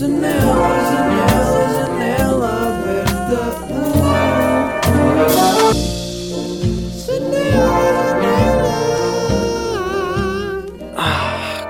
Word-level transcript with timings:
Janela, 0.00 0.32
janela, 0.90 1.68
janela 1.76 2.48
aberta. 2.68 3.36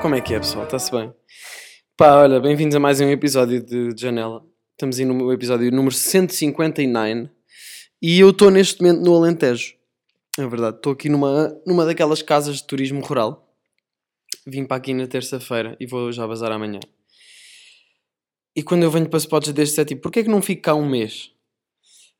Como 0.00 0.14
é 0.14 0.20
que 0.20 0.32
é, 0.32 0.38
pessoal? 0.38 0.64
Está-se 0.64 0.92
bem? 0.92 1.12
Pá, 1.96 2.22
olha, 2.22 2.38
bem-vindos 2.38 2.76
a 2.76 2.78
mais 2.78 3.00
um 3.00 3.10
episódio 3.10 3.60
de 3.64 3.92
Janela. 3.96 4.44
Estamos 4.74 5.00
aí 5.00 5.04
no 5.04 5.32
episódio 5.32 5.68
número 5.72 5.92
159 5.92 7.28
e 8.00 8.20
eu 8.20 8.30
estou 8.30 8.48
neste 8.52 8.80
momento 8.80 9.00
no 9.00 9.16
Alentejo. 9.16 9.74
É 10.38 10.46
verdade, 10.46 10.76
estou 10.76 10.92
aqui 10.92 11.08
numa, 11.08 11.60
numa 11.66 11.84
daquelas 11.84 12.22
casas 12.22 12.58
de 12.58 12.64
turismo 12.64 13.00
rural. 13.00 13.52
Vim 14.46 14.64
para 14.64 14.76
aqui 14.76 14.94
na 14.94 15.08
terça-feira 15.08 15.76
e 15.80 15.86
vou 15.86 16.12
já 16.12 16.24
bazar 16.28 16.52
amanhã. 16.52 16.78
E 18.54 18.62
quando 18.62 18.82
eu 18.82 18.90
venho 18.90 19.08
para 19.08 19.18
spots 19.18 19.52
destes 19.52 19.78
é 19.78 19.84
tipo, 19.84 20.02
porquê 20.02 20.20
é 20.20 20.22
que 20.24 20.28
não 20.28 20.42
fico 20.42 20.62
cá 20.62 20.74
um 20.74 20.88
mês? 20.88 21.32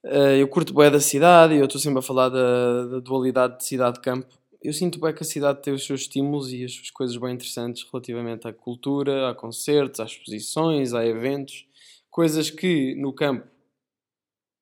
Eh, 0.05 0.41
eu 0.41 0.48
curto 0.48 0.73
bué 0.73 0.91
da 0.91 1.01
cidade 1.01 1.55
e 1.55 1.59
eu 1.59 1.65
estou 1.65 1.80
sempre 1.80 1.98
a 1.98 2.02
falar 2.02 2.29
da, 2.29 2.87
da 2.87 3.01
dualidade 3.01 3.59
de 3.59 3.65
cidade-campo. 3.65 4.27
Eu 4.62 4.73
sinto 4.73 5.01
bem 5.01 5.15
que 5.15 5.23
a 5.23 5.27
cidade 5.27 5.62
tem 5.62 5.73
os 5.73 5.87
seus 5.87 6.02
estímulos 6.02 6.52
e 6.52 6.65
as 6.65 6.73
suas 6.74 6.91
coisas 6.91 7.16
bem 7.16 7.35
interessantes 7.35 7.87
relativamente 7.91 8.47
à 8.47 8.52
cultura, 8.52 9.30
a 9.30 9.35
concertos, 9.35 10.01
às 10.01 10.12
exposições, 10.12 10.95
a 10.95 11.05
eventos. 11.05 11.66
Coisas 12.11 12.51
que 12.51 12.95
no 12.97 13.12
campo 13.12 13.47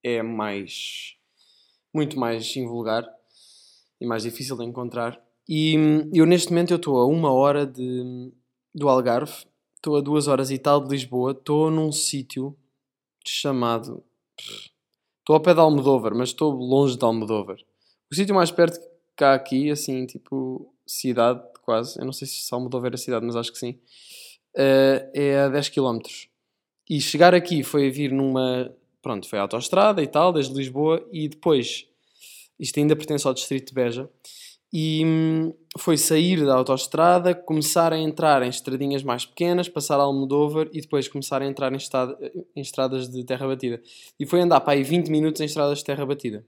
é 0.03 0.23
mais... 0.23 1.17
muito 1.95 2.19
mais 2.19 2.57
invulgar 2.57 3.05
e 4.01 4.07
mais 4.07 4.23
difícil 4.23 4.57
de 4.57 4.65
encontrar. 4.65 5.21
E 5.49 5.77
hum, 5.79 6.11
eu 6.15 6.27
neste 6.27 6.51
momento 6.51 6.73
eu 6.73 6.77
estou 6.77 6.99
a 6.99 7.07
uma 7.07 7.33
hora 7.33 7.67
de, 7.67 8.33
do 8.75 8.89
Algarve, 8.89 9.47
estou 9.79 9.97
a 9.97 10.01
duas 10.01 10.29
horas 10.29 10.51
e 10.51 10.59
tal 10.59 10.83
de 10.83 10.91
Lisboa, 10.91 11.33
estou 11.33 11.71
num 11.71 11.91
sítio 11.91 12.57
chamado... 13.27 14.05
Estou 15.21 15.35
ao 15.35 15.41
pé 15.41 15.55
de 15.55 15.61
Almodóvar, 15.61 16.15
mas 16.15 16.31
estou 16.31 16.53
longe 16.53 16.97
de 16.97 17.05
Almodóvar. 17.05 17.59
O 18.11 18.15
sítio 18.15 18.35
mais 18.35 18.51
perto 18.51 18.81
que 19.17 19.25
há 19.25 19.35
aqui, 19.35 19.71
assim, 19.71 20.07
tipo, 20.07 20.73
cidade 20.87 21.43
quase, 21.63 22.01
eu 22.01 22.07
não 22.07 22.15
sei 22.15 22.27
se 22.27 22.55
Almodóvar 22.55 22.95
é 22.95 22.97
cidade, 22.97 23.27
mas 23.27 23.37
acho 23.37 23.53
que 23.53 23.59
sim, 23.59 23.79
eh, 24.57 25.11
é 25.13 25.39
a 25.41 25.49
10 25.51 25.69
km. 25.69 25.99
E 26.89 26.99
chegar 26.99 27.35
aqui 27.35 27.63
foi 27.63 27.91
vir 27.91 28.11
numa, 28.11 28.75
pronto, 29.03 29.29
foi 29.29 29.39
a 29.39 29.43
autoestrada 29.43 30.03
e 30.03 30.07
tal, 30.07 30.33
desde 30.33 30.55
Lisboa, 30.55 31.07
e 31.13 31.29
depois, 31.29 31.87
isto 32.59 32.81
ainda 32.81 32.97
pertence 32.97 33.27
ao 33.27 33.35
distrito 33.35 33.69
de 33.69 33.75
Beja, 33.75 34.09
e 34.73 35.05
hum, 35.05 35.53
foi 35.79 35.97
sair 35.97 36.45
da 36.45 36.55
autoestrada, 36.55 37.35
começar 37.35 37.93
a 37.93 37.99
entrar 37.99 38.43
em 38.43 38.49
estradinhas 38.49 39.03
mais 39.03 39.25
pequenas, 39.25 39.69
passar 39.69 39.99
Almodóvar 40.01 40.69
e 40.73 40.81
depois 40.81 41.09
começar 41.09 41.41
a 41.41 41.47
entrar 41.47 41.73
em, 41.73 41.79
em 42.57 42.61
estradas 42.61 43.09
de 43.09 43.25
terra 43.25 43.47
batida. 43.47 43.81
E 44.19 44.27
foi 44.27 44.41
andar 44.41 44.61
para 44.61 44.75
aí 44.75 44.83
20 44.83 45.09
minutos 45.09 45.41
em 45.41 45.45
estradas 45.45 45.79
de 45.79 45.85
terra 45.85 46.05
batida. 46.05 46.45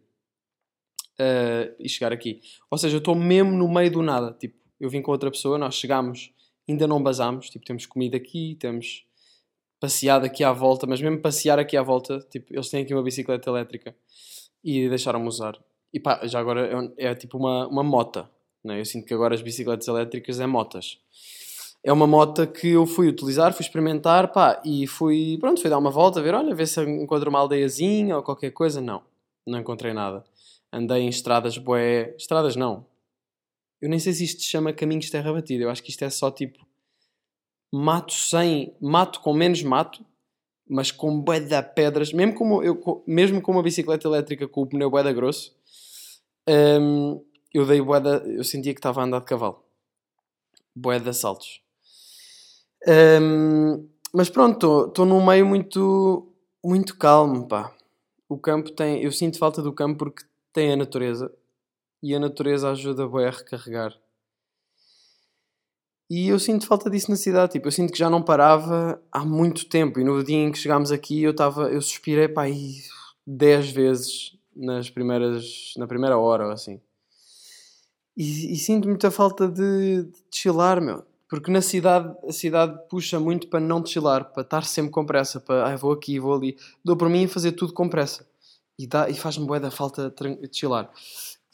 Uh, 1.18 1.74
e 1.78 1.88
chegar 1.88 2.12
aqui. 2.12 2.40
Ou 2.70 2.78
seja, 2.78 2.96
eu 2.96 2.98
estou 2.98 3.14
mesmo 3.14 3.52
no 3.52 3.68
meio 3.68 3.90
do 3.90 4.02
nada. 4.02 4.32
Tipo, 4.38 4.56
eu 4.80 4.88
vim 4.88 5.02
com 5.02 5.12
outra 5.12 5.30
pessoa, 5.30 5.58
nós 5.58 5.74
chegámos, 5.74 6.32
ainda 6.68 6.86
não 6.86 7.02
basámos, 7.02 7.50
tipo, 7.50 7.64
temos 7.64 7.84
comida 7.84 8.16
aqui, 8.16 8.56
temos 8.58 9.04
passeado 9.78 10.24
aqui 10.24 10.42
à 10.42 10.52
volta, 10.52 10.86
mas 10.86 11.00
mesmo 11.00 11.20
passear 11.20 11.58
aqui 11.58 11.76
à 11.76 11.82
volta, 11.82 12.20
tipo, 12.30 12.52
eles 12.54 12.68
têm 12.68 12.82
aqui 12.82 12.94
uma 12.94 13.02
bicicleta 13.02 13.50
elétrica 13.50 13.94
e 14.64 14.88
deixaram-me 14.88 15.26
usar. 15.26 15.58
E 15.92 15.98
pá, 15.98 16.26
já 16.26 16.38
agora 16.38 16.92
é, 16.96 17.10
é 17.10 17.14
tipo 17.14 17.36
uma, 17.36 17.66
uma 17.66 17.82
mota, 17.82 18.30
né? 18.64 18.80
Eu 18.80 18.84
sinto 18.84 19.06
que 19.06 19.14
agora 19.14 19.34
as 19.34 19.42
bicicletas 19.42 19.88
elétricas 19.88 20.40
é 20.40 20.46
motas. 20.46 20.98
É 21.82 21.92
uma 21.92 22.06
moto 22.06 22.46
que 22.46 22.68
eu 22.68 22.86
fui 22.86 23.08
utilizar, 23.08 23.54
fui 23.54 23.64
experimentar, 23.64 24.32
pá, 24.32 24.60
e 24.64 24.86
fui, 24.86 25.38
pronto, 25.38 25.60
fui 25.60 25.70
dar 25.70 25.78
uma 25.78 25.90
volta, 25.90 26.20
ver, 26.20 26.34
olha, 26.34 26.54
ver 26.54 26.66
se 26.66 26.82
encontro 26.82 27.30
uma 27.30 27.38
aldeiazinha 27.38 28.16
ou 28.16 28.22
qualquer 28.22 28.50
coisa. 28.50 28.80
Não, 28.80 29.02
não 29.46 29.58
encontrei 29.58 29.94
nada. 29.94 30.24
Andei 30.72 31.02
em 31.02 31.08
estradas 31.08 31.56
bué... 31.56 32.14
Estradas 32.16 32.54
não. 32.54 32.86
Eu 33.80 33.88
nem 33.88 33.98
sei 33.98 34.12
se 34.12 34.24
isto 34.24 34.42
se 34.42 34.48
chama 34.48 34.74
caminhos 34.74 35.06
de 35.06 35.10
terra 35.10 35.32
batida. 35.32 35.64
Eu 35.64 35.70
acho 35.70 35.82
que 35.82 35.90
isto 35.90 36.04
é 36.04 36.10
só 36.10 36.30
tipo... 36.30 36.66
Mato 37.72 38.12
sem... 38.12 38.74
Mato 38.80 39.20
com 39.20 39.32
menos 39.32 39.62
mato, 39.62 40.04
mas 40.68 40.92
com 40.92 41.18
bué 41.18 41.40
de 41.40 41.60
pedras. 41.62 42.12
Mesmo 42.12 42.34
com, 42.34 42.62
eu, 42.62 43.02
mesmo 43.06 43.40
com 43.40 43.52
uma 43.52 43.62
bicicleta 43.62 44.06
elétrica 44.06 44.46
com 44.46 44.62
o 44.62 44.66
pneu 44.66 44.90
bué 44.90 45.12
grosso, 45.14 45.56
hum, 46.48 47.24
eu 47.52 47.66
dei 47.66 47.80
bué 47.80 48.00
da... 48.00 48.16
Eu 48.18 48.44
sentia 48.44 48.74
que 48.74 48.78
estava 48.78 49.00
a 49.00 49.04
andar 49.04 49.20
de 49.20 49.26
cavalo. 49.26 49.62
Bué 50.74 50.98
de 50.98 51.08
assaltos. 51.08 51.62
Hum, 52.86 53.88
mas 54.12 54.30
pronto, 54.30 54.86
estou 54.88 55.06
num 55.06 55.24
meio 55.24 55.46
muito... 55.46 56.26
Muito 56.62 56.96
calmo, 56.96 57.48
pá. 57.48 57.74
O 58.28 58.38
campo 58.38 58.70
tem... 58.70 59.02
Eu 59.02 59.12
sinto 59.12 59.38
falta 59.38 59.62
do 59.62 59.72
campo 59.72 59.98
porque 59.98 60.24
tem 60.52 60.72
a 60.72 60.76
natureza 60.76 61.32
e 62.02 62.14
a 62.14 62.20
natureza 62.20 62.70
ajuda 62.70 63.06
bué 63.06 63.28
a 63.28 63.30
recarregar. 63.30 63.98
E 66.10 66.28
eu 66.28 66.38
sinto 66.40 66.66
falta 66.66 66.90
disso 66.90 67.08
na 67.08 67.16
cidade, 67.16 67.52
tipo, 67.52 67.68
eu 67.68 67.72
sinto 67.72 67.92
que 67.92 67.98
já 67.98 68.10
não 68.10 68.20
parava 68.20 69.00
há 69.12 69.24
muito 69.24 69.68
tempo 69.68 70.00
e 70.00 70.04
no 70.04 70.24
dia 70.24 70.38
em 70.38 70.50
que 70.50 70.58
chegámos 70.58 70.90
aqui 70.90 71.22
eu 71.22 71.30
estava, 71.30 71.70
eu 71.70 71.80
suspirei 71.80 72.26
para 72.26 72.48
aí 72.48 72.78
10 73.24 73.70
vezes 73.70 74.36
nas 74.56 74.90
primeiras, 74.90 75.72
na 75.76 75.86
primeira 75.86 76.18
hora 76.18 76.46
ou 76.46 76.52
assim. 76.52 76.80
E, 78.20 78.52
e 78.52 78.56
sinto 78.58 78.86
muita 78.86 79.10
falta 79.10 79.48
de, 79.48 80.02
de 80.02 80.12
chilar, 80.30 80.78
meu. 80.78 81.02
Porque 81.26 81.50
na 81.50 81.62
cidade, 81.62 82.14
a 82.28 82.32
cidade 82.32 82.78
puxa 82.90 83.18
muito 83.18 83.48
para 83.48 83.60
não 83.60 83.84
chilar, 83.86 84.30
para 84.30 84.42
estar 84.42 84.64
sempre 84.66 84.92
com 84.92 85.06
pressa, 85.06 85.40
para 85.40 85.72
ah, 85.72 85.76
vou 85.76 85.92
aqui, 85.92 86.20
vou 86.20 86.34
ali. 86.34 86.54
Dou 86.84 86.98
por 86.98 87.08
mim 87.08 87.24
a 87.24 87.28
fazer 87.28 87.52
tudo 87.52 87.72
com 87.72 87.88
pressa. 87.88 88.28
E, 88.78 88.86
dá, 88.86 89.08
e 89.08 89.14
faz-me 89.14 89.46
bué 89.46 89.58
da 89.58 89.70
falta 89.70 90.10
de 90.10 90.50
chilar. 90.52 90.90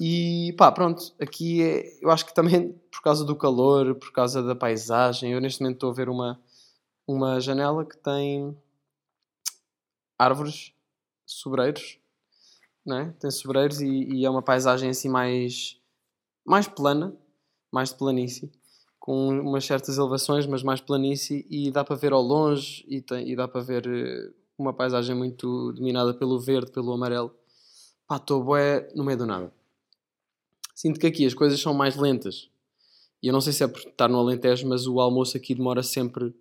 E 0.01 0.55
pá, 0.59 0.73
pronto, 0.73 1.15
aqui 1.21 1.63
é, 1.63 1.85
eu 2.03 2.11
acho 2.11 2.27
que 2.27 2.35
também 2.35 2.73
por 2.91 3.01
causa 3.01 3.25
do 3.25 3.37
calor, 3.37 3.95
por 3.95 4.11
causa 4.11 4.43
da 4.43 4.57
paisagem, 4.57 5.33
eu 5.33 5.41
neste 5.41 5.61
momento 5.61 5.77
estou 5.77 5.91
a 5.91 5.95
ver 5.95 6.09
uma, 6.09 6.41
uma 7.07 7.41
janela 7.41 7.85
que 7.85 7.97
tem 7.97 8.57
árvores, 10.19 10.73
sobreiros, 11.25 12.01
não 12.85 12.99
é? 12.99 13.15
Tem 13.21 13.31
sobreiros 13.31 13.81
e, 13.81 13.87
e 13.87 14.25
é 14.25 14.31
uma 14.31 14.43
paisagem 14.43 14.91
assim 14.91 15.09
mais, 15.09 15.79
mais 16.47 16.69
plana, 16.69 17.15
mais 17.73 17.91
de 17.91 17.97
planície, 17.97 18.51
com 18.99 19.29
umas 19.41 19.65
certas 19.65 19.99
elevações, 19.99 20.47
mas 20.47 20.63
mais 20.63 20.81
planície, 20.81 21.47
e 21.51 21.71
dá 21.71 21.85
para 21.85 21.97
ver 21.97 22.13
ao 22.13 22.23
longe 22.23 22.85
e, 22.89 23.01
tem, 23.01 23.29
e 23.29 23.37
dá 23.37 23.47
para 23.49 23.61
ver 23.61 23.87
eh, 23.87 24.33
uma 24.57 24.73
paisagem 24.73 25.15
muito 25.15 25.73
dominada 25.73 26.15
pelo 26.15 26.39
verde, 26.41 26.71
pelo 26.71 26.93
amarelo. 26.93 27.35
Pá, 28.07 28.17
estou 28.17 28.43
bué 28.43 28.89
no 28.95 29.05
meio 29.05 29.19
do 29.19 29.27
nada. 29.27 29.53
Sinto 30.75 31.01
que 31.01 31.07
aqui 31.07 31.27
as 31.27 31.35
coisas 31.35 31.61
são 31.61 31.75
mais 31.75 31.97
lentas. 31.97 32.49
E 33.23 33.29
eu 33.29 33.33
não 33.33 33.41
sei 33.41 33.53
se 33.53 33.65
é 33.65 33.67
por 33.67 33.81
estar 33.81 34.09
no 34.09 34.19
Alentejo, 34.19 34.69
mas 34.69 34.87
o 34.87 35.01
almoço 35.01 35.37
aqui 35.37 35.55
demora 35.55 35.83
sempre 35.83 36.35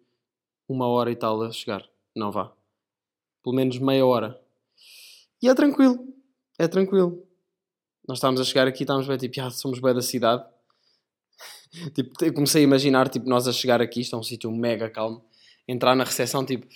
uma 0.68 0.88
hora 0.88 1.12
e 1.12 1.16
tal 1.16 1.42
a 1.42 1.52
chegar. 1.52 1.88
Não 2.16 2.32
vá. 2.32 2.52
Pelo 3.44 3.56
menos 3.56 3.80
meia 3.80 4.06
hora. 4.06 4.40
E 5.42 5.48
é 5.48 5.56
tranquilo. 5.56 6.08
É 6.60 6.68
tranquilo. 6.68 7.25
Nós 8.08 8.18
estávamos 8.18 8.40
a 8.40 8.44
chegar 8.44 8.68
aqui 8.68 8.84
estávamos 8.84 9.08
bem 9.08 9.18
tipo, 9.18 9.42
ah, 9.42 9.50
somos 9.50 9.80
bem 9.80 9.94
da 9.94 10.02
cidade. 10.02 10.44
tipo, 11.94 12.34
comecei 12.34 12.62
a 12.62 12.64
imaginar 12.64 13.10
tipo, 13.10 13.28
nós 13.28 13.48
a 13.48 13.54
chegar 13.54 13.82
aqui, 13.82 14.02
isto 14.02 14.16
é 14.16 14.20
um 14.20 14.24
sítio 14.24 14.52
mega 14.52 14.90
calmo. 14.90 15.24
Entrar 15.68 15.96
na 15.96 16.04
recepção, 16.04 16.46
tipo, 16.46 16.68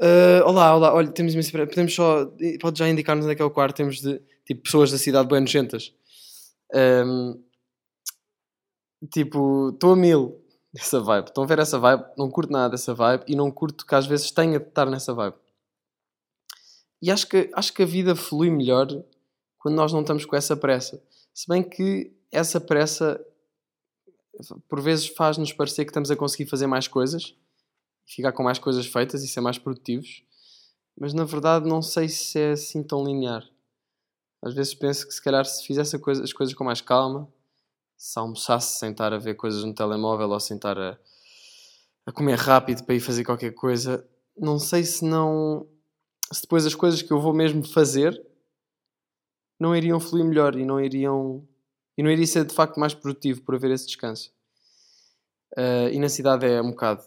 "Ah, 0.00 0.42
olá, 0.46 0.74
olá, 0.74 0.94
olha, 0.94 1.10
temos 1.10 1.34
podemos 1.50 1.94
só, 1.94 2.26
pode 2.60 2.78
já 2.78 2.88
indicar-nos 2.88 3.26
onde 3.26 3.34
é 3.34 3.36
que 3.36 3.42
é 3.42 3.44
o 3.44 3.50
quarto, 3.50 3.76
temos 3.76 4.00
de, 4.00 4.20
tipo, 4.46 4.62
pessoas 4.62 4.90
da 4.90 4.98
cidade 4.98 5.28
bem 5.28 5.40
nojentas. 5.40 5.92
Ahm, 6.74 7.34
tipo, 9.12 9.70
estou 9.70 9.92
a 9.92 9.96
mil 9.96 10.40
dessa 10.72 11.00
vibe. 11.00 11.28
Estão 11.28 11.44
a 11.44 11.46
ver 11.46 11.58
essa 11.58 11.78
vibe? 11.78 12.04
Não 12.16 12.30
curto 12.30 12.52
nada 12.52 12.70
dessa 12.70 12.94
vibe 12.94 13.24
e 13.28 13.36
não 13.36 13.50
curto 13.50 13.86
que 13.86 13.94
às 13.94 14.06
vezes 14.06 14.30
tenha 14.30 14.58
de 14.58 14.66
estar 14.66 14.86
nessa 14.86 15.12
vibe. 15.12 15.36
E 17.02 17.10
acho 17.10 17.26
que, 17.28 17.50
acho 17.52 17.72
que 17.74 17.82
a 17.82 17.86
vida 17.86 18.14
flui 18.16 18.48
melhor 18.50 18.86
quando 19.62 19.76
nós 19.76 19.92
não 19.92 20.00
estamos 20.00 20.24
com 20.24 20.34
essa 20.34 20.56
pressa. 20.56 21.00
Se 21.32 21.46
bem 21.46 21.62
que 21.62 22.12
essa 22.32 22.60
pressa 22.60 23.24
por 24.68 24.80
vezes 24.80 25.06
faz-nos 25.06 25.52
parecer 25.52 25.84
que 25.84 25.90
estamos 25.90 26.10
a 26.10 26.16
conseguir 26.16 26.50
fazer 26.50 26.66
mais 26.66 26.88
coisas, 26.88 27.36
ficar 28.04 28.32
com 28.32 28.42
mais 28.42 28.58
coisas 28.58 28.86
feitas 28.86 29.22
e 29.22 29.28
ser 29.28 29.40
mais 29.40 29.58
produtivos, 29.58 30.24
mas 30.98 31.14
na 31.14 31.24
verdade 31.24 31.68
não 31.68 31.80
sei 31.80 32.08
se 32.08 32.40
é 32.40 32.52
assim 32.52 32.82
tão 32.82 33.04
linear. 33.04 33.48
Às 34.42 34.52
vezes 34.52 34.74
penso 34.74 35.06
que 35.06 35.14
se 35.14 35.22
calhar 35.22 35.44
se 35.44 35.64
fizesse 35.64 35.94
as 35.94 36.32
coisas 36.32 36.54
com 36.54 36.64
mais 36.64 36.80
calma, 36.80 37.32
se 37.96 38.18
almoçasse 38.18 38.80
sem 38.80 38.90
estar 38.90 39.12
a 39.12 39.18
ver 39.18 39.36
coisas 39.36 39.62
no 39.62 39.72
telemóvel 39.72 40.28
ou 40.28 40.40
sem 40.40 40.56
estar 40.56 40.76
a, 40.76 40.98
a 42.04 42.10
comer 42.10 42.36
rápido 42.36 42.82
para 42.82 42.96
ir 42.96 43.00
fazer 43.00 43.22
qualquer 43.22 43.52
coisa, 43.52 44.04
não 44.36 44.58
sei 44.58 44.82
se 44.82 45.04
não. 45.04 45.68
se 46.32 46.42
depois 46.42 46.66
as 46.66 46.74
coisas 46.74 47.00
que 47.00 47.12
eu 47.12 47.20
vou 47.20 47.32
mesmo 47.32 47.62
fazer 47.62 48.31
não 49.62 49.76
iriam 49.76 50.00
fluir 50.00 50.24
melhor 50.24 50.56
e 50.56 50.64
não 50.64 50.80
iriam. 50.80 51.46
e 51.96 52.02
não 52.02 52.10
iria 52.10 52.26
ser 52.26 52.44
de 52.44 52.54
facto 52.54 52.78
mais 52.78 52.92
produtivo 52.92 53.42
por 53.42 53.54
haver 53.54 53.70
esse 53.70 53.86
descanso. 53.86 54.32
Ah, 55.56 55.88
e 55.90 55.98
na 55.98 56.08
cidade 56.08 56.46
é 56.46 56.60
um 56.60 56.70
bocado. 56.70 57.02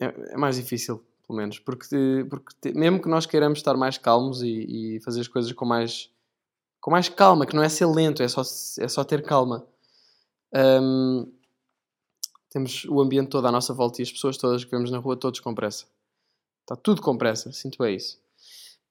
é, 0.00 0.06
é 0.32 0.36
mais 0.36 0.56
difícil, 0.56 1.04
pelo 1.26 1.36
menos. 1.38 1.58
Porque, 1.58 2.26
porque 2.28 2.72
mesmo 2.72 3.00
que 3.00 3.08
nós 3.08 3.26
queiramos 3.26 3.58
estar 3.58 3.76
mais 3.76 3.98
calmos 3.98 4.42
e, 4.42 4.96
e 4.96 5.00
fazer 5.00 5.20
as 5.20 5.28
coisas 5.28 5.52
com 5.52 5.64
mais, 5.64 6.10
com 6.80 6.90
mais 6.90 7.08
calma, 7.08 7.46
que 7.46 7.54
não 7.54 7.62
é 7.62 7.68
ser 7.68 7.86
lento, 7.86 8.22
é 8.22 8.28
só, 8.28 8.42
é 8.42 8.88
só 8.88 9.04
ter 9.04 9.22
calma. 9.22 9.66
Hum, 10.54 11.30
temos 12.50 12.84
o 12.86 13.00
ambiente 13.00 13.30
todo 13.30 13.46
à 13.46 13.52
nossa 13.52 13.72
volta 13.72 14.00
e 14.00 14.04
as 14.04 14.10
pessoas 14.12 14.36
todas 14.36 14.64
que 14.64 14.70
vemos 14.70 14.90
na 14.90 14.98
rua, 14.98 15.16
todos 15.16 15.40
com 15.40 15.54
pressa. 15.54 15.86
Está 16.62 16.76
tudo 16.76 17.02
com 17.02 17.16
pressa, 17.16 17.52
sinto 17.52 17.84
é 17.84 17.92
isso. 17.92 18.20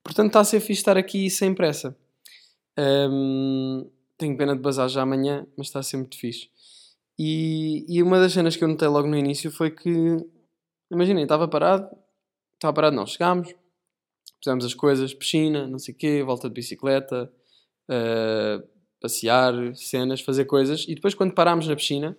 Portanto, 0.04 0.28
está 0.28 0.40
a 0.42 0.46
ser 0.46 0.60
fixe 0.60 0.82
estar 0.82 0.98
aqui 0.98 1.30
sem 1.30 1.54
pressa. 1.54 1.96
Hum, 2.78 3.90
tenho 4.18 4.38
pena 4.38 4.56
de 4.56 4.62
bazar 4.62 4.88
já 4.90 5.02
amanhã, 5.02 5.46
mas 5.58 5.68
está 5.68 5.80
a 5.80 5.84
ser 5.84 5.98
muito 5.98 6.18
fixe. 6.18 6.50
E, 7.18 7.86
e 7.90 8.02
uma 8.02 8.20
das 8.20 8.32
cenas 8.34 8.56
que 8.56 8.64
eu 8.64 8.68
notei 8.68 8.88
logo 8.88 9.08
no 9.08 9.18
início 9.18 9.52
foi 9.52 9.72
que, 9.72 9.90
imaginem, 10.92 11.24
estava 11.24 11.48
parado, 11.48 11.90
estava 12.56 12.74
parado 12.74 12.96
não, 12.96 13.06
chegámos, 13.08 13.54
fizemos 14.44 14.66
as 14.66 14.74
coisas, 14.74 15.14
piscina, 15.14 15.68
não 15.68 15.80
sei 15.80 15.94
o 15.94 15.98
quê, 15.98 16.24
volta 16.24 16.50
de 16.50 16.56
bicicleta, 16.56 17.32
eh, 17.90 18.64
passear, 19.02 19.54
cenas, 19.76 20.22
fazer 20.22 20.46
coisas, 20.46 20.86
e 20.88 20.96
depois 20.96 21.16
quando 21.16 21.34
parámos 21.34 21.68
na 21.68 21.76
piscina, 21.76 22.18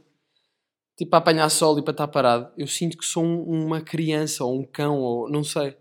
tipo 0.97 1.11
para 1.11 1.19
apanhar 1.21 1.49
sol 1.51 1.79
e 1.79 1.83
para 1.83 1.93
estar 1.93 2.09
parado, 2.09 2.53
eu 2.57 2.67
sinto 2.67 2.97
que 2.99 3.05
sou 3.05 3.25
um- 3.25 3.67
uma 3.67 3.81
criança 3.81 4.45
ou 4.45 4.59
um 4.61 4.65
cão 4.65 5.01
ou 5.01 5.31
não 5.31 5.43
sei. 5.45 5.77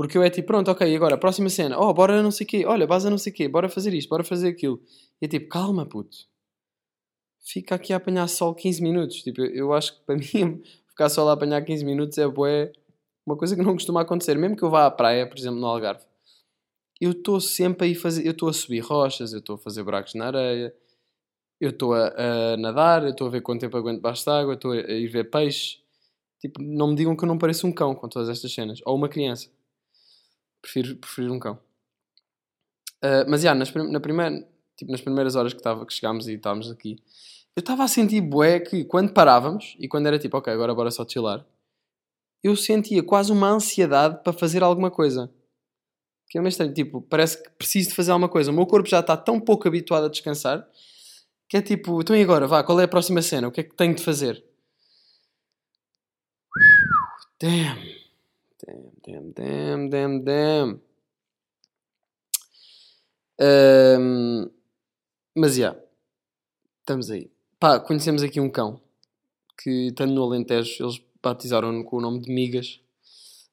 Porque 0.00 0.16
eu 0.16 0.22
é 0.22 0.30
tipo, 0.30 0.46
pronto, 0.46 0.70
ok, 0.70 0.96
agora, 0.96 1.18
próxima 1.18 1.50
cena, 1.50 1.78
oh, 1.78 1.92
bora 1.92 2.22
não 2.22 2.30
sei 2.30 2.46
o 2.46 2.48
quê, 2.48 2.64
olha, 2.64 2.86
base 2.86 3.10
não 3.10 3.18
sei 3.18 3.30
o 3.30 3.36
quê, 3.36 3.46
bora 3.46 3.68
fazer 3.68 3.92
isto, 3.92 4.08
bora 4.08 4.24
fazer 4.24 4.48
aquilo. 4.48 4.80
E 5.20 5.26
é 5.26 5.28
tipo, 5.28 5.46
calma, 5.50 5.84
puto. 5.84 6.16
Fica 7.38 7.74
aqui 7.74 7.92
a 7.92 7.98
apanhar 7.98 8.26
sol 8.26 8.54
15 8.54 8.82
minutos. 8.82 9.22
Tipo, 9.22 9.42
eu, 9.42 9.74
acho 9.74 9.94
que 9.94 10.06
para 10.06 10.16
mim, 10.34 10.62
ficar 10.88 11.10
só 11.10 11.22
lá 11.22 11.32
a 11.32 11.34
apanhar 11.34 11.62
15 11.62 11.84
minutos 11.84 12.16
é 12.16 12.26
bué, 12.26 12.72
uma 13.26 13.36
coisa 13.36 13.54
que 13.54 13.60
não 13.60 13.74
costuma 13.74 14.00
acontecer. 14.00 14.38
Mesmo 14.38 14.56
que 14.56 14.62
eu 14.62 14.70
vá 14.70 14.86
à 14.86 14.90
praia, 14.90 15.28
por 15.28 15.36
exemplo, 15.36 15.60
no 15.60 15.66
Algarve, 15.66 16.02
eu 16.98 17.10
estou 17.10 17.38
sempre 17.38 17.86
a 17.86 17.90
ir 17.90 17.94
fazer, 17.94 18.26
eu 18.26 18.32
estou 18.32 18.48
a 18.48 18.54
subir 18.54 18.80
rochas, 18.80 19.34
eu 19.34 19.40
estou 19.40 19.56
a 19.56 19.58
fazer 19.58 19.82
buracos 19.82 20.14
na 20.14 20.28
areia, 20.28 20.74
eu 21.60 21.68
estou 21.68 21.92
a, 21.92 22.54
a 22.54 22.56
nadar, 22.56 23.02
eu 23.02 23.10
estou 23.10 23.26
a 23.26 23.30
ver 23.30 23.42
quanto 23.42 23.60
tempo 23.60 23.76
aguento 23.76 23.96
debaixo 23.96 24.24
de 24.24 24.30
água, 24.30 24.54
estou 24.54 24.72
a 24.72 24.76
ir 24.78 25.08
ver 25.08 25.24
peixe. 25.24 25.76
Tipo, 26.40 26.62
não 26.62 26.88
me 26.88 26.94
digam 26.96 27.14
que 27.14 27.22
eu 27.22 27.28
não 27.28 27.36
pareço 27.36 27.66
um 27.66 27.72
cão 27.72 27.94
com 27.94 28.08
todas 28.08 28.30
estas 28.30 28.50
cenas. 28.54 28.80
Ou 28.86 28.96
uma 28.96 29.06
criança. 29.06 29.50
Prefiro, 30.62 30.96
prefiro 30.96 31.32
um 31.32 31.38
cão. 31.38 31.58
Ah, 33.02 33.24
mas, 33.28 33.42
já, 33.42 33.54
nas, 33.54 33.72
na 33.72 34.00
primeira, 34.00 34.46
tipo, 34.76 34.90
nas 34.90 35.00
primeiras 35.00 35.34
horas 35.34 35.54
que, 35.54 35.62
tava, 35.62 35.86
que 35.86 35.92
chegámos 35.92 36.28
e 36.28 36.34
estávamos 36.34 36.70
aqui, 36.70 36.96
eu 37.56 37.60
estava 37.60 37.84
a 37.84 37.88
sentir 37.88 38.20
bué 38.20 38.60
que 38.60 38.84
quando 38.84 39.12
parávamos, 39.12 39.76
e 39.78 39.88
quando 39.88 40.06
era 40.06 40.18
tipo, 40.18 40.36
ok, 40.36 40.52
agora 40.52 40.74
bora 40.74 40.90
só 40.90 41.06
chilar, 41.08 41.44
eu 42.42 42.56
sentia 42.56 43.02
quase 43.02 43.32
uma 43.32 43.48
ansiedade 43.50 44.22
para 44.22 44.32
fazer 44.32 44.62
alguma 44.62 44.90
coisa. 44.90 45.30
Que 46.28 46.38
é 46.38 46.40
meio 46.40 46.50
estranho, 46.50 46.72
tipo, 46.72 47.02
parece 47.02 47.42
que 47.42 47.50
preciso 47.50 47.90
de 47.90 47.94
fazer 47.94 48.12
alguma 48.12 48.28
coisa. 48.28 48.50
O 48.50 48.54
meu 48.54 48.66
corpo 48.66 48.88
já 48.88 49.00
está 49.00 49.16
tão 49.16 49.40
pouco 49.40 49.66
habituado 49.66 50.06
a 50.06 50.08
descansar, 50.08 50.66
que 51.48 51.56
é 51.56 51.62
tipo, 51.62 52.00
então 52.00 52.14
e 52.16 52.22
agora, 52.22 52.46
vá, 52.46 52.62
qual 52.62 52.80
é 52.80 52.84
a 52.84 52.88
próxima 52.88 53.20
cena? 53.20 53.48
O 53.48 53.52
que 53.52 53.60
é 53.60 53.64
que 53.64 53.74
tenho 53.74 53.94
de 53.94 54.02
fazer? 54.02 54.44
Damn. 57.40 57.99
Damn, 58.70 58.92
damn, 59.02 59.32
damn, 59.32 59.90
damn, 59.90 60.24
damn. 60.24 60.80
Ahm, 63.40 64.50
mas 65.34 65.56
já, 65.56 65.76
estamos 66.80 67.10
aí. 67.10 67.30
Pá, 67.58 67.80
conhecemos 67.80 68.22
aqui 68.22 68.38
um 68.40 68.48
cão 68.48 68.80
que, 69.58 69.88
estando 69.88 70.12
no 70.12 70.22
Alentejo, 70.22 70.84
eles 70.84 71.02
batizaram-no 71.22 71.84
com 71.84 71.96
o 71.96 72.00
nome 72.00 72.20
de 72.20 72.32
Migas. 72.32 72.80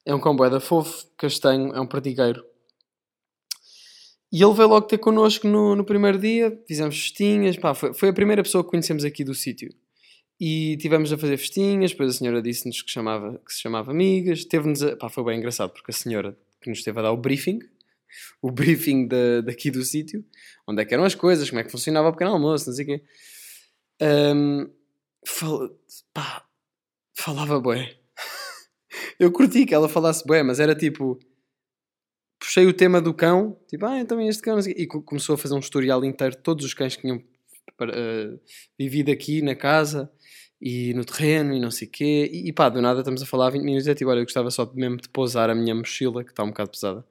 É 0.06 0.14
um 0.14 0.20
cão 0.20 0.36
boeda 0.36 0.60
fofo, 0.60 1.08
castanho, 1.18 1.74
é 1.74 1.82
um 1.82 1.88
pratigueiro. 1.88 2.46
E 4.32 4.44
ele 4.44 4.54
veio 4.54 4.68
logo 4.68 4.88
ter 4.88 4.98
connosco 5.00 5.48
no, 5.48 5.76
no 5.76 5.84
primeiro 5.84 6.20
dia, 6.20 6.62
fizemos 6.68 6.96
festinhas, 6.96 7.58
pá, 7.58 7.74
foi, 7.74 7.94
foi 7.94 8.10
a 8.10 8.14
primeira 8.14 8.44
pessoa 8.44 8.64
que 8.64 8.70
conhecemos 8.70 9.04
aqui 9.04 9.24
do 9.24 9.34
sítio. 9.34 9.74
E 10.40 10.78
tivemos 10.78 11.12
a 11.12 11.18
fazer 11.18 11.38
festinhas, 11.38 11.92
depois 11.92 12.12
a 12.16 12.18
senhora 12.18 12.42
disse-nos 12.42 12.82
que, 12.84 12.92
chamava, 12.92 13.42
que 13.44 13.52
se 13.52 13.60
chamava 13.62 13.92
Amigas, 13.92 14.46
teve-nos 14.46 14.84
a... 14.84 14.96
Pá, 14.96 15.10
foi 15.10 15.24
bem 15.24 15.38
engraçado, 15.40 15.72
porque 15.72 15.92
a 15.92 15.94
senhora 15.94 16.38
que 16.62 16.70
nos 16.70 16.80
esteve 16.80 17.00
a 17.00 17.04
dar 17.04 17.12
o 17.12 17.18
briefing, 17.18 17.60
o 18.42 18.52
briefing 18.52 19.08
da, 19.08 19.42
daqui 19.42 19.72
do 19.72 19.84
sítio, 19.84 20.24
onde 20.68 20.82
é 20.82 20.86
que 20.86 20.94
eram 20.94 21.04
as 21.06 21.16
coisas, 21.16 21.50
como 21.50 21.60
é 21.60 21.64
que 21.64 21.72
funcionava 21.72 22.10
o 22.10 22.12
pequeno 22.12 22.32
almoço, 22.32 22.68
não 22.70 22.76
sei 22.76 22.86
o 22.86 22.88
quê. 22.88 23.04
Ahm, 24.00 24.70
fal- 25.26 25.70
pá, 26.14 26.46
falava 27.16 27.60
bué. 27.60 27.98
Eu 29.20 29.32
curti 29.32 29.66
que 29.66 29.74
ela 29.74 29.90
falasse 29.90 30.24
bué, 30.26 30.44
mas 30.44 30.60
era 30.60 30.76
tipo... 30.76 31.18
Puxei 32.40 32.68
o 32.68 32.74
tema 32.74 33.02
do 33.02 33.14
cão, 33.16 33.60
tipo, 33.68 33.84
ah, 33.88 34.00
então 34.00 34.22
este 34.22 34.44
cão. 34.44 34.60
E 34.60 34.86
co- 34.86 35.02
começou 35.02 35.34
a 35.34 35.38
fazer 35.38 35.56
um 35.56 35.60
tutorial 35.60 36.06
inteiro 36.06 36.36
de 36.36 36.44
todos 36.44 36.64
os 36.64 36.74
cães 36.76 36.96
que 36.96 37.02
tinham 37.02 37.22
para- 37.76 37.92
eh, 37.96 38.38
vivido 38.78 39.12
aqui 39.12 39.42
na 39.42 39.56
casa 39.56 40.12
e 40.62 40.94
no 40.94 41.06
terreno 41.06 41.54
e 41.54 41.60
não 41.60 41.72
sei 41.72 41.88
o 41.88 41.92
quê. 41.92 42.30
E, 42.32 42.50
e 42.50 42.54
pá, 42.54 42.70
do 42.70 42.82
nada 42.82 43.00
estamos 43.00 43.22
a 43.22 43.26
falar 43.26 43.50
20 43.52 43.64
minutos 43.64 43.88
e 43.88 43.92
é 43.92 43.96
tipo, 43.96 44.10
olha, 44.10 44.20
eu 44.20 44.26
gostava 44.26 44.50
só 44.52 44.70
mesmo 44.74 44.98
de 44.98 45.10
pousar 45.10 45.50
a 45.50 45.56
minha 45.56 45.76
mochila, 45.76 46.24
que 46.24 46.32
está 46.32 46.44
um 46.44 46.50
bocado 46.50 46.72
pesada. 46.72 47.06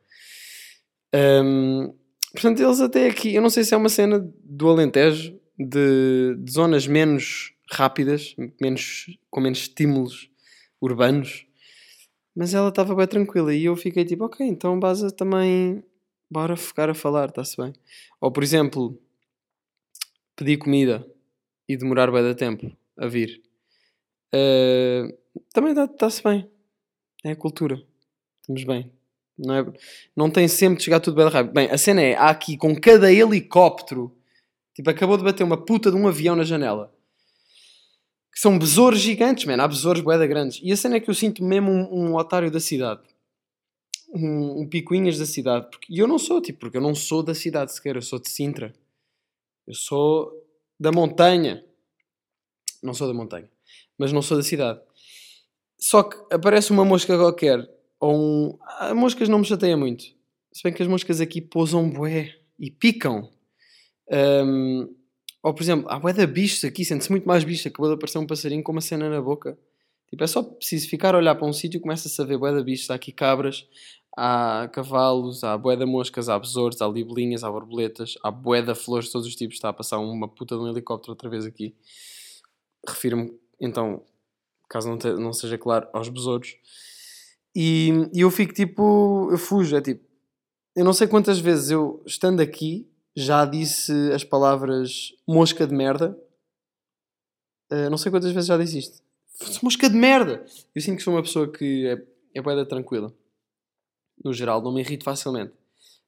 Ahm, 1.14 1.92
portanto, 2.32 2.62
eles 2.62 2.80
até 2.80 3.08
aqui, 3.08 3.34
eu 3.34 3.42
não 3.42 3.50
sei 3.50 3.64
se 3.64 3.74
é 3.74 3.76
uma 3.76 3.88
cena 3.88 4.18
do 4.44 4.68
Alentejo, 4.68 5.38
de, 5.58 6.36
de 6.38 6.52
zonas 6.52 6.86
menos 6.86 7.54
rápidas, 7.70 8.34
menos, 8.60 9.06
com 9.30 9.40
menos 9.40 9.60
estímulos 9.60 10.30
urbanos, 10.80 11.46
mas 12.34 12.52
ela 12.52 12.68
estava 12.68 12.94
bem 12.94 13.06
tranquila 13.06 13.54
e 13.54 13.64
eu 13.64 13.74
fiquei 13.76 14.04
tipo, 14.04 14.24
ok, 14.24 14.46
então 14.46 14.78
base 14.78 15.10
também, 15.16 15.82
bora 16.30 16.56
ficar 16.56 16.90
a 16.90 16.94
falar, 16.94 17.30
está-se 17.30 17.56
bem. 17.56 17.72
Ou 18.20 18.30
por 18.30 18.42
exemplo, 18.42 19.00
pedir 20.36 20.58
comida 20.58 21.06
e 21.66 21.76
demorar 21.76 22.12
bem 22.12 22.22
da 22.22 22.34
tempo 22.34 22.70
a 22.98 23.06
vir. 23.06 23.42
Uh, 24.34 25.16
também 25.52 25.72
está-se 25.72 26.22
bem. 26.22 26.50
É 27.24 27.32
a 27.32 27.36
cultura. 27.36 27.82
Estamos 28.40 28.64
bem. 28.64 28.90
Não, 29.38 29.54
é, 29.54 29.72
não 30.14 30.30
tem 30.30 30.48
sempre 30.48 30.78
de 30.78 30.84
chegar 30.84 31.00
tudo 31.00 31.16
bem 31.16 31.28
rápido. 31.28 31.52
Bem, 31.52 31.70
a 31.70 31.76
cena 31.76 32.00
é, 32.00 32.14
há 32.14 32.30
aqui 32.30 32.56
com 32.56 32.78
cada 32.80 33.12
helicóptero, 33.12 34.16
tipo, 34.74 34.88
acabou 34.88 35.16
de 35.16 35.24
bater 35.24 35.42
uma 35.42 35.62
puta 35.62 35.90
de 35.90 35.96
um 35.96 36.08
avião 36.08 36.34
na 36.34 36.44
janela. 36.44 36.94
Que 38.32 38.40
são 38.40 38.58
besouros 38.58 39.00
gigantes, 39.00 39.44
man. 39.44 39.62
Há 39.62 39.68
besouros 39.68 40.02
boeda 40.02 40.26
grandes. 40.26 40.60
E 40.62 40.72
a 40.72 40.76
cena 40.76 40.96
é 40.96 41.00
que 41.00 41.10
eu 41.10 41.14
sinto 41.14 41.42
mesmo 41.42 41.70
um, 41.70 42.10
um 42.10 42.14
otário 42.16 42.50
da 42.50 42.60
cidade. 42.60 43.02
Um, 44.14 44.60
um 44.60 44.68
picuinhas 44.68 45.18
da 45.18 45.26
cidade. 45.26 45.68
Porque, 45.70 45.92
e 45.92 45.98
eu 45.98 46.06
não 46.06 46.18
sou, 46.18 46.40
tipo, 46.40 46.60
porque 46.60 46.76
eu 46.76 46.82
não 46.82 46.94
sou 46.94 47.22
da 47.22 47.34
cidade 47.34 47.72
sequer. 47.72 47.96
Eu 47.96 48.02
sou 48.02 48.18
de 48.18 48.30
Sintra. 48.30 48.74
Eu 49.66 49.74
sou 49.74 50.32
da 50.78 50.92
montanha. 50.92 51.64
Não 52.86 52.94
sou 52.94 53.08
da 53.08 53.12
montanha. 53.12 53.50
Mas 53.98 54.12
não 54.12 54.22
sou 54.22 54.36
da 54.36 54.42
cidade. 54.42 54.80
Só 55.78 56.02
que 56.04 56.16
aparece 56.32 56.70
uma 56.70 56.84
mosca 56.84 57.16
qualquer. 57.18 57.68
Ou 58.00 58.14
um... 58.14 58.58
A 58.78 58.94
moscas 58.94 59.28
não 59.28 59.40
me 59.40 59.44
chateia 59.44 59.76
muito. 59.76 60.04
Se 60.52 60.62
bem 60.62 60.72
que 60.72 60.82
as 60.82 60.88
moscas 60.88 61.20
aqui 61.20 61.40
pousam 61.40 61.90
bué. 61.90 62.34
E 62.58 62.70
picam. 62.70 63.28
Um, 64.10 64.94
ou 65.42 65.52
por 65.52 65.62
exemplo, 65.62 65.90
há 65.90 65.98
bué 65.98 66.12
da 66.12 66.26
bichos 66.26 66.64
aqui. 66.64 66.84
Sente-se 66.84 67.10
muito 67.10 67.26
mais 67.26 67.44
bicho. 67.44 67.68
Acabou 67.68 67.88
de 67.88 67.94
aparecer 67.94 68.18
um 68.18 68.26
passarinho 68.26 68.62
com 68.62 68.72
uma 68.72 68.80
cena 68.80 69.10
na 69.10 69.20
boca. 69.20 69.58
Tipo, 70.08 70.22
é 70.24 70.26
só 70.26 70.42
preciso 70.42 70.88
ficar 70.88 71.14
a 71.14 71.18
olhar 71.18 71.34
para 71.34 71.46
um 71.46 71.52
sítio 71.52 71.78
e 71.78 71.80
começa-se 71.80 72.22
a 72.22 72.24
ver 72.24 72.38
bué 72.38 72.54
da 72.54 72.62
bichos. 72.62 72.88
Há 72.90 72.94
aqui 72.94 73.12
cabras. 73.12 73.66
Há 74.18 74.70
cavalos, 74.72 75.44
há 75.44 75.58
bué 75.58 75.76
de 75.76 75.84
moscas, 75.84 76.30
há 76.30 76.38
besouros, 76.38 76.80
há 76.80 76.88
libelinhas, 76.88 77.44
há 77.44 77.50
borboletas, 77.50 78.14
há 78.22 78.30
bué 78.30 78.62
de 78.62 78.74
flores 78.74 79.06
de 79.06 79.12
todos 79.12 79.26
os 79.26 79.36
tipos. 79.36 79.56
Está 79.56 79.68
a 79.68 79.74
passar 79.74 79.98
uma 79.98 80.26
puta 80.26 80.56
de 80.56 80.62
um 80.62 80.68
helicóptero 80.68 81.12
outra 81.12 81.28
vez 81.28 81.44
aqui. 81.44 81.74
Refiro-me, 82.86 83.38
então, 83.60 84.02
caso 84.68 84.88
não, 84.88 84.98
te, 84.98 85.12
não 85.12 85.32
seja 85.32 85.58
claro, 85.58 85.88
aos 85.92 86.08
besouros. 86.08 86.56
E, 87.54 87.90
e 88.12 88.20
eu 88.20 88.30
fico 88.30 88.52
tipo, 88.52 89.28
eu 89.30 89.38
fujo, 89.38 89.76
é 89.76 89.80
tipo, 89.80 90.04
eu 90.74 90.84
não 90.84 90.92
sei 90.92 91.06
quantas 91.06 91.38
vezes 91.38 91.70
eu, 91.70 92.02
estando 92.06 92.40
aqui, 92.40 92.88
já 93.14 93.44
disse 93.46 93.92
as 94.12 94.22
palavras 94.22 95.14
mosca 95.26 95.66
de 95.66 95.74
merda. 95.74 96.18
Uh, 97.72 97.90
não 97.90 97.96
sei 97.96 98.10
quantas 98.10 98.30
vezes 98.30 98.46
já 98.46 98.58
disse 98.58 98.78
isto. 98.78 99.02
Mosca 99.62 99.88
de 99.88 99.96
merda! 99.96 100.44
Eu 100.74 100.82
sinto 100.82 100.98
que 100.98 101.02
sou 101.02 101.14
uma 101.14 101.22
pessoa 101.22 101.50
que 101.50 101.86
é, 101.86 102.38
é 102.38 102.42
bué 102.42 102.54
da 102.54 102.66
tranquila 102.66 103.12
no 104.24 104.32
geral, 104.32 104.62
não 104.62 104.72
me 104.72 104.80
irrito 104.80 105.04
facilmente. 105.04 105.52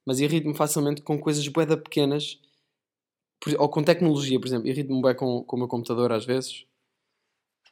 Mas 0.05 0.21
irrito-me 0.21 0.55
facilmente 0.55 1.03
com 1.03 1.19
coisas 1.19 1.47
bué 1.49 1.67
pequenas, 1.77 2.41
por, 3.41 3.55
ou 3.59 3.69
com 3.69 3.83
tecnologia, 3.83 4.39
por 4.41 4.47
exemplo. 4.47 4.69
Irrito-me 4.69 5.01
bué 5.01 5.15
com, 5.15 5.43
com 5.45 5.57
o 5.57 5.59
meu 5.59 5.69
computador 5.69 6.13
às 6.13 6.25
vezes. 6.25 6.65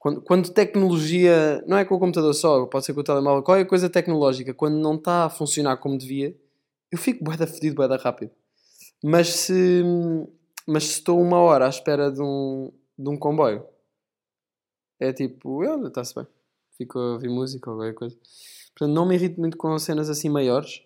Quando, 0.07 0.23
quando 0.23 0.53
tecnologia, 0.53 1.65
não 1.67 1.77
é 1.77 1.85
com 1.85 1.97
o 1.97 1.99
computador 1.99 2.33
só, 2.33 2.65
pode 2.67 2.85
ser 2.85 2.95
com 2.95 3.01
o 3.01 3.03
telemóvel, 3.03 3.43
qualquer 3.43 3.65
coisa 3.65 3.91
tecnológica, 3.91 4.55
quando 4.55 4.77
não 4.77 4.95
está 4.95 5.25
a 5.25 5.29
funcionar 5.29 5.79
como 5.79 5.99
devia, 5.99 6.33
eu 6.93 6.97
fico 6.97 7.25
bué 7.25 7.37
da 7.37 7.45
fedido, 7.45 7.75
bué 7.75 7.89
da 7.89 7.97
rápido. 7.97 8.31
Mas 9.03 9.27
se, 9.31 9.83
mas 10.65 10.85
se 10.85 10.93
estou 10.93 11.21
uma 11.21 11.41
hora 11.41 11.67
à 11.67 11.69
espera 11.69 12.13
de 12.13 12.23
um, 12.23 12.71
de 12.97 13.09
um 13.09 13.17
comboio, 13.19 13.67
é 15.01 15.13
tipo, 15.13 15.65
está-se 15.89 16.15
bem. 16.15 16.27
fico 16.79 17.01
a 17.01 17.15
ouvir 17.15 17.29
música 17.29 17.69
ou 17.69 17.77
qualquer 17.77 17.95
coisa. 17.95 18.17
Portanto, 18.79 18.95
não 18.95 19.07
me 19.07 19.17
irrito 19.17 19.41
muito 19.41 19.57
com 19.57 19.77
cenas 19.77 20.09
assim 20.09 20.29
maiores. 20.29 20.85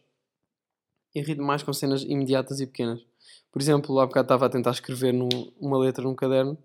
Irrito 1.15 1.43
mais 1.43 1.63
com 1.63 1.75
cenas 1.75 2.05
imediatas 2.05 2.59
e 2.59 2.67
pequenas. 2.67 3.05
Por 3.53 3.61
exemplo, 3.61 4.01
há 4.01 4.07
bocado 4.07 4.25
estava 4.25 4.47
a 4.47 4.49
tentar 4.49 4.71
escrever 4.71 5.13
num- 5.13 5.53
uma 5.61 5.77
letra 5.77 6.05
num 6.05 6.15
caderno. 6.15 6.57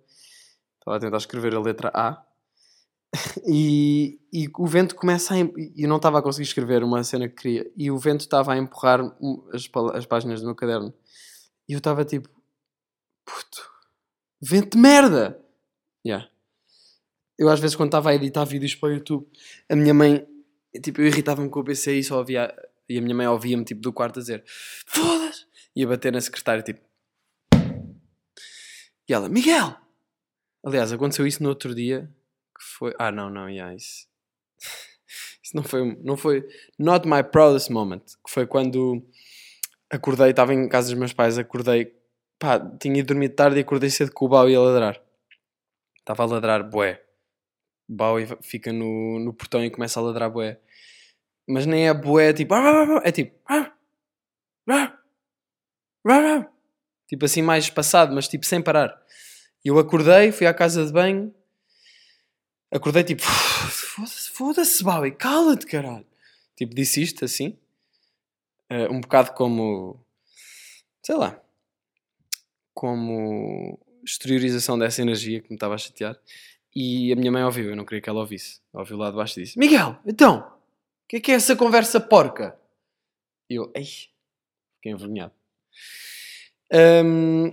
Estava 0.79 0.95
a 0.95 1.00
tentar 1.01 1.17
escrever 1.17 1.53
a 1.53 1.59
letra 1.59 1.91
A. 1.93 2.25
E, 3.48 4.19
e 4.34 4.50
o 4.57 4.65
vento 4.65 4.95
começa 4.95 5.34
a. 5.34 5.38
E 5.38 5.74
eu 5.77 5.89
não 5.89 5.98
estava 5.98 6.19
a 6.19 6.22
conseguir 6.22 6.48
escrever 6.48 6.84
uma 6.84 7.03
cena 7.03 7.27
que 7.27 7.36
queria. 7.36 7.72
E 7.77 7.91
o 7.91 7.98
vento 7.98 8.22
estava 8.22 8.53
a 8.53 8.57
empurrar 8.57 9.01
as, 9.53 9.69
as 9.93 10.05
páginas 10.05 10.41
do 10.41 10.48
meu 10.48 10.55
caderno. 10.55 10.93
E 11.67 11.74
eu 11.74 11.77
estava 11.77 12.03
tipo. 12.03 12.29
Puto. 13.25 13.69
Vento 14.41 14.75
de 14.75 14.81
merda! 14.81 15.39
Yeah. 16.05 16.29
Eu 17.38 17.50
às 17.50 17.60
vezes 17.60 17.75
quando 17.75 17.89
estava 17.89 18.12
a 18.12 18.15
editar 18.15 18.45
vídeos 18.45 18.75
para 18.75 18.89
o 18.89 18.93
YouTube, 18.93 19.27
a 19.67 19.75
minha 19.75 19.93
mãe, 19.93 20.25
tipo, 20.84 21.01
eu 21.01 21.07
irritava-me 21.07 21.50
com 21.50 21.60
o 21.60 21.63
PC 21.63 21.95
e 21.95 22.03
só 22.03 22.19
ouvia, 22.19 22.53
e 22.88 22.98
a 22.98 23.01
minha 23.01 23.15
mãe 23.15 23.27
ouvia-me 23.27 23.65
tipo 23.65 23.81
do 23.81 23.91
quarto 23.91 24.19
a 24.19 24.22
dizer 24.22 24.43
foda-se, 24.86 25.45
e 25.75 25.84
a 25.84 25.88
bater 25.88 26.13
na 26.13 26.22
secretária 26.22 26.62
tipo. 26.62 26.79
E 29.07 29.13
ela, 29.13 29.27
Miguel! 29.27 29.75
Aliás, 30.63 30.91
aconteceu 30.91 31.27
isso 31.27 31.43
no 31.43 31.50
outro 31.50 31.75
dia, 31.75 32.10
que 32.57 32.63
foi, 32.63 32.93
ah 32.97 33.12
não, 33.12 33.29
não, 33.29 33.50
yeah, 33.50 33.75
isso, 33.75 34.07
isso 35.43 35.55
não 35.55 35.63
foi, 35.63 35.97
não 36.03 36.15
foi, 36.15 36.47
not 36.79 37.07
my 37.07 37.24
proudest 37.24 37.69
moment, 37.69 38.03
que 38.25 38.31
foi 38.31 38.47
quando 38.47 39.05
acordei, 39.89 40.29
estava 40.29 40.53
em 40.53 40.67
casa 40.67 40.89
dos 40.89 40.97
meus 40.97 41.13
pais, 41.13 41.38
acordei, 41.38 41.93
pá, 42.39 42.59
tinha 42.79 43.00
ido 43.00 43.07
dormir 43.07 43.29
tarde 43.29 43.57
e 43.57 43.62
acordei 43.62 43.89
cedo 43.89 44.12
com 44.12 44.25
o 44.25 44.29
Bau 44.29 44.47
a 44.47 44.59
ladrar. 44.59 45.01
Estava 46.00 46.24
a 46.24 46.25
ladrar. 46.27 46.62
O 46.62 46.69
Bowie 47.89 48.27
fica 48.41 48.71
no, 48.71 49.19
no 49.19 49.33
portão 49.33 49.63
e 49.63 49.71
começa 49.71 50.00
a 50.00 50.03
ladrar 50.03 50.29
bué. 50.29 50.59
Mas 51.47 51.65
nem 51.65 51.88
é 51.88 51.93
bué, 51.93 52.31
tipo... 52.33 52.53
É 53.03 53.12
tipo... 53.12 53.35
Tipo 57.07 57.25
assim 57.25 57.41
mais 57.41 57.65
espaçado, 57.65 58.13
mas 58.13 58.27
tipo 58.27 58.45
sem 58.45 58.62
parar. 58.62 59.00
E 59.63 59.69
eu 59.69 59.79
acordei, 59.79 60.31
fui 60.31 60.45
à 60.45 60.53
casa 60.53 60.85
de 60.85 60.91
banho. 60.91 61.33
Acordei 62.75 63.03
tipo... 63.03 63.22
Foda-se, 63.24 64.29
foda-se, 64.32 64.84
Bowie, 64.84 65.12
cala-te, 65.12 65.65
caralho. 65.65 66.05
Tipo, 66.58 66.75
disse 66.75 67.01
isto 67.01 67.24
assim. 67.24 67.58
Eh, 68.70 68.89
um 68.89 69.00
bocado 69.00 69.32
como... 69.32 70.03
Sei 71.01 71.15
lá. 71.15 71.41
Como 72.74 73.79
exteriorização 74.03 74.77
dessa 74.77 75.01
energia 75.01 75.41
que 75.41 75.50
me 75.50 75.55
estava 75.55 75.75
a 75.75 75.77
chatear. 75.77 76.20
E 76.75 77.13
a 77.13 77.15
minha 77.15 77.32
mãe 77.32 77.44
ouviu, 77.44 77.70
eu 77.70 77.75
não 77.75 77.86
queria 77.86 78.01
que 78.01 78.10
ela 78.10 78.20
ouvisse. 78.20 78.60
Ouviu 78.74 78.98
lá 78.98 79.10
de 79.10 79.15
baixo 79.15 79.39
e 79.39 79.44
disse: 79.44 79.58
Miguel, 79.58 79.98
então, 80.05 80.39
o 80.39 81.08
que 81.08 81.15
é 81.15 81.20
que 81.22 81.32
é 81.32 81.36
essa 81.36 81.55
conversa 81.55 82.01
porca? 82.01 82.60
E 83.50 83.55
eu, 83.55 83.72
ei, 83.74 83.86
fiquei 83.86 84.91
envergonhado. 84.91 85.34
Ahm, 86.74 87.51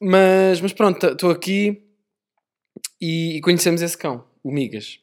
mas, 0.00 0.60
mas 0.60 0.72
pronto, 0.72 1.04
estou 1.04 1.30
aqui 1.30 1.82
e, 3.00 3.38
e 3.38 3.40
conhecemos 3.40 3.82
esse 3.82 3.98
cão, 3.98 4.24
o 4.42 4.50
Migas. 4.50 5.00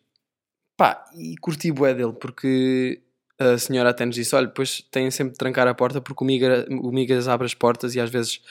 Pá, 0.75 1.03
e 1.15 1.35
curti 1.37 1.71
bué 1.71 1.93
dele 1.93 2.13
porque 2.13 3.01
a 3.39 3.57
senhora 3.57 3.89
até 3.89 4.05
nos 4.05 4.15
disse: 4.15 4.35
olha, 4.35 4.47
depois 4.47 4.81
têm 4.91 5.09
sempre 5.11 5.33
de 5.33 5.37
trancar 5.37 5.67
a 5.67 5.73
porta 5.73 6.01
porque 6.01 6.23
o, 6.23 6.27
Miga, 6.27 6.65
o 6.69 6.91
Migas 6.91 7.27
abre 7.27 7.45
as 7.45 7.53
portas 7.53 7.95
e 7.95 7.99
às 7.99 8.09
vezes 8.09 8.41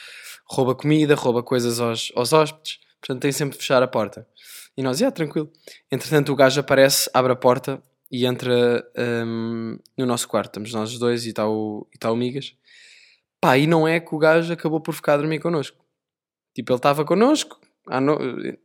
rouba 0.48 0.74
comida, 0.74 1.14
rouba 1.14 1.42
coisas 1.42 1.80
aos, 1.80 2.12
aos 2.14 2.32
hóspedes, 2.32 2.78
portanto 3.00 3.22
tem 3.22 3.32
sempre 3.32 3.56
de 3.56 3.62
fechar 3.62 3.82
a 3.82 3.88
porta. 3.88 4.26
E 4.76 4.82
nós, 4.82 4.98
já, 4.98 5.10
tranquilo. 5.10 5.50
Entretanto, 5.90 6.32
o 6.32 6.36
gajo 6.36 6.60
aparece, 6.60 7.08
abre 7.14 7.32
a 7.32 7.36
porta 7.36 7.82
e 8.12 8.26
entra 8.26 8.86
hum, 9.26 9.78
no 9.96 10.04
nosso 10.04 10.28
quarto. 10.28 10.50
Estamos 10.50 10.72
nós 10.72 10.98
dois 10.98 11.24
e 11.24 11.30
está 11.30 11.48
o, 11.48 11.86
tá 11.98 12.12
o 12.12 12.16
Migas. 12.16 12.54
Pá, 13.40 13.56
e 13.56 13.66
não 13.66 13.88
é 13.88 14.00
que 14.00 14.14
o 14.14 14.18
gajo 14.18 14.52
acabou 14.52 14.80
por 14.80 14.94
ficar 14.94 15.14
a 15.14 15.16
dormir 15.18 15.40
connosco. 15.40 15.82
Tipo, 16.54 16.72
ele 16.72 16.78
estava 16.78 17.04
connosco, 17.04 17.58
no- 18.00 18.18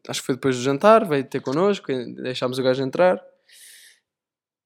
acho 0.08 0.22
que 0.22 0.26
foi 0.26 0.36
depois 0.36 0.56
do 0.58 0.62
jantar, 0.64 1.08
veio 1.08 1.24
ter 1.24 1.42
connosco, 1.42 1.88
deixámos 2.16 2.58
o 2.60 2.64
gajo 2.64 2.84
entrar. 2.84 3.22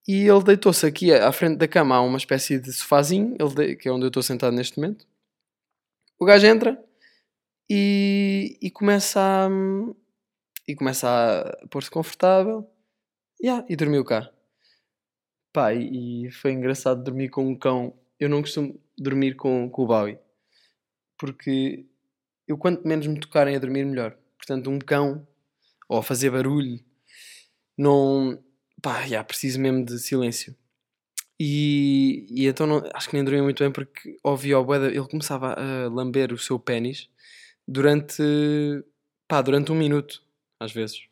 E 0.07 0.27
ele 0.27 0.43
deitou-se 0.43 0.85
aqui 0.85 1.11
à 1.11 1.31
frente 1.31 1.57
da 1.57 1.67
cama, 1.67 1.95
há 1.95 2.01
uma 2.01 2.17
espécie 2.17 2.59
de 2.59 2.71
sofazinho, 2.71 3.35
de- 3.55 3.75
que 3.75 3.89
é 3.89 3.91
onde 3.91 4.05
eu 4.05 4.09
estou 4.09 4.21
sentado 4.23 4.55
neste 4.55 4.77
momento. 4.77 5.05
O 6.19 6.25
gajo 6.25 6.45
entra 6.45 6.81
e, 7.69 8.57
e 8.61 8.71
começa 8.71 9.19
a, 9.19 9.49
e 10.67 10.75
começa 10.75 11.07
a 11.63 11.67
pôr-se 11.67 11.89
confortável 11.91 12.69
yeah, 13.41 13.65
e 13.69 13.75
dormiu 13.75 14.05
cá. 14.05 14.31
Pá, 15.51 15.73
e, 15.73 16.27
e 16.27 16.31
foi 16.31 16.51
engraçado 16.51 17.03
dormir 17.03 17.29
com 17.29 17.47
um 17.47 17.55
cão. 17.57 17.93
Eu 18.19 18.29
não 18.29 18.41
costumo 18.41 18.79
dormir 18.97 19.35
com, 19.35 19.69
com 19.69 19.83
o 19.83 19.87
Bowie 19.87 20.19
porque 21.17 21.85
eu 22.47 22.57
quanto 22.57 22.87
menos 22.87 23.07
me 23.07 23.19
tocarem 23.19 23.55
a 23.55 23.59
dormir, 23.59 23.85
melhor. 23.85 24.17
Portanto, 24.45 24.69
um 24.69 24.79
cão 24.79 25.27
ou 25.89 25.99
a 25.99 26.03
fazer 26.03 26.31
barulho, 26.31 26.79
não. 27.77 28.41
pá, 28.81 29.01
yeah, 29.05 29.23
preciso 29.23 29.59
mesmo 29.59 29.85
de 29.85 29.99
silêncio. 29.99 30.55
E, 31.39 32.25
e 32.29 32.47
então 32.47 32.67
não- 32.67 32.83
acho 32.93 33.09
que 33.09 33.15
nem 33.15 33.23
dormia 33.25 33.43
muito 33.43 33.59
bem 33.63 33.71
porque 33.71 34.17
ouvia 34.23 34.59
o 34.59 34.65
Boeda, 34.65 34.87
ele 34.87 35.07
começava 35.07 35.53
a 35.53 35.89
lamber 35.89 36.31
o 36.33 36.37
seu 36.37 36.59
pênis 36.59 37.09
durante. 37.67 38.23
pá, 39.27 39.41
durante 39.41 39.71
um 39.71 39.75
minuto, 39.75 40.21
às 40.59 40.71
vezes. 40.71 41.07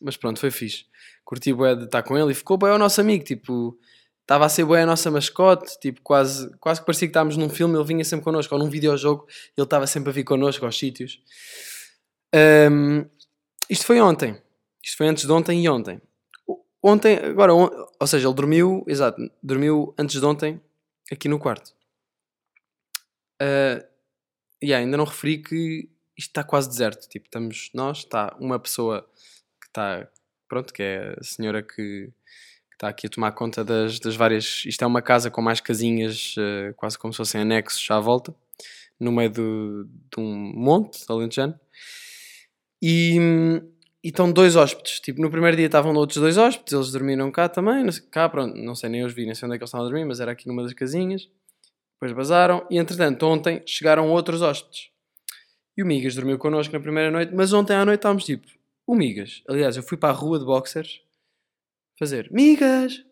Mas 0.00 0.16
pronto, 0.16 0.40
foi 0.40 0.50
fixe. 0.50 0.84
Curti 1.24 1.52
bué 1.52 1.74
de 1.74 1.84
estar 1.84 2.02
com 2.02 2.18
ele 2.18 2.32
e 2.32 2.34
ficou 2.34 2.58
bué 2.58 2.72
o 2.74 2.78
nosso 2.78 3.00
amigo, 3.00 3.24
tipo, 3.24 3.78
estava 4.22 4.44
a 4.44 4.48
ser 4.48 4.64
bué 4.64 4.82
a 4.82 4.86
nossa 4.86 5.10
mascote, 5.10 5.78
tipo, 5.80 6.00
quase, 6.02 6.50
quase 6.58 6.80
que 6.80 6.86
parecia 6.86 7.08
que 7.08 7.10
estávamos 7.10 7.36
num 7.36 7.48
filme, 7.48 7.76
ele 7.76 7.84
vinha 7.84 8.04
sempre 8.04 8.24
connosco, 8.24 8.54
ou 8.54 8.60
num 8.60 8.68
videojogo, 8.68 9.26
ele 9.56 9.64
estava 9.64 9.86
sempre 9.86 10.10
a 10.10 10.12
vir 10.12 10.24
connosco 10.24 10.64
aos 10.66 10.78
sítios. 10.78 11.20
Ahm, 12.34 13.06
isto 13.70 13.86
foi 13.86 14.00
ontem. 14.00 14.36
Isto 14.82 14.96
foi 14.98 15.08
antes 15.08 15.24
de 15.26 15.32
ontem 15.32 15.62
e 15.64 15.68
ontem. 15.68 16.00
Ontem, 16.82 17.16
agora, 17.18 17.54
on- 17.54 17.70
ou 18.00 18.06
seja, 18.06 18.28
ele 18.28 18.34
dormiu, 18.34 18.84
exato, 18.88 19.20
dormiu 19.42 19.94
antes 19.98 20.20
de 20.20 20.26
ontem 20.26 20.60
aqui 21.12 21.28
no 21.28 21.38
quarto. 21.38 21.72
Ah, 23.40 23.84
e 24.62 24.74
ainda 24.74 24.96
não 24.96 25.04
referi 25.04 25.38
que 25.42 25.88
isto 26.18 26.30
está 26.30 26.44
quase 26.44 26.68
deserto. 26.68 27.08
Tipo, 27.08 27.26
estamos 27.26 27.70
nós, 27.74 27.98
está 27.98 28.36
uma 28.40 28.58
pessoa 28.58 29.02
que 29.60 29.68
está, 29.68 30.08
pronto, 30.48 30.72
que 30.74 30.82
é 30.82 31.16
a 31.20 31.24
senhora 31.24 31.62
que, 31.62 31.74
que 32.70 32.74
está 32.74 32.88
aqui 32.88 33.06
a 33.06 33.10
tomar 33.10 33.32
conta 33.32 33.64
das, 33.64 34.00
das 34.00 34.16
várias. 34.16 34.64
Isto 34.66 34.84
é 34.84 34.88
uma 34.88 35.02
casa 35.02 35.30
com 35.30 35.42
mais 35.42 35.60
casinhas, 35.60 36.34
eh, 36.38 36.74
quase 36.76 36.98
como 36.98 37.12
se 37.12 37.18
fossem 37.18 37.42
anexos 37.42 37.90
à 37.90 38.00
volta, 38.00 38.34
no 39.00 39.12
meio 39.12 39.30
do, 39.30 39.84
de 39.86 40.20
um 40.20 40.24
monte 40.54 41.04
alentejano. 41.08 41.58
E, 42.86 43.16
estão 44.02 44.30
dois 44.30 44.56
hóspedes. 44.56 45.00
Tipo, 45.00 45.22
no 45.22 45.30
primeiro 45.30 45.56
dia 45.56 45.64
estavam 45.64 45.94
outros 45.94 46.20
dois 46.20 46.36
hóspedes, 46.36 46.74
eles 46.74 46.92
dormiram 46.92 47.32
cá 47.32 47.48
também. 47.48 47.86
cá, 48.10 48.28
pronto, 48.28 48.54
não 48.54 48.74
sei, 48.74 48.90
nem 48.90 49.02
os 49.02 49.14
vi, 49.14 49.24
nem 49.24 49.34
sei 49.34 49.46
onde 49.46 49.54
é 49.54 49.58
que 49.58 49.62
eles 49.62 49.70
estavam 49.70 49.86
a 49.86 49.88
dormir, 49.88 50.04
mas 50.04 50.20
era 50.20 50.32
aqui 50.32 50.46
numa 50.46 50.62
das 50.62 50.74
casinhas. 50.74 51.26
Depois 51.94 52.12
bazaram. 52.14 52.66
E 52.70 52.76
entretanto, 52.76 53.24
ontem 53.24 53.62
chegaram 53.64 54.10
outros 54.10 54.42
hóspedes. 54.42 54.90
E 55.74 55.82
o 55.82 55.86
Migas 55.86 56.14
dormiu 56.14 56.38
connosco 56.38 56.74
na 56.74 56.80
primeira 56.80 57.10
noite, 57.10 57.34
mas 57.34 57.54
ontem 57.54 57.74
à 57.74 57.86
noite 57.86 58.00
estávamos 58.00 58.26
tipo, 58.26 58.46
o 58.86 58.94
Migas. 58.94 59.42
Aliás, 59.48 59.78
eu 59.78 59.82
fui 59.82 59.96
para 59.96 60.10
a 60.10 60.12
rua 60.12 60.38
de 60.38 60.44
boxers 60.44 61.00
fazer 61.98 62.30
Migas, 62.30 63.02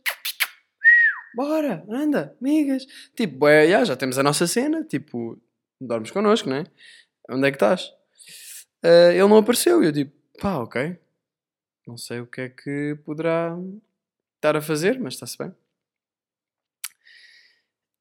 bora, 1.35 1.83
anda, 1.89 2.37
Migas. 2.43 2.87
Tipo, 3.17 3.39
bué, 3.39 3.69
já, 3.69 3.85
já 3.85 3.97
temos 3.97 4.19
a 4.19 4.23
nossa 4.23 4.47
cena, 4.47 4.85
tipo, 4.85 5.41
dormes 5.81 6.11
connosco, 6.11 6.51
não 6.51 6.57
é? 6.57 6.65
Onde 7.31 7.49
é 7.49 7.51
que 7.51 7.57
estás? 7.57 7.91
Ah, 8.83 9.13
ele 9.13 9.29
não 9.29 9.37
apareceu 9.37 9.83
e 9.83 9.87
eu 9.87 9.93
tipo, 9.93 10.13
pá, 10.41 10.59
ok. 10.59 10.99
Não 11.87 11.97
sei 11.97 12.21
o 12.21 12.27
que 12.27 12.41
é 12.43 12.49
que 12.49 12.99
poderá 13.05 13.57
estar 14.37 14.57
a 14.57 14.61
fazer, 14.63 14.99
mas 14.99 15.15
está-se 15.15 15.39
bem. 15.39 15.55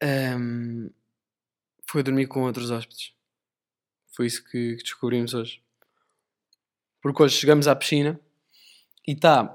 Ahm, 0.03 0.89
foi 1.87 2.01
dormir 2.03 2.27
com 2.27 2.41
outros 2.43 2.71
hóspedes. 2.71 3.13
Foi 4.15 4.25
isso 4.25 4.43
que, 4.43 4.75
que 4.77 4.83
descobrimos 4.83 5.33
hoje. 5.33 5.61
Porque 7.01 7.21
hoje 7.23 7.37
chegamos 7.37 7.67
à 7.67 7.75
piscina 7.75 8.19
e 9.07 9.13
está. 9.13 9.53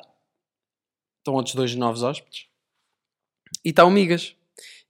Estão 1.18 1.35
outros 1.35 1.54
dois 1.54 1.75
novos 1.75 2.02
hóspedes. 2.02 2.49
E 3.64 3.71
está 3.71 3.85
o 3.85 3.90
Migas. 3.90 4.37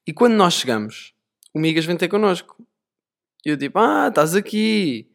E 0.07 0.13
quando 0.13 0.35
nós 0.35 0.55
chegamos, 0.55 1.15
o 1.53 1.59
Migas 1.59 1.85
vem 1.85 1.97
ter 1.97 2.09
connosco. 2.09 2.57
E 3.45 3.51
eu 3.51 3.59
tipo, 3.59 3.79
ah, 3.79 4.09
estás 4.09 4.35
aqui. 4.35 5.11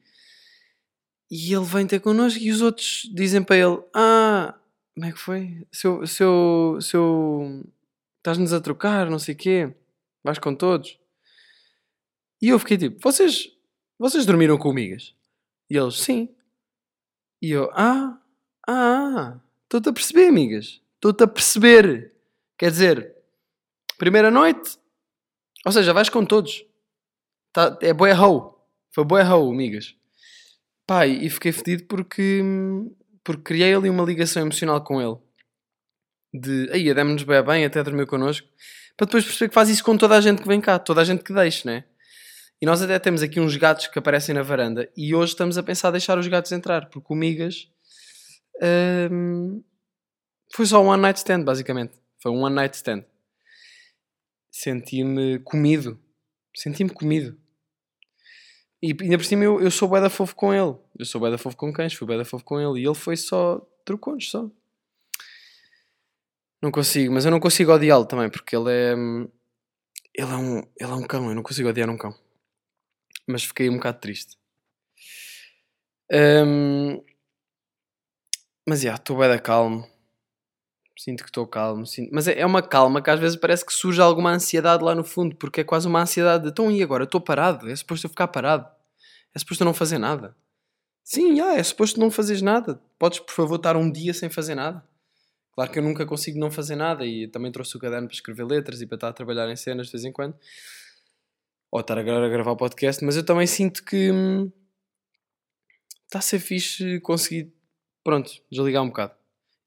E 1.31 1.53
ele 1.53 1.63
vem 1.63 1.87
ter 1.87 2.01
connosco 2.01 2.37
e 2.41 2.51
os 2.51 2.61
outros 2.61 3.09
dizem 3.13 3.41
para 3.41 3.55
ele, 3.55 3.81
ah, 3.95 4.53
como 4.93 5.05
é 5.05 5.13
que 5.13 5.17
foi? 5.17 5.65
Seu, 5.71 6.05
seu, 6.05 6.77
seu, 6.81 7.63
estás-nos 8.17 8.51
a 8.51 8.59
trocar, 8.59 9.09
não 9.09 9.17
sei 9.17 9.33
o 9.33 9.37
quê. 9.37 9.73
Vais 10.21 10.37
com 10.37 10.53
todos. 10.53 10.99
E 12.41 12.49
eu 12.49 12.59
fiquei 12.59 12.77
tipo, 12.77 12.99
vocês, 13.01 13.49
vocês 13.97 14.25
dormiram 14.25 14.57
com 14.57 14.73
Migas? 14.73 15.15
E 15.69 15.77
eles, 15.77 16.01
sim. 16.01 16.27
E 17.41 17.51
eu, 17.51 17.71
ah, 17.75 18.19
ah, 18.67 19.39
estou-te 19.63 19.87
a 19.87 19.93
perceber, 19.93 20.27
amigas. 20.27 20.81
estou-te 20.95 21.23
a 21.23 21.27
perceber. 21.27 22.13
Quer 22.57 22.71
dizer, 22.71 23.15
primeira 23.97 24.29
noite, 24.29 24.77
ou 25.65 25.71
seja, 25.71 25.93
vais 25.93 26.09
com 26.09 26.25
todos. 26.25 26.65
Tá, 27.53 27.77
é 27.81 27.93
boé. 27.93 28.13
Foi 28.93 29.05
boé 29.05 29.21
amigas. 29.21 29.95
Pai, 30.91 31.09
e 31.09 31.29
fiquei 31.29 31.53
fedido 31.53 31.85
porque, 31.85 32.43
porque 33.23 33.43
criei 33.43 33.73
ali 33.73 33.89
uma 33.89 34.03
ligação 34.03 34.41
emocional 34.41 34.83
com 34.83 35.01
ele. 35.01 35.15
De, 36.33 36.69
aí, 36.69 36.93
demos-nos 36.93 37.23
bem 37.23 37.41
bem, 37.41 37.63
até 37.63 37.81
dormiu 37.81 38.05
connosco. 38.05 38.45
Para 38.97 39.05
depois 39.05 39.23
perceber 39.23 39.47
que 39.47 39.53
faz 39.53 39.69
isso 39.69 39.85
com 39.85 39.95
toda 39.95 40.17
a 40.17 40.19
gente 40.19 40.41
que 40.41 40.47
vem 40.49 40.59
cá, 40.59 40.77
toda 40.77 40.99
a 40.99 41.05
gente 41.05 41.23
que 41.23 41.31
deixa, 41.31 41.65
né? 41.65 41.85
E 42.61 42.65
nós 42.65 42.81
até 42.81 42.99
temos 42.99 43.21
aqui 43.21 43.39
uns 43.39 43.55
gatos 43.55 43.87
que 43.87 43.97
aparecem 43.97 44.35
na 44.35 44.41
varanda 44.41 44.91
e 44.97 45.15
hoje 45.15 45.31
estamos 45.31 45.57
a 45.57 45.63
pensar 45.63 45.91
deixar 45.91 46.17
os 46.17 46.27
gatos 46.27 46.51
entrar, 46.51 46.89
porque 46.89 47.07
o 47.13 47.15
Migas 47.15 47.69
hum, 49.09 49.63
foi 50.53 50.65
só 50.65 50.83
um 50.83 50.87
one 50.87 51.01
night 51.01 51.19
stand, 51.19 51.45
basicamente. 51.45 51.93
Foi 52.21 52.33
um 52.33 52.41
one 52.41 52.53
night 52.53 52.75
stand. 52.75 53.05
Senti-me 54.51 55.39
comido. 55.39 55.97
Senti-me 56.53 56.89
comido. 56.89 57.39
E 58.83 58.95
ainda 59.01 59.17
por 59.17 59.25
cima 59.25 59.43
eu, 59.43 59.61
eu 59.61 59.71
sou 59.71 59.87
bué 59.87 60.01
da 60.01 60.09
fofo 60.09 60.35
com 60.35 60.53
ele. 60.53 60.75
Eu 60.97 61.05
sou 61.05 61.21
bué 61.21 61.29
da 61.31 61.37
fofo 61.37 61.55
com 61.57 61.71
cães, 61.73 61.93
fui 61.93 62.07
bué 62.07 62.17
da 62.17 62.25
fofo 62.25 62.43
com 62.43 62.59
ele. 62.59 62.81
E 62.81 62.85
ele 62.85 62.95
foi 62.95 63.15
só 63.15 63.59
trocou-nos 63.85 64.29
só. 64.29 64.49
Não 66.61 66.71
consigo, 66.71 67.13
mas 67.13 67.25
eu 67.25 67.31
não 67.31 67.39
consigo 67.39 67.71
odiá-lo 67.73 68.05
também, 68.05 68.29
porque 68.29 68.55
ele 68.55 68.71
é... 68.71 68.95
hum, 68.95 69.27
Ele 70.15 70.31
é, 70.31 70.35
um, 70.37 70.57
ele 70.59 70.91
é 70.91 70.95
um 70.95 71.07
cão, 71.07 71.29
eu 71.29 71.35
não 71.35 71.43
consigo 71.43 71.69
odiar 71.69 71.89
um 71.89 71.97
cão. 71.97 72.13
Mas 73.27 73.43
fiquei 73.43 73.69
um 73.69 73.75
bocado 73.77 73.99
triste. 73.99 74.37
Hum, 76.11 77.01
mas, 78.67 78.81
já, 78.81 78.95
estou 78.95 79.15
bué 79.17 79.27
da 79.27 79.39
calmo. 79.39 79.87
Sinto 81.03 81.23
que 81.23 81.29
estou 81.29 81.47
calmo. 81.47 81.83
sinto- 81.83 82.11
Mas 82.13 82.27
é, 82.27 82.39
é 82.41 82.45
uma 82.45 82.61
calma 82.61 83.01
que 83.01 83.09
às 83.09 83.19
vezes 83.19 83.35
parece 83.35 83.65
que 83.65 83.73
surge 83.73 83.99
alguma 83.99 84.31
ansiedade 84.31 84.83
lá 84.83 84.93
no 84.93 85.03
fundo, 85.03 85.35
porque 85.35 85.61
é 85.61 85.63
quase 85.63 85.87
uma 85.87 85.99
ansiedade 85.99 86.43
de, 86.43 86.49
então 86.51 86.71
e 86.71 86.83
agora? 86.83 87.05
Estou 87.05 87.19
parado, 87.19 87.67
é 87.67 87.75
suposto 87.75 88.05
eu 88.05 88.09
ficar 88.11 88.27
parado. 88.27 88.69
É 89.33 89.39
suposto 89.39 89.63
eu 89.63 89.65
não 89.65 89.73
fazer 89.73 89.97
nada. 89.97 90.35
Sim, 91.03 91.35
já, 91.35 91.55
é 91.55 91.63
suposto 91.63 91.99
não 91.99 92.11
fazeres 92.11 92.43
nada. 92.43 92.79
Podes, 92.99 93.17
por 93.17 93.31
favor, 93.33 93.55
estar 93.55 93.75
um 93.75 93.91
dia 93.91 94.13
sem 94.13 94.29
fazer 94.29 94.53
nada. 94.53 94.87
Claro 95.55 95.71
que 95.71 95.79
eu 95.79 95.83
nunca 95.83 96.05
consigo 96.05 96.37
não 96.37 96.51
fazer 96.51 96.75
nada 96.75 97.03
e 97.03 97.27
também 97.27 97.51
trouxe 97.51 97.75
o 97.75 97.79
caderno 97.79 98.07
para 98.07 98.13
escrever 98.13 98.45
letras 98.45 98.79
e 98.79 98.85
para 98.85 98.95
estar 98.97 99.07
a 99.07 99.13
trabalhar 99.13 99.49
em 99.49 99.55
cenas 99.55 99.87
de 99.87 99.93
vez 99.93 100.05
em 100.05 100.11
quando. 100.11 100.35
Ou 101.71 101.79
estar 101.81 101.97
agora 101.97 102.27
a 102.27 102.29
gravar 102.29 102.55
podcast, 102.55 103.03
mas 103.03 103.17
eu 103.17 103.25
também 103.25 103.47
sinto 103.47 103.83
que 103.83 104.11
hum, 104.11 104.51
está 106.05 106.19
a 106.19 106.21
ser 106.21 106.37
fixe 106.37 106.99
conseguir, 106.99 107.51
pronto, 108.03 108.31
desligar 108.51 108.83
um 108.83 108.87
bocado. 108.89 109.13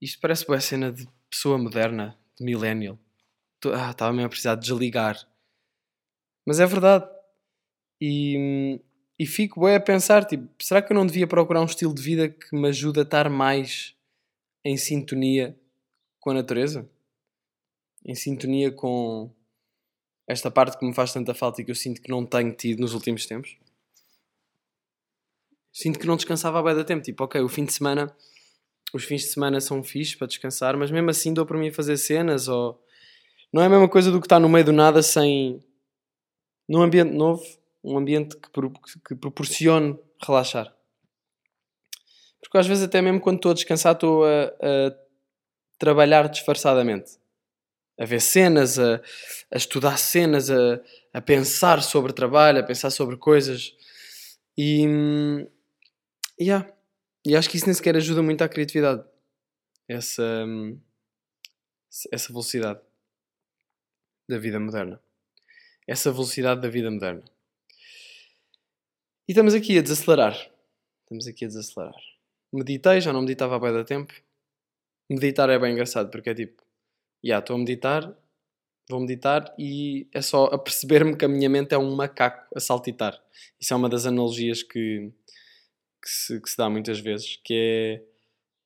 Isto 0.00 0.20
parece 0.20 0.46
boa 0.46 0.60
cena 0.60 0.92
de 0.92 1.08
pessoa 1.34 1.58
moderna, 1.58 2.16
de 2.38 2.44
millennial. 2.44 2.96
Ah, 3.66 3.90
estava 3.90 4.12
mesmo 4.12 4.26
a 4.26 4.28
precisar 4.28 4.54
de 4.54 4.60
desligar. 4.60 5.18
Mas 6.46 6.60
é 6.60 6.66
verdade. 6.66 7.10
E, 8.00 8.80
e 9.18 9.26
fico 9.26 9.60
bem 9.60 9.74
a 9.74 9.80
pensar, 9.80 10.24
tipo, 10.24 10.48
será 10.62 10.80
que 10.80 10.92
eu 10.92 10.94
não 10.94 11.06
devia 11.06 11.26
procurar 11.26 11.60
um 11.60 11.66
estilo 11.66 11.92
de 11.92 12.02
vida 12.02 12.28
que 12.28 12.54
me 12.54 12.68
ajude 12.68 13.00
a 13.00 13.02
estar 13.02 13.28
mais 13.28 13.96
em 14.64 14.76
sintonia 14.76 15.58
com 16.20 16.30
a 16.30 16.34
natureza? 16.34 16.88
Em 18.04 18.14
sintonia 18.14 18.70
com 18.70 19.30
esta 20.28 20.50
parte 20.50 20.78
que 20.78 20.86
me 20.86 20.94
faz 20.94 21.12
tanta 21.12 21.34
falta 21.34 21.60
e 21.60 21.64
que 21.64 21.70
eu 21.70 21.74
sinto 21.74 22.00
que 22.00 22.10
não 22.10 22.24
tenho 22.24 22.52
tido 22.52 22.80
nos 22.80 22.94
últimos 22.94 23.26
tempos? 23.26 23.56
Sinto 25.72 25.98
que 25.98 26.06
não 26.06 26.16
descansava 26.16 26.60
há 26.60 26.62
bué 26.62 26.74
da 26.74 26.84
tempo. 26.84 27.02
Tipo, 27.02 27.24
ok, 27.24 27.40
o 27.40 27.48
fim 27.48 27.64
de 27.64 27.72
semana, 27.72 28.14
os 28.96 29.04
fins 29.04 29.22
de 29.22 29.28
semana 29.28 29.60
são 29.60 29.82
fixes 29.82 30.14
para 30.14 30.26
descansar, 30.26 30.76
mas 30.76 30.90
mesmo 30.90 31.10
assim 31.10 31.32
dou 31.34 31.44
para 31.46 31.58
mim 31.58 31.70
fazer 31.70 31.96
cenas 31.96 32.48
ou... 32.48 32.80
Não 33.52 33.62
é 33.62 33.66
a 33.66 33.68
mesma 33.68 33.88
coisa 33.88 34.10
do 34.10 34.20
que 34.20 34.26
estar 34.26 34.40
no 34.40 34.48
meio 34.48 34.64
do 34.64 34.72
nada 34.72 35.02
sem... 35.02 35.62
Num 36.68 36.82
ambiente 36.82 37.12
novo, 37.12 37.45
um 37.82 37.99
ambiente 37.99 38.36
que, 38.36 38.50
pro- 38.50 38.73
que 39.06 39.14
proporcione 39.14 39.99
relaxar. 40.26 40.75
Porque 42.40 42.58
às 42.58 42.66
vezes 42.66 42.84
até 42.84 43.02
mesmo 43.02 43.21
quando 43.21 43.36
estou 43.36 43.50
a 43.50 43.54
descansar 43.54 43.95
estou 43.95 44.25
a, 44.25 44.45
a 44.45 44.97
trabalhar 45.78 46.28
disfarçadamente. 46.28 47.19
A 47.99 48.04
ver 48.04 48.21
cenas, 48.21 48.78
a, 48.78 49.00
a 49.52 49.56
estudar 49.56 49.99
cenas, 49.99 50.50
a, 50.50 50.80
a 51.12 51.21
pensar 51.21 51.82
sobre 51.82 52.12
trabalho, 52.12 52.58
a 52.58 52.62
pensar 52.62 52.90
sobre 52.90 53.16
coisas. 53.16 53.73
E, 54.56 54.86
hum, 54.88 55.47
yeah. 56.40 56.74
E 57.25 57.34
acho 57.34 57.49
que 57.49 57.56
isso 57.56 57.67
nem 57.67 57.75
sequer 57.75 57.97
ajuda 57.97 58.23
muito 58.23 58.43
à 58.43 58.49
criatividade. 58.49 59.04
Essa, 59.89 60.45
hum, 60.47 60.78
essa 62.13 62.28
velocidade 62.28 62.80
da 64.28 64.39
vida 64.39 64.60
moderna. 64.60 65.00
Essa 65.87 66.13
velocidade 66.13 66.60
da 66.60 66.69
vida 66.69 66.91
moderna. 66.91 67.25
E 69.26 69.32
estamos 69.32 69.54
aqui 69.54 69.78
a 69.78 69.82
desacelerar. 69.82 70.34
Estamos 71.02 71.26
aqui 71.26 71.45
a 71.45 71.49
desacelerar. 71.49 71.95
Meditei, 72.52 73.00
já 73.00 73.13
não 73.13 73.23
meditava 73.23 73.56
há 73.56 73.58
bem 73.58 73.73
da 73.73 73.84
tempo. 73.84 74.13
Meditar 75.10 75.49
é 75.50 75.58
bem 75.58 75.73
engraçado 75.73 76.10
porque 76.10 76.30
é 76.30 76.34
tipo, 76.34 76.63
já 77.23 77.39
estou 77.39 77.56
a 77.56 77.58
meditar, 77.58 78.17
vou 78.89 79.00
meditar 79.00 79.54
e 79.58 80.08
é 80.13 80.23
só 80.23 80.45
a 80.47 80.58
perceber-me 80.58 81.17
que 81.17 81.25
a 81.25 81.28
minha 81.28 81.49
mente 81.49 81.75
é 81.75 81.78
um 81.78 81.95
macaco 81.95 82.47
a 82.54 82.60
saltitar. 82.60 83.23
Isso 83.60 83.73
é 83.73 83.76
uma 83.76 83.89
das 83.89 84.06
analogias 84.06 84.63
que, 84.63 85.10
que, 86.04 86.10
se, 86.10 86.40
que 86.40 86.50
se 86.50 86.56
dá 86.56 86.69
muitas 86.69 87.00
vezes, 87.00 87.40
que 87.43 87.54
é 87.54 88.04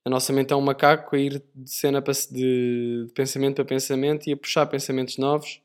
a 0.05 0.11
nossa 0.11 0.33
mente 0.33 0.53
é 0.53 0.57
um 0.57 0.61
macaco 0.61 1.14
a 1.14 1.18
ir 1.18 1.44
de 1.55 1.70
cena 1.70 2.01
para, 2.03 2.14
de, 2.14 3.05
de 3.07 3.12
pensamento 3.14 3.57
para 3.57 3.64
pensamento 3.66 4.27
e 4.27 4.33
a 4.33 4.37
puxar 4.37 4.66
pensamentos 4.66 5.18
novos. 5.18 5.61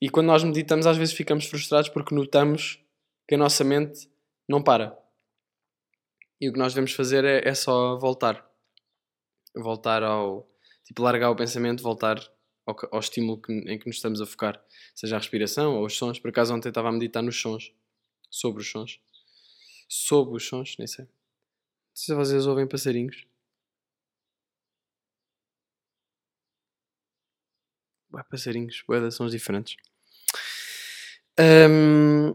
E 0.00 0.08
quando 0.08 0.26
nós 0.28 0.42
meditamos, 0.42 0.86
às 0.86 0.96
vezes 0.96 1.14
ficamos 1.14 1.44
frustrados 1.46 1.88
porque 1.90 2.14
notamos 2.14 2.82
que 3.28 3.34
a 3.34 3.38
nossa 3.38 3.62
mente 3.62 4.10
não 4.48 4.62
para. 4.62 4.98
E 6.40 6.48
o 6.48 6.52
que 6.52 6.58
nós 6.58 6.72
devemos 6.72 6.92
fazer 6.92 7.24
é, 7.24 7.46
é 7.46 7.54
só 7.54 7.98
voltar. 7.98 8.46
Voltar 9.54 10.02
ao. 10.02 10.48
Tipo, 10.84 11.02
largar 11.02 11.30
o 11.30 11.36
pensamento, 11.36 11.82
voltar 11.82 12.18
ao, 12.66 12.76
ao 12.92 13.00
estímulo 13.00 13.40
que- 13.40 13.52
em 13.52 13.78
que 13.78 13.86
nos 13.86 13.96
estamos 13.96 14.20
a 14.20 14.26
focar. 14.26 14.62
Seja 14.94 15.16
a 15.16 15.18
respiração 15.18 15.76
ou 15.76 15.86
os 15.86 15.96
sons. 15.96 16.18
Por 16.18 16.28
acaso, 16.28 16.54
ontem 16.54 16.68
estava 16.68 16.88
a 16.88 16.92
meditar 16.92 17.22
nos 17.22 17.38
sons. 17.40 17.72
Sobre 18.30 18.62
os 18.62 18.70
sons. 18.70 19.00
Sobre 19.88 20.36
os 20.36 20.46
sons, 20.46 20.76
nem 20.78 20.86
sei. 20.86 21.04
Não 21.04 21.10
sei 21.94 22.14
se 22.14 22.14
vocês 22.14 22.46
ouvem 22.46 22.66
passarinhos. 22.68 23.26
Ué, 28.12 28.22
passarinhos, 28.30 28.84
de 28.88 29.10
sons 29.10 29.32
diferentes. 29.32 29.76
Ahm, 31.38 32.34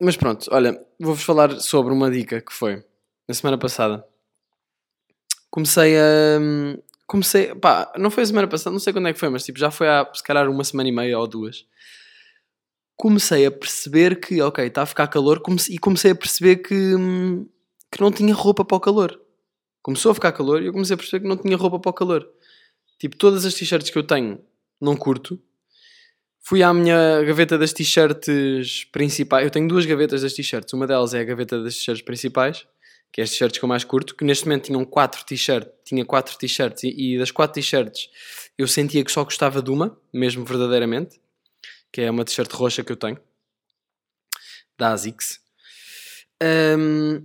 mas 0.00 0.16
pronto, 0.16 0.48
olha, 0.52 0.84
vou-vos 1.00 1.22
falar 1.24 1.60
sobre 1.60 1.92
uma 1.92 2.10
dica 2.10 2.40
que 2.40 2.52
foi 2.52 2.84
na 3.28 3.34
semana 3.34 3.56
passada. 3.58 4.04
Comecei 5.50 5.96
a. 5.96 6.38
Comecei. 7.06 7.54
Pá, 7.54 7.92
não 7.96 8.10
foi 8.10 8.24
a 8.24 8.26
semana 8.26 8.48
passada, 8.48 8.72
não 8.72 8.80
sei 8.80 8.92
quando 8.92 9.08
é 9.08 9.12
que 9.12 9.18
foi, 9.20 9.28
mas 9.28 9.44
tipo, 9.44 9.58
já 9.58 9.70
foi 9.70 9.88
há 9.88 10.08
se 10.12 10.22
calhar 10.22 10.48
uma 10.48 10.64
semana 10.64 10.88
e 10.88 10.92
meia 10.92 11.18
ou 11.18 11.26
duas. 11.28 11.64
Comecei 12.96 13.44
a 13.46 13.50
perceber 13.50 14.20
que, 14.20 14.40
ok, 14.40 14.66
está 14.66 14.82
a 14.82 14.86
ficar 14.86 15.08
calor 15.08 15.40
comece- 15.40 15.72
e 15.72 15.78
comecei 15.78 16.12
a 16.12 16.14
perceber 16.14 16.56
que, 16.56 16.74
hum, 16.94 17.46
que 17.90 18.00
não 18.00 18.10
tinha 18.12 18.34
roupa 18.34 18.64
para 18.64 18.76
o 18.76 18.80
calor. 18.80 19.20
Começou 19.82 20.12
a 20.12 20.14
ficar 20.14 20.32
calor 20.32 20.62
e 20.62 20.66
eu 20.66 20.72
comecei 20.72 20.94
a 20.94 20.96
perceber 20.96 21.22
que 21.22 21.28
não 21.28 21.36
tinha 21.36 21.56
roupa 21.56 21.78
para 21.78 21.90
o 21.90 21.92
calor. 21.92 22.26
Tipo, 22.98 23.16
todas 23.16 23.44
as 23.44 23.54
t-shirts 23.54 23.90
que 23.90 23.98
eu 23.98 24.02
tenho 24.04 24.40
não 24.80 24.96
curto. 24.96 25.38
Fui 26.40 26.62
à 26.62 26.72
minha 26.72 27.22
gaveta 27.22 27.58
das 27.58 27.72
t-shirts 27.72 28.84
principais. 28.92 29.44
Eu 29.44 29.50
tenho 29.50 29.66
duas 29.66 29.84
gavetas 29.86 30.22
das 30.22 30.32
t-shirts. 30.32 30.72
Uma 30.72 30.86
delas 30.86 31.14
é 31.14 31.20
a 31.20 31.24
gaveta 31.24 31.62
das 31.62 31.74
t-shirts 31.76 32.02
principais, 32.02 32.66
que 33.12 33.20
é 33.20 33.24
as 33.24 33.30
t-shirts 33.30 33.58
que 33.58 33.64
eu 33.64 33.68
mais 33.68 33.82
curto, 33.84 34.14
que 34.14 34.24
neste 34.24 34.44
momento 34.46 34.66
tinham 34.66 34.84
quatro 34.84 35.24
t-shirts. 35.24 35.70
Tinha 35.84 36.04
quatro 36.04 36.36
t-shirts 36.38 36.84
e, 36.84 37.14
e 37.14 37.18
das 37.18 37.30
quatro 37.30 37.54
t-shirts 37.60 38.08
eu 38.56 38.68
sentia 38.68 39.04
que 39.04 39.10
só 39.10 39.24
gostava 39.24 39.60
de 39.60 39.70
uma, 39.70 39.98
mesmo 40.12 40.44
verdadeiramente, 40.44 41.20
que 41.94 42.00
é 42.00 42.10
uma 42.10 42.24
t-shirt 42.24 42.52
roxa 42.52 42.82
que 42.82 42.90
eu 42.90 42.96
tenho, 42.96 43.16
da 44.76 44.90
ASICS. 44.90 45.38
Ahm, 46.42 47.22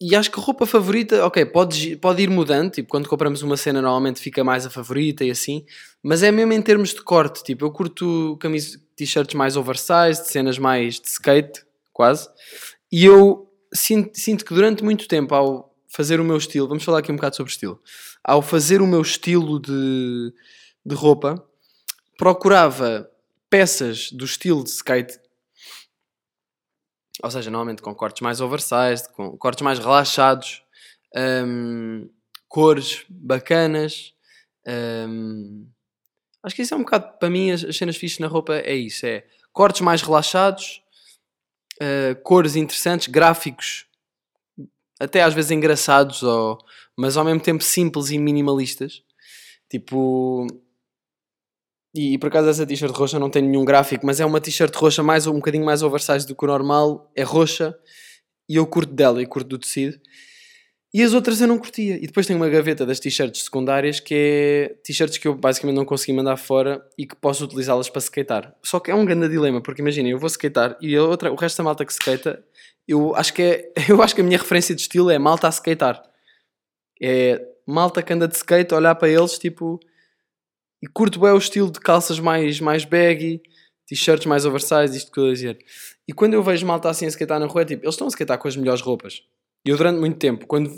e 0.00 0.16
acho 0.16 0.30
que 0.30 0.40
roupa 0.40 0.64
favorita, 0.64 1.26
ok, 1.26 1.44
pode, 1.44 1.96
pode 1.96 2.22
ir 2.22 2.30
mudando, 2.30 2.70
tipo, 2.70 2.88
quando 2.88 3.06
compramos 3.06 3.42
uma 3.42 3.58
cena 3.58 3.82
normalmente 3.82 4.18
fica 4.18 4.42
mais 4.42 4.64
a 4.64 4.70
favorita 4.70 5.26
e 5.26 5.30
assim, 5.30 5.66
mas 6.02 6.22
é 6.22 6.30
mesmo 6.30 6.54
em 6.54 6.62
termos 6.62 6.94
de 6.94 7.02
corte, 7.02 7.44
tipo, 7.44 7.66
eu 7.66 7.70
curto 7.70 8.38
t-shirts 8.96 9.34
mais 9.34 9.58
oversized, 9.58 10.26
cenas 10.26 10.58
mais 10.58 10.98
de 10.98 11.08
skate, 11.08 11.66
quase, 11.92 12.26
e 12.90 13.04
eu 13.04 13.46
sinto, 13.74 14.18
sinto 14.18 14.42
que 14.42 14.54
durante 14.54 14.82
muito 14.82 15.06
tempo, 15.06 15.34
ao 15.34 15.76
fazer 15.86 16.18
o 16.18 16.24
meu 16.24 16.38
estilo, 16.38 16.66
vamos 16.66 16.82
falar 16.82 17.00
aqui 17.00 17.12
um 17.12 17.16
bocado 17.16 17.36
sobre 17.36 17.52
estilo, 17.52 17.78
ao 18.24 18.40
fazer 18.40 18.80
o 18.80 18.86
meu 18.86 19.02
estilo 19.02 19.60
de, 19.60 20.32
de 20.84 20.94
roupa, 20.94 21.46
procurava 22.16 23.10
peças 23.54 24.10
do 24.10 24.24
estilo 24.24 24.64
de 24.64 24.70
skate 24.70 25.16
ou 27.22 27.30
seja, 27.30 27.52
normalmente 27.52 27.80
com 27.80 27.94
cortes 27.94 28.20
mais 28.20 28.40
oversized, 28.40 29.08
com 29.12 29.38
cortes 29.38 29.62
mais 29.62 29.78
relaxados, 29.78 30.64
hum, 31.46 32.10
cores 32.48 33.04
bacanas. 33.08 34.12
hum, 35.08 35.68
acho 36.42 36.56
que 36.56 36.62
isso 36.62 36.74
é 36.74 36.76
um 36.76 36.80
bocado, 36.80 37.16
para 37.16 37.30
mim, 37.30 37.52
as, 37.52 37.62
as 37.62 37.76
cenas 37.76 37.96
fixas 37.96 38.18
na 38.18 38.26
roupa 38.26 38.56
é 38.56 38.74
isso: 38.74 39.06
é 39.06 39.24
cortes 39.52 39.82
mais 39.82 40.02
relaxados, 40.02 40.82
uh, 41.80 42.20
cores 42.24 42.56
interessantes, 42.56 43.06
gráficos 43.06 43.86
até 44.98 45.22
às 45.22 45.32
vezes 45.32 45.52
engraçados, 45.52 46.24
ou, 46.24 46.58
mas 46.96 47.16
ao 47.16 47.24
mesmo 47.24 47.40
tempo 47.40 47.62
simples 47.62 48.10
e 48.10 48.18
minimalistas. 48.18 49.04
Tipo. 49.70 50.48
E, 51.94 52.18
por 52.18 52.26
acaso 52.26 52.48
essa 52.48 52.66
t-shirt 52.66 52.92
roxa 52.92 53.18
não 53.18 53.30
tem 53.30 53.42
nenhum 53.42 53.64
gráfico, 53.64 54.04
mas 54.04 54.18
é 54.18 54.26
uma 54.26 54.40
t-shirt 54.40 54.74
roxa 54.74 55.02
mais, 55.02 55.26
um 55.28 55.34
bocadinho 55.34 55.64
mais 55.64 55.82
oversize 55.82 56.26
do 56.26 56.34
que 56.34 56.44
o 56.44 56.48
normal. 56.48 57.10
É 57.14 57.22
roxa 57.22 57.76
e 58.48 58.56
eu 58.56 58.66
curto 58.66 58.92
dela 58.92 59.22
e 59.22 59.26
curto 59.26 59.48
do 59.48 59.58
tecido. 59.58 59.98
E 60.92 61.02
as 61.02 61.12
outras 61.12 61.40
eu 61.40 61.48
não 61.48 61.58
curtia. 61.58 61.96
E 61.96 62.06
depois 62.06 62.26
tenho 62.26 62.38
uma 62.38 62.48
gaveta 62.48 62.86
das 62.86 63.00
t-shirts 63.00 63.44
secundárias 63.44 63.98
que 63.98 64.14
é 64.14 64.74
t-shirts 64.84 65.18
que 65.18 65.26
eu 65.26 65.34
basicamente 65.34 65.76
não 65.76 65.84
consegui 65.84 66.12
mandar 66.12 66.36
fora 66.36 66.84
e 66.96 67.04
que 67.04 67.16
posso 67.16 67.44
utilizá-las 67.44 67.88
para 67.88 68.00
skatear. 68.00 68.54
Só 68.62 68.78
que 68.78 68.90
é 68.92 68.94
um 68.94 69.04
grande 69.04 69.28
dilema, 69.28 69.60
porque 69.60 69.82
imaginem, 69.82 70.12
eu 70.12 70.18
vou 70.18 70.28
skatear 70.28 70.76
e 70.80 70.94
a 70.96 71.02
outra, 71.02 71.32
o 71.32 71.34
resto 71.34 71.58
da 71.58 71.64
malta 71.64 71.84
que 71.84 71.92
skata, 71.92 72.44
eu 72.86 73.14
acho 73.16 73.34
que 73.34 73.42
é, 73.42 73.72
eu 73.90 74.00
acho 74.02 74.14
que 74.14 74.20
a 74.20 74.24
minha 74.24 74.38
referência 74.38 74.74
de 74.74 74.82
estilo 74.82 75.10
é 75.10 75.18
malta 75.18 75.48
a 75.48 75.50
skatear. 75.50 76.00
É 77.02 77.44
malta 77.66 78.02
que 78.02 78.12
anda 78.12 78.28
de 78.28 78.36
skate, 78.36 78.74
olhar 78.74 78.94
para 78.94 79.08
eles 79.08 79.38
tipo. 79.38 79.80
E 80.84 80.86
curto 80.86 81.18
bem 81.18 81.30
o 81.30 81.38
estilo 81.38 81.70
de 81.70 81.80
calças 81.80 82.20
mais, 82.20 82.60
mais 82.60 82.84
baggy, 82.84 83.40
t-shirts 83.86 84.26
mais 84.26 84.44
oversized, 84.44 84.94
isto 84.94 85.10
que 85.10 85.18
eu 85.18 85.28
ia 85.28 85.32
dizer. 85.32 85.58
E 86.06 86.12
quando 86.12 86.34
eu 86.34 86.42
vejo 86.42 86.66
malta 86.66 86.90
assim 86.90 87.06
a 87.06 87.08
skatear 87.08 87.40
na 87.40 87.46
rua, 87.46 87.62
é 87.62 87.64
tipo, 87.64 87.84
eles 87.86 87.94
estão 87.94 88.06
a 88.06 88.10
skatear 88.10 88.38
com 88.38 88.46
as 88.46 88.54
melhores 88.54 88.82
roupas. 88.82 89.22
E 89.64 89.70
eu 89.70 89.78
durante 89.78 89.98
muito 89.98 90.18
tempo, 90.18 90.46
quando 90.46 90.70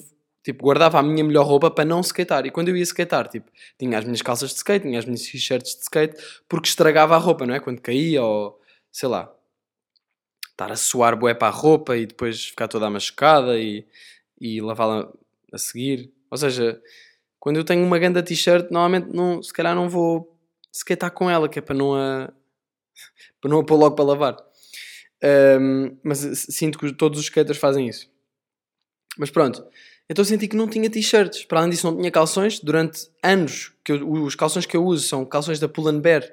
tipo, 0.45 0.63
guardava 0.63 1.01
a 1.01 1.03
minha 1.03 1.25
melhor 1.25 1.45
roupa 1.45 1.73
para 1.73 1.85
não 1.85 2.03
skatear. 2.03 2.47
E 2.47 2.53
quando 2.53 2.69
eu 2.69 2.77
ia 2.77 2.85
skatear, 2.85 3.27
tipo, 3.27 3.51
tinha 3.77 3.99
as 3.99 4.05
minhas 4.05 4.23
calças 4.23 4.51
de 4.51 4.57
skate, 4.59 4.87
tinha 4.87 4.97
as 4.97 5.05
minhas 5.05 5.23
t-shirts 5.23 5.75
de 5.75 5.83
skate, 5.83 6.23
porque 6.49 6.69
estragava 6.69 7.17
a 7.17 7.19
roupa, 7.19 7.45
não 7.45 7.57
é? 7.57 7.59
Quando 7.59 7.81
caía 7.81 8.23
ou, 8.23 8.61
sei 8.93 9.09
lá, 9.09 9.35
estar 10.51 10.71
a 10.71 10.77
suar 10.77 11.17
bué 11.17 11.35
para 11.35 11.49
a 11.49 11.51
roupa 11.51 11.97
e 11.97 12.07
depois 12.07 12.45
ficar 12.45 12.69
toda 12.69 12.89
machucada 12.89 13.59
e, 13.59 13.85
e 14.41 14.61
lavá-la 14.61 15.13
a 15.53 15.59
seguir. 15.59 16.13
Ou 16.31 16.39
seja, 16.39 16.81
quando 17.47 17.59
eu 17.59 17.65
tenho 17.65 17.87
uma 17.87 17.97
grande 17.97 18.21
t-shirt, 18.25 18.73
normalmente 18.73 19.15
não, 19.15 19.41
se 19.41 19.53
calhar 19.53 19.73
não 19.73 19.89
vou 19.89 20.37
skatear 20.73 21.13
com 21.13 21.31
ela, 21.31 21.49
que 21.49 21.61
é 21.61 21.63
para 21.63 21.77
não 21.77 21.95
a, 21.95 22.33
para 23.41 23.49
não 23.49 23.61
a 23.61 23.65
pôr 23.65 23.77
logo 23.77 23.95
para 23.95 24.05
lavar. 24.05 24.37
Um, 25.61 25.97
mas 26.03 26.19
sinto 26.51 26.77
que 26.77 26.93
todos 26.93 27.21
os 27.21 27.27
skaters 27.27 27.57
fazem 27.57 27.87
isso. 27.87 28.11
Mas 29.17 29.31
pronto, 29.31 29.65
então 30.11 30.25
senti 30.25 30.49
que 30.49 30.57
não 30.57 30.67
tinha 30.67 30.91
t-shirts. 30.91 31.45
Para 31.45 31.61
além 31.61 31.71
disso, 31.71 31.89
não 31.89 31.97
tinha 31.97 32.11
calções. 32.11 32.59
Durante 32.59 33.09
anos, 33.23 33.73
que 33.85 33.93
eu- 33.93 34.11
os 34.11 34.35
calções 34.35 34.67
que 34.67 34.77
eu 34.77 34.85
uso 34.85 35.07
são 35.07 35.25
calções 35.25 35.61
da 35.61 35.69
Pull 35.69 36.01
Bear 36.01 36.25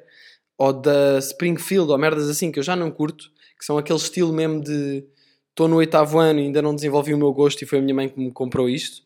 ou 0.57 0.73
da 0.73 1.19
Springfield 1.19 1.91
ou 1.91 1.97
merdas 1.99 2.27
assim 2.27 2.51
que 2.51 2.57
eu 2.57 2.63
já 2.63 2.75
não 2.75 2.89
curto, 2.89 3.29
que 3.59 3.63
são 3.63 3.77
aquele 3.77 3.99
estilo 3.99 4.33
mesmo 4.33 4.63
de 4.63 5.05
estou 5.51 5.67
no 5.67 5.75
oitavo 5.75 6.17
ano 6.17 6.39
e 6.39 6.45
ainda 6.45 6.59
não 6.59 6.73
desenvolvi 6.73 7.13
o 7.13 7.19
meu 7.19 7.31
gosto 7.31 7.61
e 7.61 7.67
foi 7.67 7.77
a 7.77 7.81
minha 7.83 7.93
mãe 7.93 8.09
que 8.09 8.19
me 8.19 8.31
comprou 8.31 8.67
isto. 8.67 9.03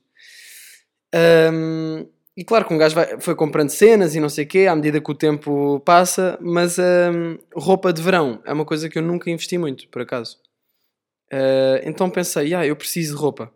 Ahm, 1.22 2.06
e 2.36 2.44
claro 2.46 2.66
que 2.68 2.74
um 2.74 2.78
gajo 2.78 2.94
vai- 2.96 3.20
foi 3.20 3.36
comprando 3.36 3.70
cenas 3.70 4.14
e 4.16 4.20
não 4.20 4.30
sei 4.30 4.46
o 4.46 4.48
quê 4.48 4.68
à 4.68 4.76
medida 4.76 5.02
que 5.02 5.12
o 5.12 5.16
tempo 5.16 5.80
passa, 5.82 6.38
mas 6.42 6.78
ahm, 6.78 7.38
roupa 7.56 7.92
de 7.92 8.02
verão 8.02 8.40
é 8.46 8.54
uma 8.54 8.66
coisa 8.66 8.88
que 8.90 8.98
eu 9.00 9.02
nunca 9.02 9.30
investi 9.32 9.58
muito, 9.58 9.88
por 9.90 10.02
acaso. 10.04 10.38
Ah, 11.32 11.82
então 11.84 12.10
pensei, 12.10 12.54
ah, 12.54 12.66
eu 12.66 12.76
preciso 12.76 13.16
de 13.16 13.22
roupa. 13.22 13.52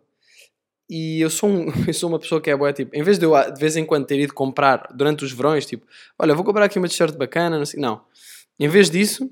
E 0.90 1.20
eu 1.20 1.30
sou, 1.30 1.48
um, 1.50 1.66
eu 1.88 1.94
sou 1.94 2.08
uma 2.10 2.18
pessoa 2.20 2.40
que 2.40 2.50
é 2.50 2.56
boa, 2.56 2.72
tipo, 2.72 2.94
em 2.96 3.02
vez 3.02 3.18
de 3.18 3.26
eu 3.26 3.32
de 3.52 3.60
vez 3.60 3.76
em 3.76 3.84
quando 3.86 4.06
ter 4.06 4.20
ido 4.20 4.34
comprar 4.34 4.88
durante 4.94 5.24
os 5.24 5.32
verões, 5.32 5.66
tipo, 5.66 5.86
olha, 6.18 6.34
vou 6.34 6.44
comprar 6.44 6.66
aqui 6.66 6.78
uma 6.78 6.88
t-shirt 6.88 7.16
bacana, 7.16 7.58
não 7.58 7.66
sei, 7.66 7.80
não. 7.80 8.02
Em 8.60 8.68
vez 8.68 8.90
disso, 8.90 9.30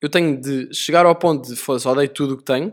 eu 0.00 0.08
tenho 0.08 0.38
de 0.40 0.72
chegar 0.74 1.06
ao 1.06 1.14
ponto 1.16 1.48
de, 1.48 1.56
foda-se, 1.56 1.88
odeio 1.88 2.08
tudo 2.08 2.34
o 2.34 2.36
que 2.38 2.44
tenho. 2.44 2.72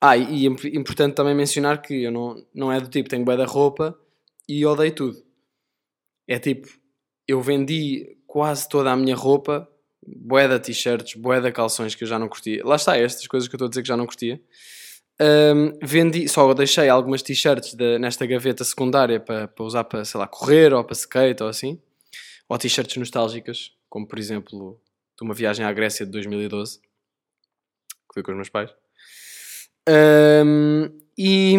Ah, 0.00 0.16
e, 0.16 0.46
imp- 0.46 0.64
importante 0.66 1.14
também 1.14 1.34
mencionar 1.34 1.80
que 1.80 2.02
eu 2.04 2.12
não, 2.12 2.46
não 2.54 2.72
é 2.72 2.80
do 2.80 2.88
tipo, 2.88 3.08
tenho 3.08 3.24
bué 3.24 3.36
da 3.36 3.46
roupa 3.46 3.98
e 4.48 4.64
odeio 4.64 4.94
tudo. 4.94 5.22
É 6.28 6.38
tipo, 6.38 6.68
eu 7.26 7.40
vendi 7.40 8.16
quase 8.26 8.68
toda 8.68 8.92
a 8.92 8.96
minha 8.96 9.16
roupa, 9.16 9.68
bué 10.06 10.46
de 10.48 10.58
t-shirts, 10.60 11.14
bué 11.14 11.40
de 11.40 11.50
calções 11.52 11.94
que 11.94 12.04
eu 12.04 12.08
já 12.08 12.18
não 12.18 12.28
curtia. 12.28 12.62
Lá 12.64 12.76
está, 12.76 12.96
estas 12.96 13.26
coisas 13.26 13.48
que 13.48 13.54
eu 13.54 13.58
estou 13.58 13.66
a 13.66 13.68
dizer 13.70 13.82
que 13.82 13.88
já 13.88 13.96
não 13.96 14.06
curtia. 14.06 14.40
Ahm, 15.18 15.78
vendi, 15.82 16.28
só 16.28 16.52
deixei 16.52 16.88
algumas 16.90 17.22
t-shirts 17.22 17.74
nesta 17.98 18.26
gaveta 18.26 18.62
secundária 18.64 19.18
para, 19.18 19.48
para 19.48 19.64
usar 19.64 19.84
para, 19.84 20.04
sei 20.04 20.20
lá, 20.20 20.26
correr 20.28 20.74
ou 20.74 20.84
para 20.84 20.92
skate 20.92 21.42
ou 21.42 21.48
assim. 21.48 21.80
Ou 22.48 22.58
t-shirts 22.58 22.96
nostálgicas, 22.96 23.72
como 23.88 24.06
por 24.06 24.18
exemplo 24.18 24.78
de 25.18 25.24
uma 25.24 25.32
viagem 25.34 25.64
à 25.64 25.72
Grécia 25.72 26.04
de 26.04 26.12
2012, 26.12 26.80
que 26.80 28.14
foi 28.14 28.22
com 28.22 28.32
os 28.32 28.36
meus 28.36 28.50
pais. 28.50 28.70
Ahm, 29.88 30.90
e 31.18 31.54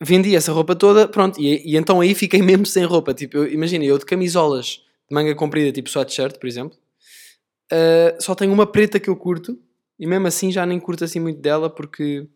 vendi 0.00 0.34
essa 0.34 0.52
roupa 0.52 0.74
toda, 0.74 1.06
pronto, 1.06 1.40
e, 1.40 1.72
e 1.72 1.76
então 1.76 2.00
aí 2.00 2.14
fiquei 2.14 2.42
mesmo 2.42 2.66
sem 2.66 2.84
roupa. 2.84 3.14
Tipo, 3.14 3.44
imagina, 3.44 3.84
eu 3.84 3.98
de 3.98 4.04
camisolas 4.06 4.82
de 5.08 5.14
manga 5.14 5.34
comprida, 5.34 5.70
tipo 5.72 5.88
sweatshirt, 5.88 6.38
por 6.38 6.46
exemplo, 6.48 6.76
ah, 7.70 8.16
só 8.20 8.34
tenho 8.34 8.52
uma 8.52 8.66
preta 8.66 9.00
que 9.00 9.08
eu 9.10 9.16
curto, 9.16 9.58
e 9.98 10.06
mesmo 10.06 10.26
assim 10.26 10.52
já 10.52 10.64
nem 10.66 10.78
curto 10.80 11.04
assim 11.04 11.20
muito 11.20 11.40
dela 11.40 11.70
porque 11.70 12.28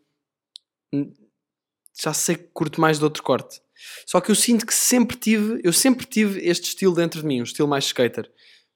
já 2.03 2.13
sei 2.15 2.37
que 2.37 2.45
curto 2.53 2.81
mais 2.81 2.99
de 2.99 3.05
outro 3.05 3.23
corte. 3.23 3.61
Só 4.07 4.21
que 4.21 4.31
eu 4.31 4.35
sinto 4.35 4.67
que 4.67 4.75
sempre 4.75 5.17
tive, 5.17 5.61
eu 5.65 5.73
sempre 5.73 6.07
tive 6.07 6.41
este 6.47 6.69
estilo 6.69 6.95
dentro 6.95 7.21
de 7.21 7.27
mim, 7.27 7.41
um 7.41 7.45
estilo 7.45 7.69
mais 7.69 7.85
skater. 7.85 8.31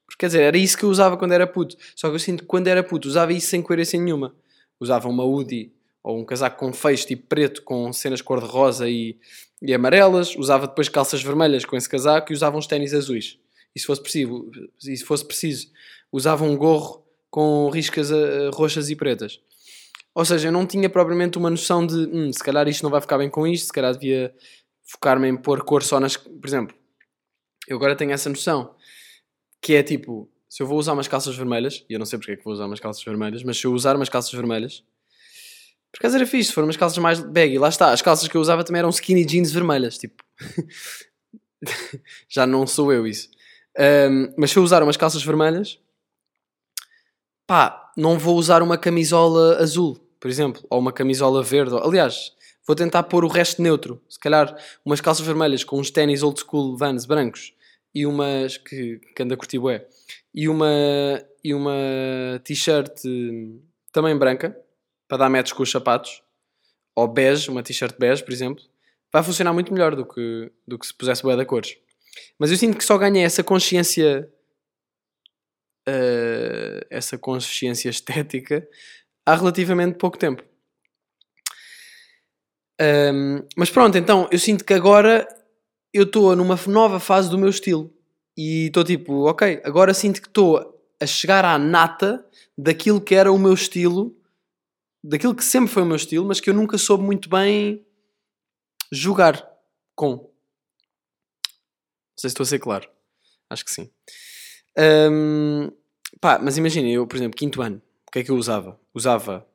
Porque 0.05 0.19
quer 0.19 0.27
dizer, 0.27 0.41
era 0.43 0.57
isso 0.57 0.77
que 0.77 0.83
eu 0.83 0.89
usava 0.89 1.17
quando 1.17 1.31
era 1.33 1.47
puto. 1.47 1.75
Só 1.95 2.09
que 2.09 2.15
eu 2.15 2.19
sinto 2.19 2.41
que 2.41 2.47
quando 2.47 2.67
era 2.67 2.83
puto 2.83 3.07
usava 3.07 3.33
isso 3.33 3.47
sem 3.47 3.61
coerência 3.61 3.99
nenhuma. 3.99 4.35
Usava 4.79 5.09
uma 5.09 5.23
hoodie 5.23 5.74
ou 6.05 6.19
um 6.19 6.23
casaco 6.23 6.59
com 6.59 6.71
feixe 6.71 7.07
tipo 7.07 7.25
preto 7.27 7.63
com 7.63 7.91
cenas 7.91 8.21
cor-de-rosa 8.21 8.87
e, 8.87 9.17
e 9.59 9.73
amarelas. 9.73 10.35
Usava 10.35 10.67
depois 10.67 10.87
calças 10.87 11.23
vermelhas 11.23 11.65
com 11.65 11.75
esse 11.75 11.89
casaco 11.89 12.31
e 12.31 12.35
usava 12.35 12.55
uns 12.55 12.67
ténis 12.67 12.93
azuis. 12.93 13.39
E 13.75 13.79
se 13.79 13.87
fosse 13.87 14.03
preciso, 14.03 14.51
e 14.87 14.95
se 14.95 15.03
fosse 15.03 15.25
preciso 15.25 15.67
usava 16.11 16.45
um 16.45 16.55
gorro 16.55 17.03
com 17.29 17.69
riscas 17.69 18.11
eh, 18.11 18.51
roxas 18.53 18.91
e 18.91 18.95
pretas. 18.95 19.41
Ou 20.13 20.23
seja, 20.23 20.47
eu 20.47 20.51
não 20.51 20.65
tinha 20.65 20.89
propriamente 20.89 21.39
uma 21.39 21.49
noção 21.49 21.85
de 21.85 21.95
hum, 21.95 22.31
se 22.31 22.41
calhar 22.41 22.67
isto 22.67 22.83
não 22.83 22.91
vai 22.91 23.01
ficar 23.01 23.17
bem 23.17 23.29
com 23.29 23.47
isto, 23.47 23.65
se 23.65 23.73
calhar 23.73 23.91
devia 23.91 24.33
focar-me 24.83 25.27
em 25.27 25.35
pôr 25.35 25.63
cor 25.65 25.81
só 25.81 25.99
nas. 25.99 26.15
Por 26.15 26.47
exemplo, 26.47 26.75
eu 27.67 27.77
agora 27.77 27.95
tenho 27.95 28.11
essa 28.11 28.29
noção 28.29 28.75
que 29.59 29.73
é 29.73 29.81
tipo, 29.81 30.29
se 30.47 30.61
eu 30.61 30.67
vou 30.67 30.77
usar 30.77 30.93
umas 30.93 31.07
calças 31.07 31.35
vermelhas, 31.35 31.83
e 31.89 31.93
eu 31.93 31.99
não 31.99 32.05
sei 32.05 32.19
porque 32.19 32.33
é 32.33 32.35
que 32.35 32.43
vou 32.45 32.53
usar 32.53 32.67
umas 32.67 32.79
calças 32.79 33.03
vermelhas, 33.03 33.43
mas 33.43 33.57
se 33.57 33.65
eu 33.65 33.73
usar 33.73 33.95
umas 33.95 34.07
calças 34.07 34.31
vermelhas, 34.31 34.83
por 35.95 36.01
acaso 36.01 36.17
era 36.17 36.27
fixe, 36.27 36.51
foram 36.51 36.67
umas 36.67 36.75
calças 36.75 36.97
mais 36.97 37.21
baggy, 37.21 37.57
lá 37.57 37.69
está, 37.69 37.91
as 37.91 38.01
calças 38.01 38.27
que 38.27 38.35
eu 38.35 38.41
usava 38.41 38.65
também 38.65 38.79
eram 38.79 38.89
skinny 38.89 39.23
jeans 39.23 39.53
vermelhas, 39.53 39.97
tipo, 39.97 40.21
já 42.27 42.45
não 42.45 42.67
sou 42.67 42.91
eu 42.91 43.07
isso. 43.07 43.29
Ahm, 43.77 44.33
mas 44.37 44.51
se 44.51 44.59
eu 44.59 44.63
usar 44.63 44.83
umas 44.83 44.97
calças 44.97 45.23
vermelhas, 45.23 45.79
pá, 47.47 47.93
não 47.95 48.19
vou 48.19 48.35
usar 48.35 48.61
uma 48.61 48.77
camisola 48.77 49.55
azul, 49.57 49.97
por 50.19 50.29
exemplo, 50.29 50.65
ou 50.69 50.79
uma 50.79 50.91
camisola 50.91 51.41
verde. 51.41 51.77
Aliás, 51.81 52.33
vou 52.67 52.75
tentar 52.75 53.03
pôr 53.03 53.23
o 53.23 53.29
resto 53.29 53.61
neutro. 53.61 54.01
Se 54.09 54.19
calhar 54.19 54.53
umas 54.83 54.99
calças 54.99 55.25
vermelhas 55.25 55.63
com 55.63 55.79
uns 55.79 55.89
ténis 55.89 56.23
old 56.23 56.37
school 56.41 56.75
Vans 56.75 57.05
brancos 57.05 57.53
e 57.93 58.05
umas 58.05 58.57
que, 58.57 58.99
que 59.15 59.23
anda 59.23 59.37
curtir 59.37 59.59
bué, 59.59 59.87
e 60.33 60.49
uma, 60.49 60.67
e 61.41 61.53
uma 61.53 61.71
t-shirt 62.43 63.05
hum, 63.05 63.61
também 63.93 64.17
branca 64.17 64.64
para 65.07 65.17
dar 65.17 65.29
metros 65.29 65.53
com 65.53 65.63
os 65.63 65.71
sapatos, 65.71 66.23
ou 66.95 67.07
bege, 67.07 67.49
uma 67.49 67.63
t-shirt 67.63 67.95
bege, 67.97 68.23
por 68.23 68.31
exemplo, 68.31 68.63
vai 69.11 69.23
funcionar 69.23 69.53
muito 69.53 69.73
melhor 69.73 69.95
do 69.95 70.05
que, 70.05 70.51
do 70.67 70.79
que 70.79 70.87
se 70.87 70.93
pusesse 70.93 71.21
bué 71.21 71.35
de 71.35 71.45
cores. 71.45 71.77
Mas 72.39 72.51
eu 72.51 72.57
sinto 72.57 72.77
que 72.77 72.83
só 72.83 72.97
ganhei 72.97 73.23
essa 73.23 73.43
consciência 73.43 74.29
eh, 75.87 76.87
essa 76.89 77.17
consciência 77.17 77.89
estética 77.89 78.67
há 79.25 79.35
relativamente 79.35 79.97
pouco 79.97 80.17
tempo. 80.17 80.43
Ahm, 82.79 83.43
mas 83.55 83.69
pronto, 83.69 83.97
então 83.97 84.27
eu 84.31 84.39
sinto 84.39 84.65
que 84.65 84.73
agora 84.73 85.27
eu 85.93 86.03
estou 86.03 86.35
numa 86.35 86.59
nova 86.67 86.99
fase 86.99 87.29
do 87.29 87.37
meu 87.37 87.49
estilo 87.49 87.93
e 88.35 88.67
estou 88.67 88.83
tipo, 88.83 89.29
ok, 89.29 89.61
agora 89.63 89.93
sinto 89.93 90.21
que 90.21 90.27
estou 90.27 90.75
a 90.99 91.05
chegar 91.05 91.45
à 91.45 91.57
nata 91.57 92.25
daquilo 92.57 92.99
que 92.99 93.15
era 93.15 93.31
o 93.31 93.37
meu 93.37 93.53
estilo, 93.53 94.15
daquilo 95.07 95.35
que 95.35 95.43
sempre 95.43 95.71
foi 95.71 95.83
o 95.83 95.85
meu 95.85 95.95
estilo, 95.95 96.25
mas 96.25 96.39
que 96.39 96.49
eu 96.49 96.53
nunca 96.53 96.77
soube 96.77 97.03
muito 97.03 97.29
bem 97.29 97.85
jogar 98.91 99.47
com. 99.95 100.15
Não 100.15 100.31
sei 102.17 102.29
se 102.29 102.33
estou 102.33 102.43
a 102.43 102.47
ser 102.47 102.59
claro. 102.59 102.89
Acho 103.49 103.63
que 103.65 103.71
sim. 103.71 103.89
Ahm, 104.77 105.69
pá, 106.19 106.39
mas 106.39 106.57
imagina, 106.57 106.87
eu, 106.89 107.05
por 107.07 107.15
exemplo, 107.15 107.37
quinto 107.37 107.61
ano, 107.61 107.81
o 108.07 108.11
que 108.11 108.19
é 108.19 108.23
que 108.23 108.31
eu 108.31 108.35
usava? 108.35 108.79
Usava 108.93 109.47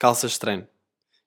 calças 0.00 0.32
de 0.32 0.40
treino. 0.40 0.68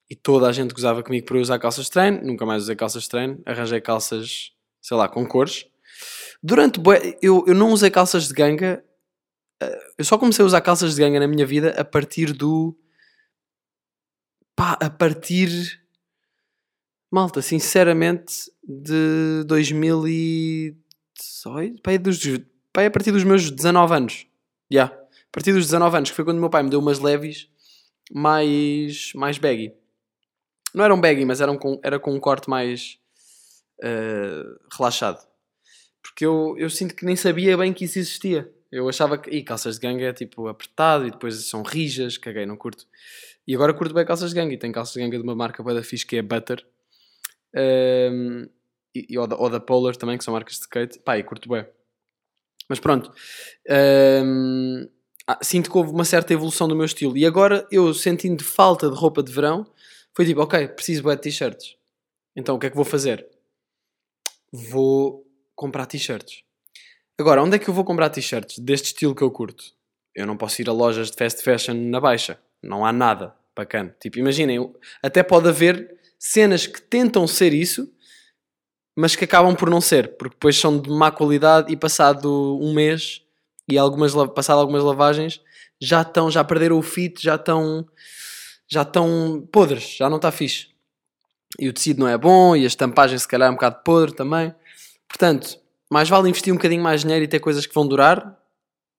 e 0.09 0.15
toda 0.15 0.47
a 0.47 0.51
gente 0.53 0.73
gozava 0.73 1.03
comigo 1.03 1.25
por 1.25 1.35
eu 1.35 1.41
usar 1.41 1.59
calças 1.59 1.85
de 1.85 1.91
treino, 1.91 2.21
nunca 2.23 2.45
mais 2.45 2.63
usei 2.63 2.75
calças 2.75 3.03
de 3.03 3.09
treino, 3.09 3.41
arranjei 3.45 3.81
calças, 3.81 4.53
sei 4.81 4.95
lá, 4.97 5.07
com 5.09 5.25
cores. 5.27 5.65
Durante, 6.41 6.79
eu, 7.21 7.43
eu 7.47 7.55
não 7.55 7.71
usei 7.71 7.89
calças 7.91 8.27
de 8.27 8.33
ganga, 8.33 8.83
eh, 9.61 9.79
eu 9.97 10.05
só 10.05 10.17
comecei 10.17 10.43
a 10.43 10.45
usar 10.45 10.61
calças 10.61 10.95
de 10.95 11.01
ganga 11.01 11.19
na 11.19 11.27
minha 11.27 11.45
vida 11.45 11.71
a 11.79 11.83
partir 11.83 12.33
do, 12.33 12.77
pá, 14.57 14.77
a 14.81 14.89
partir, 14.89 15.79
malta, 17.11 17.43
sinceramente, 17.43 18.51
de 18.67 19.43
2018, 19.45 21.81
pá, 21.83 21.91
é 21.91 21.99
dos, 21.99 22.19
pá, 22.73 22.81
é 22.81 22.87
a 22.87 22.91
partir 22.91 23.11
dos 23.11 23.23
meus 23.23 23.51
19 23.51 23.93
anos, 23.93 24.25
já, 24.69 24.85
a 24.85 25.31
partir 25.31 25.53
dos 25.53 25.65
19 25.65 25.97
anos, 25.97 26.09
que 26.09 26.15
foi 26.15 26.25
quando 26.25 26.39
o 26.39 26.41
meu 26.41 26.49
pai 26.49 26.63
me 26.63 26.71
deu 26.71 26.79
umas 26.79 26.97
leves 26.97 27.47
mais, 28.11 29.11
mais 29.13 29.37
baggy. 29.37 29.71
Não 30.73 30.83
eram 30.83 30.99
baggy, 30.99 31.23
mas 31.23 31.39
eram 31.39 31.55
com, 31.55 31.79
era 31.83 31.99
com 31.99 32.15
um 32.15 32.19
corte 32.19 32.49
mais 32.49 32.97
eh, 33.83 34.43
relaxado. 34.75 35.23
Porque 36.01 36.25
eu, 36.25 36.55
eu 36.57 36.67
sinto 36.69 36.95
que 36.95 37.05
nem 37.05 37.15
sabia 37.15 37.55
bem 37.55 37.71
que 37.71 37.85
isso 37.85 37.99
existia. 37.99 38.51
Eu 38.71 38.89
achava 38.89 39.17
que, 39.17 39.29
e 39.29 39.43
calças 39.43 39.75
de 39.79 39.87
ganga 39.87 40.03
é 40.05 40.13
tipo 40.13 40.47
apertado 40.47 41.07
e 41.07 41.11
depois 41.11 41.35
são 41.45 41.63
rijas, 41.63 42.17
caguei, 42.17 42.45
não 42.45 42.57
curto. 42.57 42.85
E 43.47 43.55
agora 43.55 43.73
curto 43.73 43.93
bem 43.93 44.05
calças 44.05 44.31
de 44.31 44.35
ganga 44.35 44.53
e 44.53 44.57
tem 44.57 44.71
calças 44.71 44.93
de 44.93 44.99
ganga 44.99 45.17
de 45.17 45.23
uma 45.23 45.35
marca 45.35 45.63
bué 45.63 45.73
da 45.73 45.83
fixe 45.83 46.05
que 46.05 46.17
é 46.17 46.21
Butter. 46.21 46.65
Ehm, 47.55 48.47
e, 48.95 49.05
e- 49.09 49.17
ou, 49.17 49.27
da, 49.27 49.35
ou 49.37 49.49
da 49.49 49.59
Polar 49.59 49.95
também, 49.95 50.17
que 50.17 50.23
são 50.23 50.33
marcas 50.33 50.55
de 50.55 50.61
skate. 50.61 50.99
Pá, 50.99 51.17
e 51.17 51.23
curto 51.23 51.47
bem. 51.49 51.65
Mas 52.69 52.79
pronto. 52.79 53.11
Ehm, 53.67 54.87
ah, 55.27 55.39
sinto 55.41 55.71
que 55.71 55.77
houve 55.77 55.91
uma 55.91 56.05
certa 56.05 56.33
evolução 56.33 56.67
do 56.67 56.75
meu 56.75 56.85
estilo. 56.85 57.17
E 57.17 57.25
agora 57.25 57.67
eu 57.71 57.93
sentindo 57.93 58.43
falta 58.43 58.89
de 58.89 58.95
roupa 58.95 59.23
de 59.23 59.31
verão, 59.31 59.65
foi 60.13 60.25
tipo, 60.25 60.41
ok, 60.41 60.67
preciso 60.69 61.03
de 61.03 61.17
t-shirts. 61.17 61.75
Então 62.35 62.55
o 62.55 62.59
que 62.59 62.67
é 62.67 62.69
que 62.69 62.75
vou 62.75 62.85
fazer? 62.85 63.27
Vou 64.51 65.25
comprar 65.55 65.85
t-shirts. 65.85 66.43
Agora, 67.19 67.41
onde 67.41 67.55
é 67.55 67.59
que 67.59 67.67
eu 67.67 67.73
vou 67.73 67.83
comprar 67.83 68.09
t-shirts 68.09 68.59
deste 68.59 68.87
estilo 68.87 69.15
que 69.15 69.23
eu 69.23 69.31
curto? 69.31 69.63
Eu 70.13 70.27
não 70.27 70.37
posso 70.37 70.61
ir 70.61 70.69
a 70.69 70.71
lojas 70.73 71.09
de 71.09 71.17
fast 71.17 71.41
fashion 71.43 71.73
na 71.73 71.99
baixa. 71.99 72.39
Não 72.61 72.85
há 72.85 72.93
nada 72.93 73.33
bacana. 73.55 73.95
Tipo, 73.99 74.19
imaginem, 74.19 74.71
até 75.01 75.23
pode 75.23 75.49
haver 75.49 75.97
cenas 76.19 76.67
que 76.67 76.79
tentam 76.79 77.25
ser 77.25 77.53
isso, 77.53 77.91
mas 78.95 79.15
que 79.15 79.25
acabam 79.25 79.55
por 79.55 79.69
não 79.69 79.81
ser, 79.81 80.15
porque 80.17 80.35
depois 80.35 80.57
são 80.57 80.79
de 80.79 80.89
má 80.91 81.11
qualidade 81.11 81.71
e 81.71 81.75
passado 81.75 82.59
um 82.61 82.73
mês 82.73 83.23
e 83.67 83.77
algumas, 83.77 84.13
passado 84.35 84.59
algumas 84.59 84.83
lavagens 84.83 85.41
já 85.79 86.01
estão, 86.01 86.29
já 86.29 86.43
perderam 86.43 86.77
o 86.77 86.81
fit, 86.81 87.21
já 87.21 87.35
estão 87.35 87.87
já 88.67 88.81
estão 88.81 89.47
podres, 89.51 89.95
já 89.97 90.09
não 90.09 90.17
está 90.17 90.31
fixe. 90.31 90.67
E 91.59 91.69
o 91.69 91.73
tecido 91.73 91.99
não 91.99 92.07
é 92.07 92.17
bom 92.17 92.55
e 92.55 92.63
a 92.63 92.67
estampagem 92.67 93.17
se 93.17 93.27
calhar 93.27 93.47
é 93.47 93.51
um 93.51 93.55
bocado 93.55 93.81
podre 93.83 94.13
também. 94.13 94.53
Portanto, 95.07 95.59
mais 95.89 96.09
vale 96.09 96.29
investir 96.29 96.53
um 96.53 96.57
bocadinho 96.57 96.83
mais 96.83 97.01
dinheiro 97.01 97.23
e 97.23 97.27
ter 97.27 97.39
coisas 97.39 97.65
que 97.65 97.73
vão 97.73 97.87
durar 97.87 98.37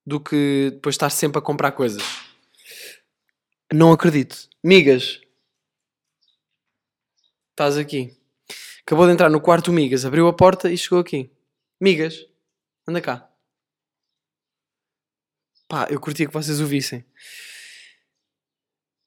do 0.06 0.18
que 0.18 0.70
depois 0.72 0.94
estar 0.94 1.10
sempre 1.10 1.38
a 1.38 1.42
comprar 1.42 1.72
coisas. 1.72 2.02
Não 3.72 3.92
acredito. 3.92 4.48
Migas. 4.64 5.20
Estás 7.50 7.76
aqui. 7.76 8.16
Acabou 8.82 9.06
de 9.06 9.12
entrar 9.12 9.28
no 9.28 9.40
quarto 9.40 9.70
Migas, 9.70 10.06
abriu 10.06 10.26
a 10.28 10.32
porta 10.32 10.70
e 10.70 10.78
chegou 10.78 10.98
aqui. 10.98 11.30
Migas, 11.78 12.26
anda 12.86 13.02
cá. 13.02 13.28
Pá, 15.68 15.86
eu 15.90 16.00
curtia 16.00 16.26
que 16.26 16.32
vocês 16.32 16.58
o 16.60 16.66
vissem. 16.66 17.04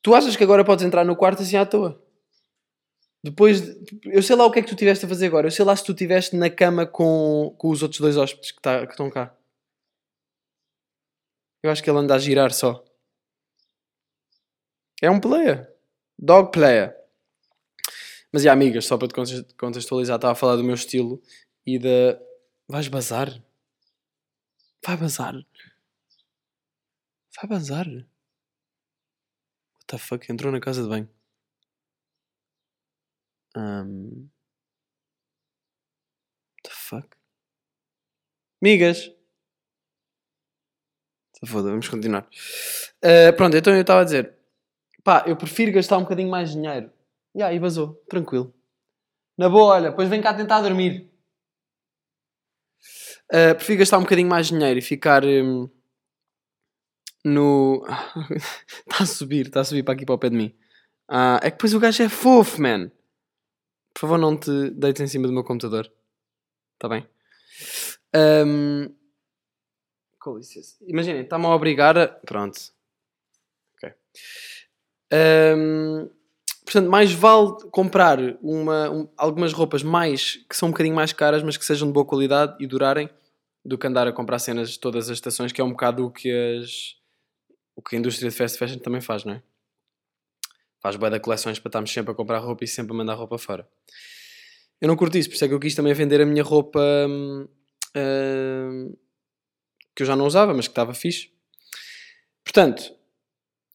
Tu 0.03 0.13
achas 0.13 0.35
que 0.35 0.43
agora 0.43 0.63
podes 0.63 0.85
entrar 0.85 1.03
no 1.03 1.15
quarto 1.15 1.41
assim 1.41 1.57
à 1.57 1.65
toa? 1.65 1.99
Depois, 3.23 3.61
de- 3.61 3.99
eu 4.05 4.23
sei 4.23 4.35
lá 4.35 4.45
o 4.45 4.51
que 4.51 4.59
é 4.59 4.61
que 4.63 4.69
tu 4.69 4.75
tiveste 4.75 5.05
a 5.05 5.09
fazer 5.09 5.27
agora. 5.27 5.47
Eu 5.47 5.51
sei 5.51 5.63
lá 5.63 5.75
se 5.75 5.83
tu 5.83 5.91
estiveste 5.91 6.35
na 6.35 6.49
cama 6.49 6.85
com, 6.87 7.53
com 7.57 7.69
os 7.69 7.83
outros 7.83 7.99
dois 8.01 8.17
hóspedes 8.17 8.51
que, 8.51 8.61
tá, 8.61 8.85
que 8.85 8.93
estão 8.93 9.09
cá. 9.09 9.35
Eu 11.63 11.69
acho 11.71 11.83
que 11.83 11.89
ele 11.89 11.99
anda 11.99 12.15
a 12.15 12.19
girar 12.19 12.51
só. 12.51 12.83
É 15.01 15.09
um 15.09 15.19
player. 15.19 15.71
Dog 16.17 16.51
player. 16.51 16.95
Mas, 18.31 18.43
e 18.43 18.49
amigas, 18.49 18.85
só 18.85 18.97
para 18.97 19.07
te 19.07 19.13
conte- 19.13 19.53
contextualizar, 19.55 20.15
estava 20.15 20.31
a 20.31 20.35
falar 20.35 20.55
do 20.55 20.63
meu 20.63 20.75
estilo 20.75 21.21
e 21.65 21.77
da. 21.77 22.19
Vais 22.67 22.87
bazar? 22.87 23.29
Vai 24.85 24.97
bazar? 24.97 25.33
Vai 27.35 27.47
bazar? 27.49 27.85
What 27.87 28.07
the 29.87 29.97
fuck? 29.97 30.31
Entrou 30.31 30.51
na 30.51 30.59
casa 30.59 30.81
de 30.81 30.87
banho. 30.89 31.09
Um... 33.55 34.29
The 36.63 36.71
fuck? 36.71 37.07
Migas! 38.61 39.11
Foda, 41.45 41.69
vamos 41.69 41.87
continuar. 41.87 42.27
Uh, 43.03 43.35
pronto, 43.35 43.57
então 43.57 43.73
eu 43.73 43.81
estava 43.81 44.01
a 44.01 44.03
dizer: 44.03 44.35
pá, 45.03 45.23
eu 45.25 45.35
prefiro 45.35 45.71
gastar 45.71 45.97
um 45.97 46.03
bocadinho 46.03 46.29
mais 46.29 46.51
dinheiro. 46.51 46.91
E 47.33 47.41
aí, 47.41 47.57
vazou, 47.57 47.95
tranquilo. 48.07 48.53
Na 49.37 49.49
boa, 49.49 49.73
olha, 49.73 49.89
depois 49.89 50.07
vem 50.07 50.21
cá 50.21 50.33
tentar 50.33 50.61
dormir. 50.61 51.09
Uh, 53.33 53.55
prefiro 53.55 53.79
gastar 53.79 53.97
um 53.97 54.03
bocadinho 54.03 54.29
mais 54.29 54.47
dinheiro 54.47 54.77
e 54.77 54.81
ficar 54.83 55.23
hum, 55.25 55.67
no. 57.25 57.83
Está 58.87 59.01
a 59.03 59.05
subir, 59.05 59.47
está 59.47 59.61
a 59.61 59.63
subir 59.63 59.83
para 59.83 59.93
aqui 59.95 60.05
para 60.05 60.15
o 60.15 60.19
pé 60.19 60.29
de 60.29 60.35
mim. 60.35 60.55
Ah, 61.07 61.39
é 61.41 61.49
que 61.49 61.57
depois 61.57 61.73
o 61.73 61.79
gajo 61.79 62.03
é 62.03 62.09
fofo, 62.09 62.61
man. 62.61 62.91
Por 63.93 63.99
favor, 64.01 64.17
não 64.17 64.37
te 64.37 64.69
deites 64.71 65.01
em 65.01 65.07
cima 65.07 65.27
do 65.27 65.33
meu 65.33 65.43
computador. 65.43 65.91
Está 66.75 66.89
bem? 66.89 67.07
Ahm, 68.13 68.91
Com 70.19 70.37
licença. 70.37 70.75
Imaginem, 70.87 71.23
está-me 71.23 71.45
a 71.45 71.49
obrigar 71.55 71.97
a. 71.97 72.07
Pronto. 72.07 72.59
Ok. 73.75 73.93
Ahm, 75.11 76.09
portanto, 76.65 76.89
mais 76.89 77.11
vale 77.11 77.53
comprar 77.71 78.19
uma, 78.41 78.89
um- 78.89 79.09
algumas 79.17 79.51
roupas 79.53 79.83
mais 79.83 80.37
que 80.49 80.55
são 80.55 80.69
um 80.69 80.71
bocadinho 80.71 80.95
mais 80.95 81.11
caras, 81.13 81.43
mas 81.43 81.57
que 81.57 81.65
sejam 81.65 81.87
de 81.87 81.93
boa 81.93 82.05
qualidade 82.05 82.55
e 82.63 82.67
durarem, 82.67 83.09
do 83.63 83.77
que 83.77 83.87
andar 83.87 84.07
a 84.07 84.13
comprar 84.13 84.39
cenas 84.39 84.71
de 84.71 84.79
todas 84.79 85.09
as 85.09 85.17
estações, 85.17 85.51
que 85.51 85.61
é 85.61 85.63
um 85.63 85.71
bocado 85.71 86.05
o 86.05 86.11
que 86.11 86.31
as. 86.31 86.95
O 87.75 87.81
que 87.81 87.95
a 87.95 87.99
indústria 87.99 88.29
de 88.29 88.35
fast 88.35 88.57
fashion 88.59 88.79
também 88.79 89.01
faz, 89.01 89.23
não 89.25 89.33
é? 89.33 89.43
Faz 90.81 90.95
bué 90.95 91.09
de 91.09 91.19
coleções 91.19 91.59
para 91.59 91.69
estarmos 91.69 91.93
sempre 91.93 92.11
a 92.11 92.15
comprar 92.15 92.39
roupa 92.39 92.63
e 92.63 92.67
sempre 92.67 92.93
a 92.93 92.95
mandar 92.95 93.13
roupa 93.13 93.37
fora. 93.37 93.67
Eu 94.81 94.87
não 94.87 94.95
curto 94.95 95.17
isso, 95.17 95.29
por 95.29 95.35
isso 95.35 95.45
é 95.45 95.47
que 95.47 95.53
eu 95.53 95.59
quis 95.59 95.75
também 95.75 95.93
vender 95.93 96.19
a 96.19 96.25
minha 96.25 96.43
roupa 96.43 96.79
hum, 97.07 97.47
hum, 97.95 98.97
que 99.95 100.01
eu 100.01 100.07
já 100.07 100.15
não 100.15 100.25
usava, 100.25 100.53
mas 100.53 100.67
que 100.67 100.71
estava 100.71 100.93
fixe. 100.93 101.31
Portanto, 102.43 102.93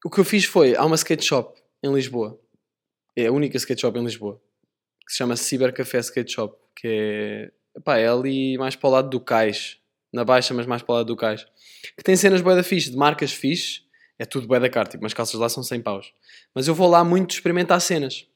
o 0.05 0.11
que 0.11 0.19
eu 0.19 0.25
fiz 0.25 0.45
foi, 0.45 0.75
há 0.75 0.85
uma 0.85 0.97
skate 0.97 1.25
shop 1.25 1.61
em 1.83 1.95
Lisboa, 1.95 2.40
é 3.14 3.27
a 3.27 3.33
única 3.33 3.57
skate 3.57 3.81
shop 3.81 3.97
em 3.99 4.05
Lisboa, 4.05 4.42
que 5.07 5.12
se 5.12 5.19
chama 5.19 5.37
Cybercafé 5.37 6.01
Skate 6.01 6.33
Shop, 6.33 6.57
que 6.75 6.88
é, 6.88 7.81
pá, 7.81 7.97
é 7.99 8.09
ali 8.09 8.59
mais 8.59 8.75
para 8.75 8.88
o 8.88 8.92
lado 8.92 9.09
do 9.09 9.21
cais, 9.21 9.79
na 10.12 10.25
baixa, 10.25 10.53
mas 10.53 10.66
mais 10.66 10.83
para 10.83 10.92
o 10.92 10.97
lado 10.97 11.07
do 11.07 11.16
cais, 11.16 11.47
que 11.97 12.03
tem 12.03 12.16
cenas 12.16 12.40
bué 12.40 12.57
da 12.57 12.62
fixe, 12.64 12.90
de 12.90 12.97
marcas 12.97 13.33
fixe, 13.33 13.83
é 14.18 14.24
tudo 14.24 14.46
bué 14.46 14.59
da 14.59 14.68
cara, 14.68 14.88
tipo, 14.88 15.05
umas 15.05 15.14
calças 15.14 15.38
lá 15.38 15.48
são 15.48 15.62
100 15.62 15.81
paus. 15.81 16.12
Mas 16.55 16.66
eu 16.68 16.74
vou 16.74 16.88
lá 16.88 17.05
muito 17.05 17.33
experimentar 17.35 17.81
cenas 17.81 18.26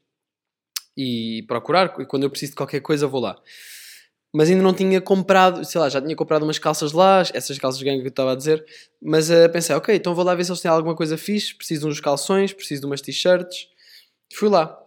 e 0.96 1.44
procurar, 1.48 1.94
e 1.98 2.06
quando 2.06 2.24
eu 2.24 2.30
preciso 2.30 2.52
de 2.52 2.56
qualquer 2.56 2.80
coisa 2.80 3.06
vou 3.06 3.20
lá. 3.20 3.40
Mas 4.32 4.48
ainda 4.48 4.62
não 4.62 4.74
tinha 4.74 5.00
comprado, 5.00 5.64
sei 5.64 5.80
lá, 5.80 5.88
já 5.88 6.00
tinha 6.00 6.14
comprado 6.14 6.44
umas 6.44 6.58
calças 6.58 6.92
lá, 6.92 7.22
essas 7.34 7.58
calças 7.58 7.82
gangue 7.82 8.00
que 8.00 8.06
eu 8.06 8.10
estava 8.10 8.32
a 8.32 8.36
dizer, 8.36 8.64
mas 9.02 9.28
eh, 9.30 9.48
pensei, 9.48 9.74
ok, 9.74 9.94
então 9.94 10.14
vou 10.14 10.24
lá 10.24 10.34
ver 10.34 10.44
se 10.44 10.52
eles 10.52 10.60
têm 10.60 10.70
alguma 10.70 10.94
coisa 10.94 11.16
fixe, 11.18 11.54
preciso 11.54 11.86
de 11.86 11.92
uns 11.92 12.00
calções, 12.00 12.52
preciso 12.52 12.82
de 12.82 12.86
umas 12.86 13.00
t-shirts. 13.00 13.68
Fui 14.32 14.48
lá. 14.48 14.78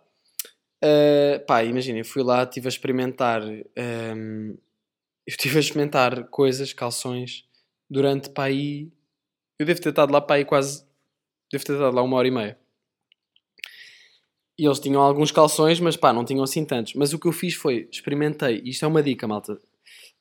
Eh, 0.82 1.40
pá, 1.48 1.64
imaginem, 1.64 2.04
fui 2.04 2.24
lá, 2.24 2.44
estive 2.44 2.68
a 2.68 2.70
experimentar, 2.70 3.42
ehm, 3.76 4.52
eu 5.28 5.32
estive 5.32 5.58
a 5.58 5.62
experimentar 5.62 6.26
coisas, 6.30 6.74
calções, 6.74 7.46
durante 7.90 8.30
pá 8.30 8.46
aí, 8.46 8.92
eu 9.64 9.68
devo 9.68 9.82
ter 9.82 9.90
estado 9.90 10.12
lá 10.12 10.22
pá 10.22 10.36
aí 10.36 10.46
quase, 10.46 10.86
devo 11.52 11.64
ter 11.66 11.74
estado 11.74 11.96
lá 11.96 12.02
uma 12.02 12.18
hora 12.18 12.28
e 12.28 12.32
meia. 12.32 12.58
E 14.58 14.66
eles 14.66 14.80
tinham 14.80 15.02
alguns 15.02 15.32
calções, 15.32 15.80
mas 15.80 15.98
pá, 15.98 16.14
não 16.14 16.24
tinham 16.24 16.44
assim 16.44 16.64
tantos. 16.64 16.94
Mas 16.94 17.12
o 17.14 17.20
que 17.20 17.28
eu 17.28 17.32
fiz 17.32 17.56
foi, 17.56 17.88
experimentei, 17.92 18.62
isto 18.66 18.86
é 18.86 18.88
uma 18.88 19.02
dica, 19.02 19.28
malta. 19.28 19.58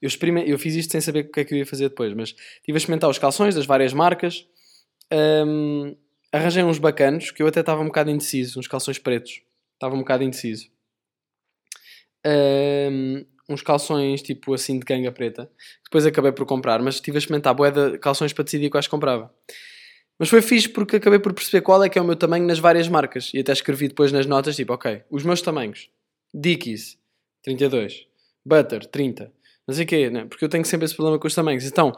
Eu, 0.01 0.09
experimen- 0.09 0.49
eu 0.49 0.59
fiz 0.59 0.75
isto 0.75 0.91
sem 0.93 1.01
saber 1.01 1.27
o 1.27 1.31
que 1.31 1.41
é 1.41 1.45
que 1.45 1.55
eu 1.55 1.59
ia 1.59 1.67
fazer 1.67 1.89
depois, 1.91 2.15
mas 2.15 2.31
estive 2.31 2.73
a 2.75 2.77
experimentar 2.79 3.11
os 3.11 3.19
calções 3.19 3.55
das 3.55 3.67
várias 3.67 3.93
marcas. 3.93 4.47
hum, 5.47 5.95
arranjei 6.33 6.65
uns 6.65 6.79
bacanos, 6.79 7.31
que 7.31 7.43
eu 7.43 7.47
até 7.47 7.61
estava 7.61 7.83
um 7.83 7.87
bocado 7.87 8.11
indeciso, 8.11 8.59
uns 8.59 8.67
calções 8.69 8.99
pretos. 8.99 9.43
Estava 9.75 9.95
um 9.95 9.99
bocado 9.99 10.25
indeciso. 10.25 10.71
Hum, 12.25 13.25
uns 13.49 13.63
calções 13.63 14.23
tipo 14.23 14.55
assim 14.55 14.79
de 14.79 14.85
ganga 14.85 15.13
preta. 15.13 15.51
Depois 15.85 16.07
acabei 16.07 16.33
por 16.33 16.47
comprar, 16.47 16.83
mas 16.83 16.97
estive 16.97 17.17
a 17.17 17.21
experimentar 17.21 17.55
bué 17.55 17.71
de 17.71 17.99
calções 17.99 18.33
para 18.33 18.45
decidir 18.45 18.71
quais 18.71 18.87
comprava. 18.87 19.33
Mas 20.19 20.29
foi 20.29 20.41
fixe 20.41 20.69
porque 20.69 20.97
acabei 20.97 21.19
por 21.19 21.33
perceber 21.33 21.63
qual 21.63 21.83
é 21.83 21.89
que 21.89 21.99
é 21.99 22.03
o 22.03 22.05
meu 22.05 22.17
tamanho 22.17 22.47
nas 22.47 22.59
várias 22.59 22.89
marcas. 22.89 23.33
E 23.35 23.41
até 23.41 23.53
escrevi 23.53 23.89
depois 23.89 24.13
nas 24.13 24.27
notas, 24.27 24.55
tipo, 24.55 24.73
ok, 24.73 25.03
os 25.11 25.25
meus 25.25 25.43
tamanhos. 25.43 25.91
Dickies, 26.33 26.97
32. 27.43 28.07
Butter, 28.45 28.87
30. 28.87 29.33
Não 29.67 29.75
sei 29.75 29.85
o 29.85 29.87
quê, 29.87 30.11
né? 30.11 30.25
Porque 30.27 30.45
eu 30.45 30.49
tenho 30.49 30.65
sempre 30.65 30.85
esse 30.85 30.95
problema 30.95 31.19
com 31.19 31.27
os 31.27 31.35
tamanhos. 31.35 31.65
Então, 31.65 31.93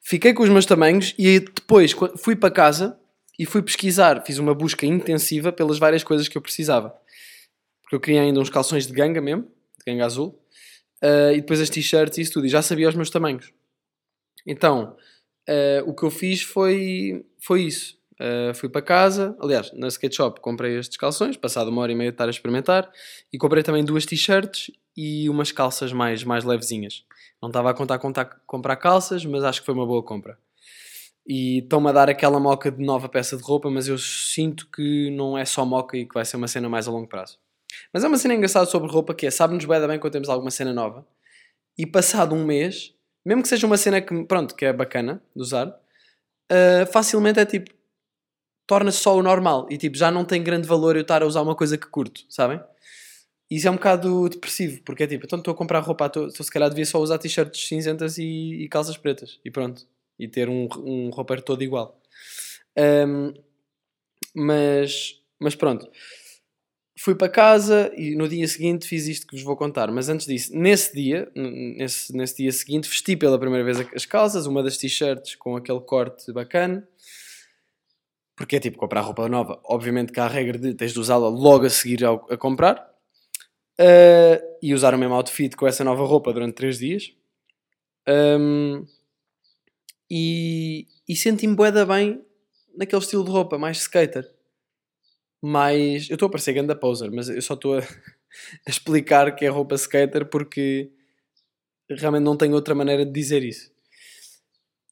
fiquei 0.00 0.32
com 0.32 0.42
os 0.42 0.48
meus 0.48 0.66
tamanhos 0.66 1.14
e 1.18 1.40
depois 1.40 1.94
fui 2.16 2.36
para 2.36 2.50
casa 2.50 2.98
e 3.38 3.44
fui 3.44 3.62
pesquisar. 3.62 4.22
Fiz 4.24 4.38
uma 4.38 4.54
busca 4.54 4.86
intensiva 4.86 5.52
pelas 5.52 5.78
várias 5.78 6.02
coisas 6.02 6.28
que 6.28 6.36
eu 6.36 6.42
precisava. 6.42 6.94
Porque 7.82 7.96
eu 7.96 8.00
queria 8.00 8.22
ainda 8.22 8.40
uns 8.40 8.50
calções 8.50 8.86
de 8.86 8.92
ganga 8.92 9.20
mesmo, 9.20 9.42
de 9.44 9.92
ganga 9.92 10.04
azul. 10.04 10.38
Ah, 11.02 11.32
e 11.32 11.36
depois 11.40 11.60
as 11.60 11.70
t-shirts 11.70 12.18
e 12.18 12.22
isso 12.22 12.32
tudo. 12.32 12.46
E 12.46 12.48
já 12.48 12.62
sabia 12.62 12.88
os 12.88 12.94
meus 12.94 13.10
tamanhos. 13.10 13.52
Então, 14.46 14.96
eh, 15.48 15.82
o 15.86 15.94
que 15.94 16.04
eu 16.04 16.10
fiz 16.10 16.42
foi, 16.42 17.24
foi 17.38 17.62
isso. 17.62 17.96
Eh, 18.18 18.52
fui 18.54 18.68
para 18.68 18.80
casa, 18.82 19.36
aliás, 19.40 19.72
na 19.74 19.88
skate 19.88 20.16
shop 20.16 20.40
comprei 20.40 20.78
estes 20.78 20.96
calções, 20.96 21.36
passado 21.36 21.68
uma 21.68 21.82
hora 21.82 21.92
e 21.92 21.94
meia 21.94 22.10
de 22.10 22.14
estar 22.14 22.26
a 22.26 22.30
experimentar, 22.30 22.90
e 23.32 23.38
comprei 23.38 23.62
também 23.62 23.84
duas 23.84 24.06
t-shirts 24.06 24.70
e 24.96 25.28
umas 25.28 25.52
calças 25.52 25.92
mais, 25.92 26.24
mais 26.24 26.44
levezinhas. 26.44 27.04
Não 27.42 27.50
estava 27.50 27.70
a 27.70 27.74
contar, 27.74 27.98
contar 27.98 28.24
comprar 28.46 28.76
calças, 28.76 29.24
mas 29.26 29.44
acho 29.44 29.60
que 29.60 29.66
foi 29.66 29.74
uma 29.74 29.86
boa 29.86 30.02
compra. 30.02 30.38
E 31.26 31.58
estão-me 31.58 31.88
a 31.90 31.92
dar 31.92 32.08
aquela 32.08 32.40
moca 32.40 32.70
de 32.70 32.82
nova 32.84 33.08
peça 33.08 33.36
de 33.36 33.42
roupa, 33.42 33.68
mas 33.70 33.88
eu 33.88 33.98
sinto 33.98 34.68
que 34.70 35.10
não 35.10 35.36
é 35.36 35.44
só 35.44 35.64
moca 35.66 35.96
e 35.98 36.06
que 36.06 36.14
vai 36.14 36.24
ser 36.24 36.36
uma 36.36 36.48
cena 36.48 36.68
mais 36.68 36.88
a 36.88 36.90
longo 36.92 37.08
prazo. 37.08 37.38
Mas 37.92 38.04
é 38.04 38.08
uma 38.08 38.18
cena 38.18 38.34
engraçada 38.34 38.66
sobre 38.66 38.90
roupa 38.90 39.14
que 39.14 39.26
é, 39.26 39.30
sabe-nos 39.30 39.64
bem 39.64 39.86
bem 39.86 39.98
quando 39.98 40.12
temos 40.12 40.28
alguma 40.28 40.50
cena 40.50 40.72
nova, 40.72 41.06
e 41.78 41.86
passado 41.86 42.34
um 42.34 42.44
mês, 42.44 42.94
mesmo 43.24 43.42
que 43.42 43.48
seja 43.48 43.66
uma 43.66 43.76
cena 43.76 44.00
que, 44.00 44.24
pronto, 44.24 44.54
que 44.54 44.64
é 44.64 44.72
bacana 44.72 45.22
de 45.34 45.42
usar, 45.42 45.68
uh, 45.68 46.86
facilmente 46.92 47.38
é 47.40 47.46
tipo, 47.46 47.70
torna-se 48.66 48.98
só 48.98 49.16
o 49.16 49.22
normal. 49.22 49.66
E 49.70 49.76
tipo, 49.78 49.96
já 49.96 50.10
não 50.10 50.24
tem 50.24 50.42
grande 50.42 50.66
valor 50.68 50.96
eu 50.96 51.02
estar 51.02 51.22
a 51.22 51.26
usar 51.26 51.42
uma 51.42 51.54
coisa 51.54 51.78
que 51.78 51.86
curto, 51.86 52.24
sabem? 52.28 52.60
Isso 53.50 53.68
é 53.68 53.70
um 53.70 53.74
bocado 53.76 54.28
depressivo, 54.28 54.82
porque 54.82 55.04
é 55.04 55.06
tipo, 55.06 55.24
então 55.26 55.38
estou 55.38 55.52
a 55.54 55.56
comprar 55.56 55.80
roupa, 55.80 56.06
estou- 56.06 56.30
se 56.30 56.50
calhar 56.50 56.68
devia 56.68 56.84
só 56.84 56.98
usar 57.00 57.18
t-shirts 57.18 57.68
cinzentas 57.68 58.18
e, 58.18 58.24
e 58.64 58.68
calças 58.68 58.96
pretas. 58.96 59.38
E 59.44 59.50
pronto, 59.50 59.86
e 60.18 60.26
ter 60.26 60.48
um, 60.48 60.68
um 60.78 61.10
roupeiro 61.10 61.42
todo 61.42 61.62
igual. 61.62 62.00
Um, 62.76 63.32
mas, 64.34 65.20
mas 65.38 65.54
pronto, 65.54 65.88
fui 66.98 67.14
para 67.14 67.28
casa 67.28 67.92
e 67.96 68.14
no 68.14 68.28
dia 68.28 68.46
seguinte 68.48 68.86
fiz 68.86 69.06
isto 69.06 69.26
que 69.26 69.34
vos 69.34 69.44
vou 69.44 69.56
contar. 69.56 69.90
Mas 69.90 70.08
antes 70.08 70.26
disso, 70.26 70.56
nesse 70.56 70.94
dia, 70.94 71.30
nesse, 71.34 72.14
nesse 72.16 72.36
dia 72.36 72.52
seguinte, 72.52 72.88
vesti 72.88 73.16
pela 73.16 73.38
primeira 73.38 73.64
vez 73.64 73.86
as 73.94 74.06
calças, 74.06 74.46
uma 74.46 74.62
das 74.62 74.76
t-shirts 74.76 75.34
com 75.36 75.56
aquele 75.56 75.80
corte 75.80 76.32
bacana. 76.32 76.86
Porque 78.34 78.56
é 78.56 78.60
tipo 78.60 78.78
comprar 78.78 79.00
roupa 79.02 79.28
nova. 79.28 79.60
Obviamente 79.64 80.12
que 80.12 80.20
há 80.20 80.24
a 80.24 80.28
regra 80.28 80.58
de 80.58 80.74
tens 80.74 80.92
de 80.92 81.00
usá-la 81.00 81.28
logo 81.28 81.66
a 81.66 81.70
seguir 81.70 82.04
ao, 82.04 82.26
a 82.30 82.36
comprar. 82.36 82.94
Uh, 83.78 84.40
e 84.62 84.72
usar 84.72 84.94
o 84.94 84.98
mesmo 84.98 85.14
outfit 85.14 85.54
com 85.54 85.66
essa 85.66 85.84
nova 85.84 86.04
roupa 86.04 86.32
durante 86.32 86.54
3 86.54 86.78
dias. 86.78 87.12
Um, 88.08 88.86
e 90.10 90.86
e 91.08 91.14
senti-me 91.14 91.54
bué 91.54 91.70
da 91.70 91.86
bem 91.86 92.20
naquele 92.76 93.00
estilo 93.00 93.24
de 93.24 93.30
roupa, 93.30 93.56
mais 93.56 93.78
skater 93.78 94.35
mais. 95.46 96.10
Eu 96.10 96.14
estou 96.14 96.26
a 96.26 96.30
parecer 96.30 96.52
ganda 96.52 96.74
poser, 96.74 97.10
mas 97.10 97.28
eu 97.28 97.40
só 97.40 97.54
estou 97.54 97.78
a, 97.78 97.82
explicar 98.68 99.34
que 99.34 99.44
é 99.44 99.48
roupa 99.48 99.76
skater 99.76 100.26
porque 100.26 100.90
realmente 101.88 102.24
não 102.24 102.36
tenho 102.36 102.54
outra 102.54 102.74
maneira 102.74 103.04
de 103.04 103.12
dizer 103.12 103.44
isso. 103.44 103.70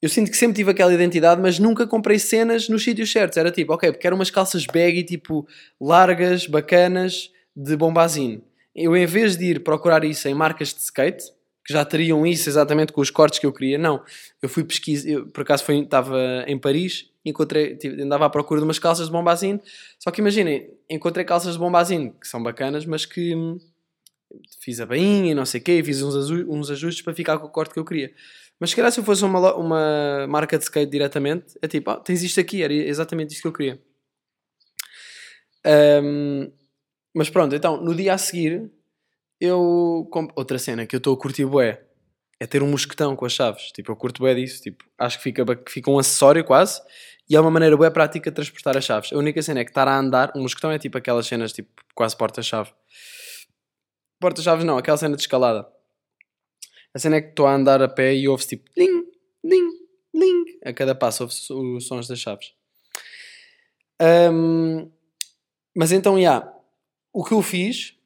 Eu 0.00 0.08
sinto 0.08 0.30
que 0.30 0.36
sempre 0.36 0.56
tive 0.56 0.70
aquela 0.70 0.92
identidade, 0.92 1.40
mas 1.40 1.58
nunca 1.58 1.86
comprei 1.86 2.18
cenas 2.18 2.68
nos 2.68 2.84
sítios 2.84 3.10
certos. 3.10 3.38
Era 3.38 3.50
tipo, 3.50 3.72
ok, 3.72 3.90
porque 3.90 4.06
eram 4.06 4.16
umas 4.16 4.30
calças 4.30 4.66
baggy, 4.66 5.02
tipo, 5.02 5.48
largas, 5.80 6.46
bacanas, 6.46 7.30
de 7.56 7.74
bombazine. 7.76 8.44
Eu, 8.74 8.94
em 8.96 9.06
vez 9.06 9.36
de 9.36 9.46
ir 9.46 9.64
procurar 9.64 10.04
isso 10.04 10.28
em 10.28 10.34
marcas 10.34 10.74
de 10.74 10.80
skate, 10.80 11.24
que 11.64 11.72
já 11.72 11.84
teriam 11.84 12.26
isso 12.26 12.48
exatamente 12.48 12.92
com 12.92 13.00
os 13.00 13.10
cortes 13.10 13.38
que 13.38 13.46
eu 13.46 13.52
queria, 13.52 13.78
não. 13.78 14.02
Eu 14.42 14.48
fui 14.48 14.62
pesquisar, 14.62 15.22
por 15.32 15.40
acaso 15.40 15.64
estava 15.72 16.44
em 16.46 16.58
Paris, 16.58 17.08
encontrei, 17.24 17.76
tive- 17.76 18.02
andava 18.02 18.26
à 18.26 18.30
procura 18.30 18.60
de 18.60 18.64
umas 18.64 18.78
calças 18.78 19.06
de 19.06 19.12
bombazine, 19.12 19.60
só 19.98 20.10
que 20.10 20.20
imaginem, 20.20 20.70
encontrei 20.90 21.24
calças 21.24 21.54
de 21.54 21.58
bombazine 21.58 22.12
que 22.20 22.28
são 22.28 22.42
bacanas, 22.42 22.84
mas 22.86 23.06
que 23.06 23.34
hum, 23.34 23.58
fiz 24.60 24.80
a 24.80 24.86
bainha 24.86 25.32
e 25.32 25.34
não 25.34 25.46
sei 25.46 25.60
o 25.60 25.64
quê, 25.64 25.82
fiz 25.84 26.02
uns, 26.02 26.30
uns 26.30 26.70
ajustes 26.70 27.02
para 27.02 27.14
ficar 27.14 27.38
com 27.38 27.46
o 27.46 27.50
corte 27.50 27.72
que 27.74 27.80
eu 27.80 27.84
queria. 27.84 28.12
Mas 28.60 28.70
se 28.70 28.76
calhar 28.76 28.92
se 28.92 29.00
eu 29.00 29.04
fosse 29.04 29.24
uma, 29.24 29.54
uma 29.54 30.26
marca 30.28 30.56
de 30.58 30.64
skate 30.64 30.90
diretamente, 30.90 31.54
é 31.60 31.68
tipo, 31.68 31.90
ah, 31.90 31.96
tens 31.96 32.22
isto 32.22 32.40
aqui, 32.40 32.62
era 32.62 32.72
exatamente 32.72 33.32
isto 33.32 33.42
que 33.42 33.48
eu 33.48 33.52
queria. 33.52 33.82
Hum, 35.66 36.52
mas 37.14 37.30
pronto, 37.30 37.54
então, 37.54 37.80
no 37.82 37.94
dia 37.94 38.14
a 38.14 38.18
seguir, 38.18 38.70
eu... 39.40 40.08
Outra 40.36 40.58
cena 40.58 40.86
que 40.86 40.94
eu 40.96 40.98
estou 40.98 41.14
a 41.14 41.18
curtir 41.18 41.46
bué, 41.46 41.82
é 42.40 42.46
ter 42.46 42.62
um 42.62 42.70
mosquetão 42.70 43.16
com 43.16 43.24
as 43.24 43.32
chaves. 43.32 43.70
Tipo, 43.72 43.92
eu 43.92 43.96
curto 43.96 44.20
bué 44.20 44.34
disso. 44.34 44.62
Tipo, 44.62 44.84
acho 44.98 45.18
que 45.18 45.24
fica, 45.24 45.44
fica 45.68 45.90
um 45.90 45.98
acessório 45.98 46.44
quase. 46.44 46.80
E 47.28 47.34
é 47.34 47.40
uma 47.40 47.50
maneira 47.50 47.76
bué 47.76 47.88
prática 47.90 48.30
de 48.30 48.34
transportar 48.34 48.76
as 48.76 48.84
chaves. 48.84 49.12
A 49.12 49.16
única 49.16 49.40
cena 49.42 49.60
é 49.60 49.64
que 49.64 49.70
estar 49.70 49.88
a 49.88 49.98
andar... 49.98 50.32
Um 50.36 50.42
mosquetão 50.42 50.70
é 50.70 50.78
tipo 50.78 50.98
aquelas 50.98 51.26
cenas, 51.26 51.52
tipo, 51.52 51.70
quase 51.94 52.16
porta-chave. 52.16 52.70
Porta-chaves 54.20 54.64
não, 54.64 54.76
aquela 54.76 54.96
cena 54.98 55.16
de 55.16 55.22
escalada. 55.22 55.66
A 56.94 56.98
cena 56.98 57.16
é 57.16 57.22
que 57.22 57.30
estou 57.30 57.46
a 57.46 57.54
andar 57.54 57.82
a 57.82 57.88
pé 57.88 58.14
e 58.14 58.28
ouve-se 58.28 58.50
tipo... 58.50 58.70
Ling, 58.76 59.04
ling, 59.42 59.68
ling. 60.14 60.44
A 60.64 60.72
cada 60.72 60.94
passo 60.94 61.24
ouve-se 61.24 61.52
os 61.52 61.86
sons 61.86 62.06
das 62.06 62.18
chaves. 62.18 62.52
Ahm, 64.00 64.90
mas 65.74 65.92
então, 65.92 66.20
já. 66.20 66.52
o 67.12 67.24
que 67.24 67.32
eu 67.32 67.40
fiz 67.42 67.96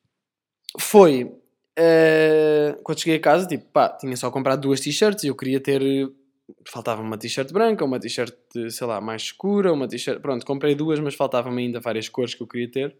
foi... 0.78 1.34
eh, 1.76 2.78
quando 2.84 3.00
cheguei 3.00 3.16
a 3.16 3.20
casa, 3.20 3.46
tipo, 3.46 3.64
pá, 3.72 3.88
tinha 3.88 4.16
só 4.16 4.30
comprado 4.30 4.60
duas 4.60 4.80
t-shirts 4.80 5.24
e 5.24 5.26
eu 5.26 5.34
queria 5.34 5.60
ter... 5.60 5.82
Faltava 6.66 7.02
uma 7.02 7.18
t-shirt 7.18 7.52
branca, 7.52 7.84
uma 7.84 7.98
t-shirt, 7.98 8.34
sei 8.70 8.86
lá, 8.86 9.00
mais 9.00 9.22
escura, 9.22 9.72
uma 9.72 9.86
t-shirt... 9.86 10.20
Pronto, 10.20 10.44
comprei 10.46 10.74
duas, 10.74 10.98
mas 11.00 11.14
faltavam-me 11.14 11.62
ainda 11.62 11.80
várias 11.80 12.08
cores 12.08 12.34
que 12.34 12.42
eu 12.42 12.46
queria 12.46 12.70
ter. 12.70 12.96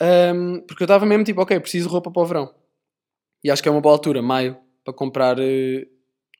Ahm, 0.00 0.60
porque 0.66 0.82
eu 0.82 0.86
estava 0.86 1.04
mesmo 1.04 1.24
tipo, 1.24 1.40
ok, 1.40 1.58
preciso 1.60 1.88
de 1.88 1.92
roupa 1.92 2.10
para 2.10 2.22
o 2.22 2.26
verão. 2.26 2.54
E 3.42 3.50
acho 3.50 3.62
que 3.62 3.68
é 3.68 3.72
uma 3.72 3.80
boa 3.80 3.94
altura, 3.94 4.22
maio, 4.22 4.56
para 4.84 4.94
comprar 4.94 5.38
eh, 5.38 5.86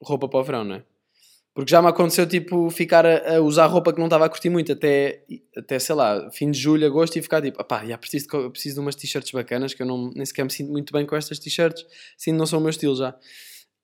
roupa 0.02 0.28
para 0.28 0.40
o 0.40 0.44
verão, 0.44 0.64
não 0.64 0.76
é? 0.76 0.84
Porque 1.54 1.72
já 1.72 1.82
me 1.82 1.88
aconteceu, 1.88 2.24
tipo, 2.24 2.70
ficar 2.70 3.04
a, 3.04 3.36
a 3.36 3.40
usar 3.40 3.66
roupa 3.66 3.92
que 3.92 3.98
não 3.98 4.06
estava 4.06 4.26
a 4.26 4.28
curtir 4.28 4.48
muito 4.48 4.70
até, 4.70 5.24
até, 5.56 5.76
sei 5.80 5.92
lá, 5.92 6.30
fim 6.30 6.52
de 6.52 6.58
julho, 6.58 6.86
agosto 6.86 7.16
e 7.16 7.22
ficar 7.22 7.42
tipo, 7.42 7.62
pá, 7.64 7.84
já 7.84 7.98
preciso 7.98 8.28
de, 8.28 8.50
preciso 8.50 8.76
de 8.76 8.80
umas 8.80 8.94
t-shirts 8.94 9.32
bacanas 9.32 9.74
que 9.74 9.82
eu 9.82 9.86
não, 9.86 10.12
nem 10.14 10.24
sequer 10.24 10.44
me 10.44 10.52
sinto 10.52 10.70
muito 10.70 10.92
bem 10.92 11.04
com 11.04 11.16
estas 11.16 11.40
t-shirts, 11.40 11.84
sinto 12.16 12.36
não 12.36 12.46
são 12.46 12.60
o 12.60 12.62
meu 12.62 12.70
estilo 12.70 12.94
já. 12.94 13.12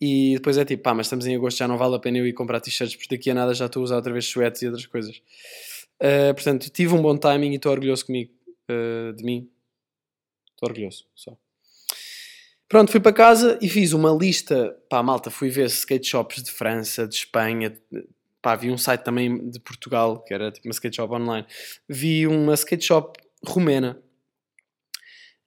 E 0.07 0.35
depois 0.35 0.59
é 0.59 0.67
tipo, 0.67 0.83
pá, 0.83 0.93
mas 0.93 1.07
estamos 1.07 1.25
em 1.25 1.35
agosto, 1.35 1.57
já 1.57 1.67
não 1.67 1.79
vale 1.79 1.95
a 1.95 1.99
pena 1.99 2.19
eu 2.19 2.27
ir 2.27 2.35
comprar 2.35 2.61
t-shirts, 2.61 2.95
porque 2.95 3.17
daqui 3.17 3.31
a 3.31 3.35
nada 3.35 3.55
já 3.55 3.64
estou 3.64 3.81
a 3.81 3.85
usar 3.85 3.97
outra 3.97 4.12
vez 4.12 4.27
suetes 4.27 4.61
e 4.61 4.67
outras 4.67 4.85
coisas. 4.85 5.23
Ah, 5.99 6.35
portanto, 6.35 6.69
tive 6.69 6.93
um 6.93 7.01
bom 7.01 7.17
timing 7.17 7.53
e 7.53 7.57
estou 7.57 7.73
orgulhoso 7.73 8.05
comigo, 8.05 8.31
ah, 8.69 9.12
de 9.17 9.25
mim. 9.25 9.49
Estou 10.51 10.69
orgulhoso, 10.69 11.07
só. 11.14 11.35
Pronto, 12.69 12.90
fui 12.90 13.01
para 13.01 13.14
casa 13.14 13.59
e 13.62 13.69
fiz 13.69 13.95
uma 13.95 14.11
lista. 14.11 14.77
Pá, 14.90 15.03
malta, 15.03 15.31
fui 15.31 15.49
ver 15.49 15.69
skate 15.69 16.07
shops 16.07 16.43
de 16.43 16.51
França, 16.51 17.09
de 17.09 17.14
Espanha. 17.14 17.75
Pá, 18.43 18.57
vi 18.57 18.71
um 18.71 18.77
site 18.77 19.05
também 19.05 19.49
de 19.49 19.59
Portugal, 19.59 20.23
que 20.23 20.35
era 20.35 20.53
tipo 20.53 20.69
uma 20.69 20.73
skate 20.73 20.97
shop 20.97 21.14
online. 21.14 21.47
Vi 21.88 22.27
uma 22.27 22.53
skate 22.53 22.85
shop 22.85 23.19
romena. 23.43 23.99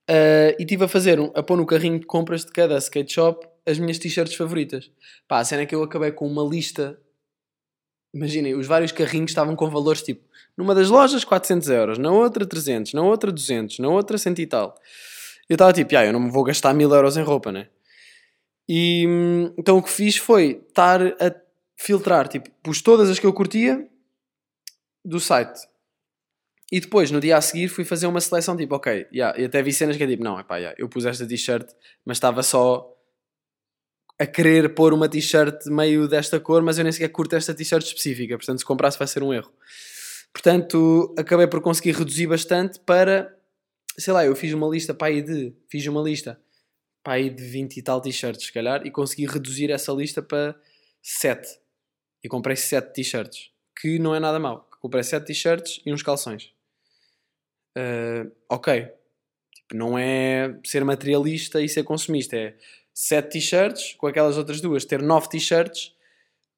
Ah, 0.09 0.55
e 0.57 0.63
estive 0.63 0.85
a 0.85 0.87
fazer, 0.87 1.19
um- 1.19 1.31
a 1.35 1.43
pôr 1.43 1.57
no 1.57 1.65
carrinho 1.65 1.99
de 1.99 2.07
compras 2.07 2.43
de 2.43 2.51
cada 2.51 2.75
skate 2.79 3.13
shop 3.13 3.47
as 3.67 3.77
minhas 3.77 3.99
t-shirts 3.99 4.35
favoritas. 4.35 4.89
Pá, 5.27 5.39
a 5.39 5.45
cena 5.45 5.63
é 5.63 5.65
que 5.65 5.75
eu 5.75 5.83
acabei 5.83 6.11
com 6.11 6.25
uma 6.25 6.41
lista. 6.41 6.97
Imaginem, 8.13 8.55
os 8.55 8.65
vários 8.65 8.93
carrinhos 8.93 9.31
estavam 9.31 9.55
com 9.55 9.69
valores 9.69 10.01
tipo, 10.01 10.23
numa 10.55 10.73
das 10.73 10.89
lojas 10.89 11.25
400 11.25 11.69
euros, 11.69 11.97
na 11.97 12.09
outra 12.11 12.45
300, 12.45 12.93
na 12.93 13.01
outra 13.01 13.31
200, 13.31 13.79
na 13.79 13.89
outra 13.89 14.17
100 14.17 14.33
e 14.39 14.47
tal. 14.47 14.73
Eu 15.49 15.55
estava 15.55 15.73
tipo, 15.73 15.95
ah, 15.97 16.05
eu 16.05 16.13
não 16.13 16.21
me 16.21 16.31
vou 16.31 16.43
gastar 16.43 16.73
1000 16.73 16.93
euros 16.93 17.17
em 17.17 17.23
roupa, 17.23 17.51
né? 17.51 17.67
E 18.67 19.03
então 19.57 19.77
o 19.77 19.83
que 19.83 19.89
fiz 19.89 20.17
foi 20.17 20.63
estar 20.67 21.01
a 21.01 21.35
filtrar, 21.77 22.27
tipo, 22.27 22.49
pus 22.63 22.81
todas 22.81 23.09
as 23.09 23.19
que 23.19 23.25
eu 23.25 23.33
curtia 23.33 23.87
do 25.03 25.19
site. 25.19 25.59
E 26.71 26.79
depois, 26.81 27.11
no 27.11 27.21
dia 27.21 27.37
a 27.37 27.41
seguir, 27.41 27.69
fui 27.69 27.85
fazer 27.85 28.07
uma 28.07 28.19
seleção 28.19 28.57
tipo, 28.57 28.75
ok, 28.75 29.07
yeah, 29.13 29.39
e 29.39 29.45
até 29.45 29.61
vi 29.61 29.71
cenas 29.71 29.95
que 29.95 30.03
é 30.03 30.07
tipo, 30.07 30.23
não, 30.23 30.37
epá, 30.39 30.57
yeah, 30.57 30.75
eu 30.77 30.89
pus 30.89 31.05
esta 31.05 31.25
t-shirt, 31.25 31.69
mas 32.05 32.17
estava 32.17 32.43
só 32.43 32.96
a 34.19 34.25
querer 34.25 34.73
pôr 34.73 34.93
uma 34.93 35.07
t-shirt 35.07 35.65
meio 35.67 36.07
desta 36.07 36.39
cor, 36.39 36.63
mas 36.63 36.77
eu 36.77 36.83
nem 36.83 36.91
sequer 36.91 37.09
curto 37.09 37.35
esta 37.35 37.53
t-shirt 37.53 37.85
específica, 37.85 38.37
portanto, 38.37 38.59
se 38.59 38.65
comprasse 38.65 38.97
vai 38.97 39.07
ser 39.07 39.21
um 39.21 39.33
erro. 39.33 39.51
Portanto, 40.33 41.13
acabei 41.17 41.47
por 41.47 41.61
conseguir 41.61 41.91
reduzir 41.91 42.27
bastante 42.27 42.79
para, 42.79 43.35
sei 43.97 44.13
lá, 44.13 44.25
eu 44.25 44.35
fiz 44.35 44.53
uma 44.53 44.67
lista 44.67 44.93
para 44.93 45.07
aí 45.07 45.21
de, 45.21 45.53
fiz 45.67 45.85
uma 45.87 46.01
lista 46.01 46.39
para 47.03 47.13
aí 47.13 47.29
de 47.29 47.43
20 47.43 47.77
e 47.77 47.81
tal 47.81 48.01
t-shirts, 48.01 48.45
se 48.45 48.51
calhar, 48.51 48.85
e 48.85 48.91
consegui 48.91 49.25
reduzir 49.25 49.71
essa 49.71 49.91
lista 49.91 50.21
para 50.21 50.55
7. 51.01 51.47
E 52.23 52.27
comprei 52.27 52.55
7 52.55 52.93
t-shirts, 52.93 53.51
que 53.79 53.99
não 53.99 54.15
é 54.15 54.19
nada 54.19 54.39
mau. 54.39 54.67
comprei 54.79 55.03
sete 55.03 55.27
t-shirts 55.27 55.81
e 55.85 55.93
uns 55.93 56.01
calções. 56.01 56.51
Uh, 57.77 58.31
ok. 58.49 58.89
Tipo, 59.53 59.75
não 59.75 59.97
é 59.97 60.57
ser 60.65 60.83
materialista 60.83 61.61
e 61.61 61.69
ser 61.69 61.83
consumista. 61.83 62.35
É 62.35 62.55
sete 62.99 63.33
t-shirts 63.33 63.93
com 63.93 64.07
aquelas 64.07 64.37
outras 64.37 64.59
duas. 64.59 64.83
Ter 64.83 65.03
nove 65.03 65.29
t-shirts 65.29 65.93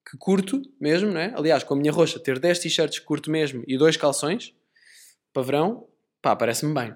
que 0.10 0.18
curto 0.18 0.62
mesmo, 0.80 1.12
né? 1.12 1.34
Aliás, 1.36 1.66
com 1.66 1.74
a 1.74 1.78
minha 1.78 1.92
roxa, 1.92 2.18
ter 2.18 2.40
10 2.40 2.60
t-shirts 2.60 3.00
que 3.00 3.06
curto 3.06 3.30
mesmo 3.30 3.62
e 3.68 3.78
dois 3.78 3.98
calções 3.98 4.56
para 5.34 5.44
pá, 6.22 6.36
parece-me 6.38 6.74
bem. 6.74 6.96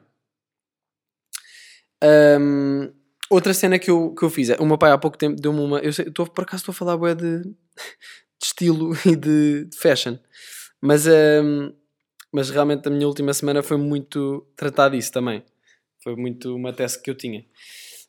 Um, 2.02 2.94
outra 3.30 3.54
cena 3.54 3.78
que 3.78 3.92
eu, 3.92 4.16
que 4.16 4.24
eu 4.24 4.30
fiz, 4.30 4.50
é, 4.50 4.56
o 4.56 4.66
meu 4.66 4.78
pai 4.78 4.92
há 4.92 4.98
pouco 4.98 5.18
tempo 5.18 5.40
deu-me 5.40 5.60
uma. 5.60 5.80
Eu 5.80 5.92
sei, 5.92 6.06
por 6.10 6.44
acaso 6.44 6.62
estou 6.62 6.72
a 6.72 6.76
falar 6.76 6.98
bué 6.98 7.14
de, 7.14 7.44
de 7.44 7.54
estilo 8.42 8.94
e 9.06 9.16
de, 9.16 9.66
de 9.66 9.78
fashion, 9.78 10.18
mas, 10.82 11.06
um, 11.06 11.74
mas 12.32 12.50
realmente 12.50 12.88
a 12.88 12.92
minha 12.92 13.08
última 13.08 13.34
semana 13.34 13.62
foi 13.62 13.78
muito 13.78 14.48
tratar 14.56 14.90
disso 14.90 15.12
também. 15.12 15.44
Foi 16.02 16.16
muito 16.16 16.56
uma 16.56 16.74
tese 16.74 17.02
que 17.02 17.10
eu 17.10 17.16
tinha. 17.16 17.46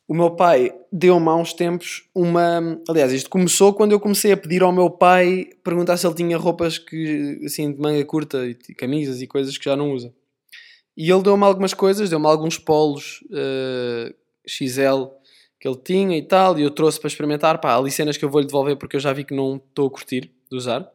O 0.07 0.13
meu 0.13 0.35
pai 0.35 0.71
deu-me 0.91 1.27
há 1.27 1.35
uns 1.35 1.51
tempos 1.51 2.07
uma. 2.13 2.79
Aliás, 2.87 3.11
isto 3.11 3.29
começou 3.29 3.73
quando 3.73 3.91
eu 3.91 3.99
comecei 3.99 4.31
a 4.31 4.37
pedir 4.37 4.61
ao 4.61 4.71
meu 4.71 4.89
pai 4.89 5.49
perguntar 5.63 5.97
se 5.97 6.05
ele 6.05 6.13
tinha 6.13 6.37
roupas 6.37 6.77
que, 6.77 7.41
assim, 7.43 7.71
de 7.71 7.79
manga 7.79 8.03
curta 8.05 8.45
e 8.45 8.53
camisas 8.75 9.21
e 9.21 9.27
coisas 9.27 9.57
que 9.57 9.65
já 9.65 9.75
não 9.75 9.91
usa. 9.91 10.13
E 10.95 11.09
ele 11.09 11.23
deu-me 11.23 11.43
algumas 11.43 11.73
coisas, 11.73 12.09
deu-me 12.09 12.27
alguns 12.27 12.57
polos 12.59 13.21
uh, 13.31 14.13
eh, 14.13 14.15
XL 14.47 15.07
que 15.59 15.67
ele 15.67 15.77
tinha 15.77 16.17
e 16.17 16.21
tal, 16.21 16.57
e 16.59 16.61
eu 16.61 16.69
trouxe 16.69 16.99
para 16.99 17.07
experimentar. 17.07 17.59
Pá, 17.59 17.71
há 17.71 17.77
ali 17.77 17.89
cenas 17.89 18.15
que 18.15 18.23
eu 18.23 18.29
vou-lhe 18.29 18.45
devolver 18.45 18.77
porque 18.77 18.95
eu 18.95 18.99
já 18.99 19.11
vi 19.11 19.23
que 19.23 19.33
não 19.33 19.55
estou 19.55 19.87
a 19.87 19.91
curtir 19.91 20.31
de 20.49 20.55
usar. 20.55 20.87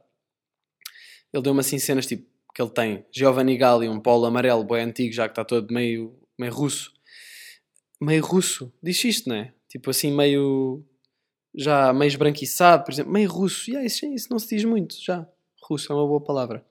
Ele 1.32 1.42
deu-me 1.42 1.61
assim 1.61 1.78
cenas 1.80 2.06
tipo 2.06 2.30
que 2.54 2.62
ele 2.62 2.70
tem 2.70 3.04
Giovanni 3.12 3.56
Galli, 3.56 3.88
um 3.88 4.00
polo 4.00 4.26
amarelo, 4.26 4.64
bem 4.64 4.84
antigo, 4.84 5.12
já 5.12 5.28
que 5.28 5.32
está 5.32 5.44
todo 5.44 5.72
meio, 5.72 6.14
meio 6.38 6.52
russo 6.52 6.92
meio 8.01 8.24
russo. 8.24 8.72
Diz 8.82 9.03
isto, 9.05 9.28
não 9.28 9.36
é? 9.36 9.53
Tipo 9.68 9.90
assim, 9.90 10.11
meio. 10.12 10.84
Já 11.55 11.92
meio 11.92 12.09
esbranquiçado, 12.09 12.84
por 12.84 12.92
exemplo. 12.92 13.12
Meio 13.12 13.30
russo. 13.30 13.70
Yeah, 13.70 13.86
isso, 13.86 14.07
isso 14.07 14.28
não 14.30 14.38
se 14.38 14.55
diz 14.55 14.64
muito, 14.64 14.96
já. 15.01 15.28
Russo 15.62 15.92
é 15.92 15.94
uma 15.94 16.07
boa 16.07 16.20
palavra. 16.20 16.64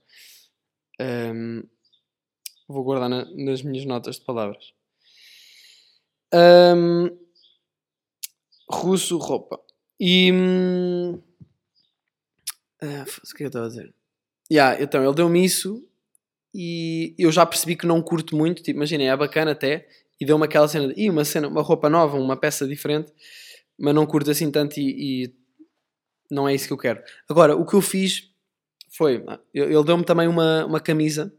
Um, 0.99 1.63
vou 2.67 2.83
guardar 2.83 3.09
na, 3.09 3.25
nas 3.35 3.61
minhas 3.61 3.85
notas 3.85 4.17
de 4.17 4.25
palavras. 4.25 4.73
Um, 6.33 7.09
russo, 8.69 9.17
roupa. 9.17 9.59
E. 9.99 10.31
Hum, 10.31 11.21
uh, 12.81 13.03
o 13.03 13.35
que 13.35 13.43
é 13.43 13.45
eu 13.45 13.47
estava 13.47 13.65
a 13.65 13.69
dizer? 13.69 13.93
Yeah, 14.51 14.81
então, 14.81 15.03
ele 15.03 15.13
deu-me 15.13 15.43
isso 15.43 15.87
e 16.53 17.13
eu 17.19 17.31
já 17.31 17.45
percebi 17.45 17.75
que 17.75 17.85
não 17.85 18.01
curto 18.01 18.35
muito. 18.35 18.63
Tipo, 18.63 18.77
imaginem, 18.77 19.09
é 19.09 19.15
bacana 19.15 19.51
até 19.51 19.87
e 20.19 20.25
deu-me 20.25 20.45
aquela 20.45 20.67
cena 20.67 20.93
de 20.93 21.09
uma 21.09 21.23
cena, 21.23 21.47
uma 21.47 21.61
roupa 21.61 21.89
nova, 21.89 22.17
uma 22.17 22.35
peça 22.35 22.67
diferente, 22.67 23.13
mas 23.77 23.95
não 23.95 24.05
curto 24.05 24.29
assim 24.29 24.51
tanto 24.51 24.79
e, 24.79 25.25
e 25.25 25.35
não 26.29 26.47
é 26.47 26.53
isso 26.53 26.67
que 26.67 26.73
eu 26.73 26.77
quero. 26.77 27.01
Agora, 27.29 27.55
o 27.55 27.65
que 27.65 27.75
eu 27.75 27.81
fiz 27.81 28.29
foi, 28.89 29.23
ele 29.53 29.83
deu-me 29.83 30.03
também 30.03 30.27
uma, 30.27 30.65
uma 30.65 30.79
camisa 30.79 31.33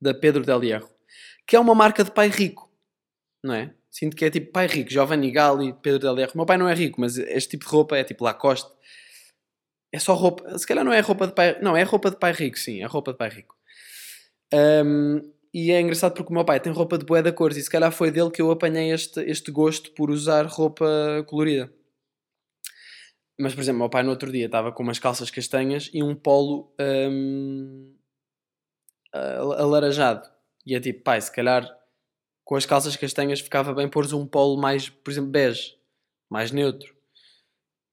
da 0.00 0.12
Pedro 0.12 0.44
Del 0.44 0.62
Hierro, 0.62 0.90
que 1.46 1.56
é 1.56 1.60
uma 1.60 1.74
marca 1.74 2.04
de 2.04 2.10
pai 2.10 2.28
rico, 2.28 2.70
não 3.42 3.54
é? 3.54 3.74
Sinto 3.90 4.16
que 4.16 4.24
é 4.24 4.30
tipo 4.30 4.50
pai 4.52 4.66
rico, 4.66 4.90
Giovanni 4.90 5.30
Galli, 5.30 5.74
Pedro 5.74 5.98
Del 5.98 6.16
Hierro. 6.16 6.32
Meu 6.34 6.46
pai 6.46 6.56
não 6.56 6.68
é 6.68 6.74
rico, 6.74 7.00
mas 7.00 7.18
este 7.18 7.50
tipo 7.50 7.64
de 7.64 7.70
roupa 7.70 7.96
é 7.96 8.02
tipo 8.02 8.24
Lacoste. 8.24 8.70
É 9.92 9.98
só 9.98 10.14
roupa, 10.14 10.58
se 10.58 10.66
calhar 10.66 10.84
não 10.84 10.92
é 10.92 11.00
roupa 11.00 11.26
de 11.26 11.34
pai, 11.34 11.60
não, 11.60 11.76
é 11.76 11.82
roupa 11.82 12.10
de 12.10 12.16
pai 12.16 12.32
rico, 12.32 12.58
sim, 12.58 12.82
é 12.82 12.86
roupa 12.86 13.12
de 13.12 13.18
pai 13.18 13.28
rico. 13.28 13.54
Um, 14.54 15.31
e 15.52 15.70
é 15.70 15.80
engraçado 15.80 16.14
porque 16.14 16.30
o 16.30 16.34
meu 16.34 16.44
pai 16.44 16.58
tem 16.60 16.72
roupa 16.72 16.96
de 16.96 17.04
boé 17.04 17.22
da 17.22 17.32
cores 17.32 17.56
e 17.56 17.62
se 17.62 17.70
calhar 17.70 17.92
foi 17.92 18.10
dele 18.10 18.30
que 18.30 18.40
eu 18.40 18.50
apanhei 18.50 18.90
este, 18.90 19.20
este 19.20 19.50
gosto 19.50 19.90
por 19.92 20.10
usar 20.10 20.46
roupa 20.46 20.86
colorida. 21.28 21.72
Mas, 23.38 23.54
por 23.54 23.60
exemplo, 23.60 23.80
meu 23.80 23.90
pai 23.90 24.02
no 24.02 24.10
outro 24.10 24.30
dia 24.30 24.46
estava 24.46 24.72
com 24.72 24.82
umas 24.82 24.98
calças 24.98 25.30
castanhas 25.30 25.90
e 25.92 26.02
um 26.02 26.14
polo 26.14 26.72
um, 26.78 27.94
alaranjado. 29.58 30.30
E 30.64 30.74
é 30.74 30.80
tipo, 30.80 31.02
pai, 31.02 31.20
se 31.20 31.32
calhar 31.32 31.66
com 32.44 32.56
as 32.56 32.66
calças 32.66 32.96
castanhas 32.96 33.40
ficava 33.40 33.74
bem 33.74 33.88
pôr 33.88 34.06
um 34.14 34.26
polo 34.26 34.60
mais, 34.60 34.88
por 34.88 35.10
exemplo, 35.10 35.30
bege, 35.30 35.76
mais 36.30 36.50
neutro. 36.50 36.94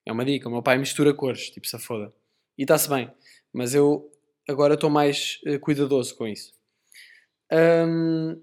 É 0.05 0.11
uma 0.11 0.25
dica. 0.25 0.47
O 0.47 0.51
meu 0.51 0.63
pai 0.63 0.77
mistura 0.77 1.13
cores, 1.13 1.49
tipo, 1.49 1.67
se 1.67 1.77
foda. 1.79 2.13
E 2.57 2.63
está-se 2.63 2.89
bem. 2.89 3.11
Mas 3.53 3.73
eu 3.73 4.11
agora 4.47 4.73
estou 4.73 4.89
mais 4.89 5.39
uh, 5.47 5.59
cuidadoso 5.59 6.15
com 6.15 6.27
isso. 6.27 6.58
Um, 7.51 8.41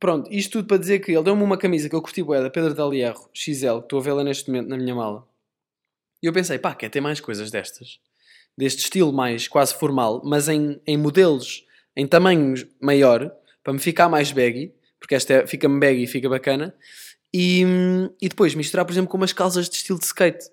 pronto, 0.00 0.30
isto 0.32 0.52
tudo 0.52 0.68
para 0.68 0.78
dizer 0.78 0.98
que 0.98 1.12
ele 1.12 1.22
deu-me 1.22 1.42
uma 1.42 1.56
camisa 1.56 1.88
que 1.88 1.94
eu 1.94 2.02
curti 2.02 2.22
bué 2.22 2.42
da 2.42 2.50
Pedro 2.50 2.74
Dalierro 2.74 3.28
XL, 3.32 3.78
que 3.78 3.84
estou 3.84 4.00
a 4.00 4.02
vê-la 4.02 4.24
neste 4.24 4.50
momento 4.50 4.68
na 4.68 4.76
minha 4.76 4.94
mala. 4.94 5.26
E 6.22 6.26
eu 6.26 6.32
pensei, 6.32 6.58
pá, 6.58 6.74
quer 6.74 6.88
ter 6.88 7.00
mais 7.00 7.20
coisas 7.20 7.50
destas? 7.50 7.98
Deste 8.56 8.80
estilo 8.80 9.12
mais 9.12 9.48
quase 9.48 9.74
formal, 9.74 10.22
mas 10.24 10.48
em, 10.48 10.80
em 10.86 10.96
modelos, 10.96 11.66
em 11.96 12.06
tamanhos 12.06 12.66
maior, 12.80 13.34
para 13.62 13.72
me 13.72 13.78
ficar 13.78 14.08
mais 14.08 14.30
baggy, 14.30 14.72
porque 14.98 15.14
esta 15.14 15.34
é, 15.34 15.46
fica-me 15.46 15.80
baggy 15.80 16.04
e 16.04 16.06
fica 16.06 16.28
bacana. 16.28 16.74
E, 17.34 17.64
e 18.20 18.28
depois 18.28 18.54
misturar, 18.54 18.84
por 18.84 18.92
exemplo, 18.92 19.10
com 19.10 19.16
umas 19.16 19.32
calças 19.32 19.68
de 19.68 19.76
estilo 19.76 19.98
de 19.98 20.04
skate. 20.04 20.50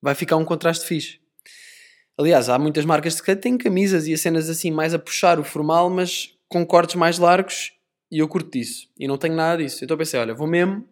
Vai 0.00 0.14
ficar 0.14 0.36
um 0.36 0.44
contraste 0.44 0.86
fixe. 0.86 1.20
Aliás, 2.18 2.48
há 2.48 2.58
muitas 2.58 2.84
marcas 2.84 3.20
que 3.20 3.36
têm 3.36 3.58
camisas 3.58 4.06
e 4.06 4.14
as 4.14 4.20
cenas 4.20 4.48
assim 4.48 4.70
mais 4.70 4.94
a 4.94 4.98
puxar 4.98 5.38
o 5.38 5.44
formal, 5.44 5.90
mas 5.90 6.34
com 6.48 6.64
cortes 6.64 6.94
mais 6.94 7.18
largos 7.18 7.72
e 8.10 8.18
eu 8.18 8.28
curto 8.28 8.50
disso. 8.50 8.88
E 8.98 9.06
não 9.06 9.18
tenho 9.18 9.34
nada 9.34 9.62
disso. 9.62 9.84
Então 9.84 9.96
pensei, 9.96 10.18
olha, 10.18 10.34
vou 10.34 10.46
mesmo 10.46 10.88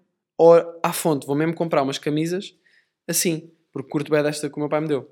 à 0.83 0.93
fonte, 0.93 1.27
vou 1.27 1.35
mesmo 1.35 1.55
comprar 1.55 1.83
umas 1.83 1.99
camisas 1.99 2.55
assim, 3.07 3.51
porque 3.73 3.89
curto 3.89 4.11
bem 4.11 4.23
desta 4.23 4.49
que 4.49 4.57
o 4.57 4.59
meu 4.59 4.69
pai 4.69 4.81
me 4.81 4.89
deu. 4.89 5.11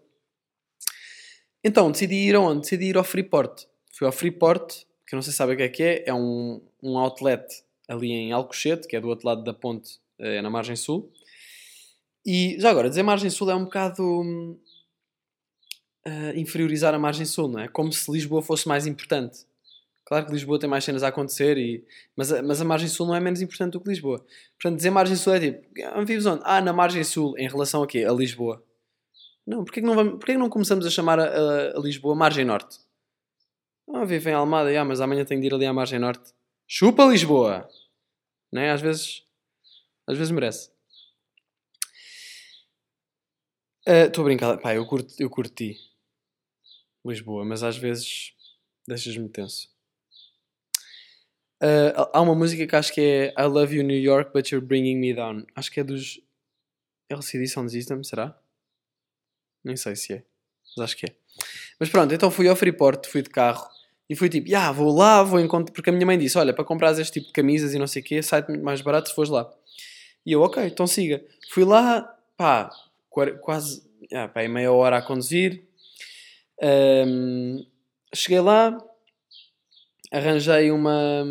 Então 1.64 1.90
decidi 1.90 2.16
ir 2.16 2.34
aonde? 2.34 2.62
Decidi 2.62 2.86
ir 2.86 2.96
ao 2.96 3.04
Freeport. 3.04 3.66
Fui 3.92 4.06
ao 4.06 4.12
Freeport, 4.12 4.84
que 5.06 5.14
eu 5.14 5.16
não 5.16 5.22
sei 5.22 5.32
se 5.32 5.36
sabe 5.36 5.52
o 5.52 5.56
que 5.56 5.62
é 5.62 5.68
que 5.68 5.82
é, 5.82 6.04
é 6.08 6.14
um, 6.14 6.60
um 6.82 6.98
outlet 6.98 7.44
ali 7.88 8.10
em 8.10 8.32
Alcochete, 8.32 8.88
que 8.88 8.96
é 8.96 9.00
do 9.00 9.08
outro 9.08 9.26
lado 9.26 9.44
da 9.44 9.54
ponte, 9.54 10.00
é 10.18 10.42
na 10.42 10.50
margem 10.50 10.76
sul. 10.76 11.12
E 12.24 12.56
já 12.58 12.70
agora, 12.70 12.88
dizer 12.88 13.02
margem 13.02 13.30
sul 13.30 13.50
é 13.50 13.54
um 13.54 13.64
bocado 13.64 14.02
hum, 14.02 14.58
uh, 16.06 16.36
inferiorizar 16.36 16.94
a 16.94 16.98
margem 16.98 17.26
sul, 17.26 17.48
não 17.48 17.60
é? 17.60 17.68
Como 17.68 17.92
se 17.92 18.10
Lisboa 18.10 18.42
fosse 18.42 18.66
mais 18.68 18.86
importante. 18.86 19.46
Claro 20.04 20.26
que 20.26 20.32
Lisboa 20.32 20.58
tem 20.58 20.68
mais 20.68 20.84
cenas 20.84 21.02
a 21.02 21.08
acontecer, 21.08 21.56
e, 21.56 21.84
mas, 22.16 22.32
a, 22.32 22.42
mas 22.42 22.60
a 22.60 22.64
margem 22.64 22.88
sul 22.88 23.06
não 23.06 23.14
é 23.14 23.20
menos 23.20 23.40
importante 23.40 23.72
do 23.72 23.80
que 23.80 23.88
Lisboa. 23.88 24.18
Portanto, 24.60 24.76
dizer 24.76 24.90
margem 24.90 25.16
sul 25.16 25.34
é 25.34 25.40
tipo, 25.40 25.66
ah, 25.84 26.02
vives 26.02 26.26
onde? 26.26 26.42
Ah, 26.44 26.60
na 26.60 26.72
margem 26.72 27.04
sul, 27.04 27.38
em 27.38 27.48
relação 27.48 27.82
a 27.82 27.86
quê? 27.86 28.04
A 28.04 28.12
Lisboa. 28.12 28.62
Não, 29.46 29.64
porquê 29.64 29.80
que 29.80 29.86
não, 29.86 29.94
vamos, 29.94 30.12
porquê 30.14 30.32
que 30.32 30.38
não 30.38 30.48
começamos 30.50 30.84
a 30.86 30.90
chamar 30.90 31.18
a, 31.18 31.24
a, 31.24 31.78
a 31.78 31.80
Lisboa 31.80 32.14
margem 32.14 32.44
norte? 32.44 32.78
Ah, 33.94 34.04
vive 34.04 34.30
em 34.30 34.34
Almada, 34.34 34.70
yeah, 34.70 34.86
mas 34.86 35.00
amanhã 35.00 35.24
tenho 35.24 35.40
de 35.40 35.46
ir 35.46 35.54
ali 35.54 35.66
à 35.66 35.72
margem 35.72 35.98
norte. 35.98 36.32
Chupa 36.66 37.04
Lisboa! 37.04 37.68
Né? 38.52 38.70
Às 38.70 38.80
vezes, 38.80 39.22
às 40.06 40.16
vezes 40.16 40.30
merece. 40.30 40.70
Ah, 43.86 44.06
estou 44.06 44.22
uh, 44.22 44.26
a 44.26 44.28
brincar, 44.28 44.58
pá, 44.58 44.74
eu 44.74 44.86
curto, 44.86 45.14
eu 45.18 45.30
curti. 45.30 45.76
Lisboa, 47.04 47.44
mas 47.44 47.62
às 47.62 47.76
vezes 47.76 48.32
deixas-me 48.86 49.28
tenso. 49.28 49.70
Uh, 51.62 51.94
há 52.12 52.20
uma 52.20 52.34
música 52.34 52.66
que 52.66 52.74
acho 52.74 52.92
que 52.92 53.00
é 53.00 53.34
I 53.38 53.46
Love 53.46 53.76
You 53.76 53.84
New 53.84 53.98
York, 53.98 54.32
but 54.32 54.48
You're 54.48 54.64
Bringing 54.64 54.96
Me 54.96 55.14
Down. 55.14 55.46
Acho 55.54 55.70
que 55.70 55.80
é 55.80 55.84
dos 55.84 56.20
LCD 57.08 57.46
Sound 57.46 57.70
System, 57.70 58.02
será? 58.02 58.36
Nem 59.64 59.76
sei 59.76 59.94
se 59.94 60.14
é, 60.14 60.24
mas 60.76 60.84
acho 60.84 60.96
que 60.96 61.06
é. 61.06 61.14
Mas 61.78 61.88
pronto, 61.88 62.12
então 62.12 62.30
fui 62.30 62.48
ao 62.48 62.56
Freeport, 62.56 63.06
fui 63.06 63.22
de 63.22 63.30
carro 63.30 63.68
e 64.08 64.16
fui 64.16 64.28
tipo, 64.28 64.54
ah, 64.56 64.72
vou 64.72 64.94
lá, 64.94 65.22
vou 65.22 65.40
encontrar. 65.40 65.72
Porque 65.72 65.90
a 65.90 65.92
minha 65.92 66.04
mãe 66.04 66.18
disse: 66.18 66.36
Olha, 66.36 66.52
para 66.52 66.64
comprar 66.64 66.92
este 66.98 67.12
tipo 67.12 67.28
de 67.28 67.32
camisas 67.32 67.74
e 67.74 67.78
não 67.78 67.86
sei 67.86 68.02
o 68.02 68.04
quê, 68.04 68.22
sai-te 68.22 68.48
muito 68.48 68.64
mais 68.64 68.80
barato 68.80 69.08
se 69.08 69.14
fores 69.14 69.30
lá. 69.30 69.50
E 70.26 70.32
eu, 70.32 70.42
ok, 70.42 70.64
então 70.64 70.86
siga. 70.86 71.24
Fui 71.50 71.64
lá, 71.64 72.02
pá, 72.36 72.70
quase, 73.08 73.82
ah, 74.12 74.28
pá, 74.28 74.46
meia 74.48 74.72
hora 74.72 74.98
a 74.98 75.02
conduzir, 75.02 75.64
um, 76.60 77.64
cheguei 78.14 78.40
lá, 78.40 78.76
arranjei 80.12 80.70
uma. 80.70 81.24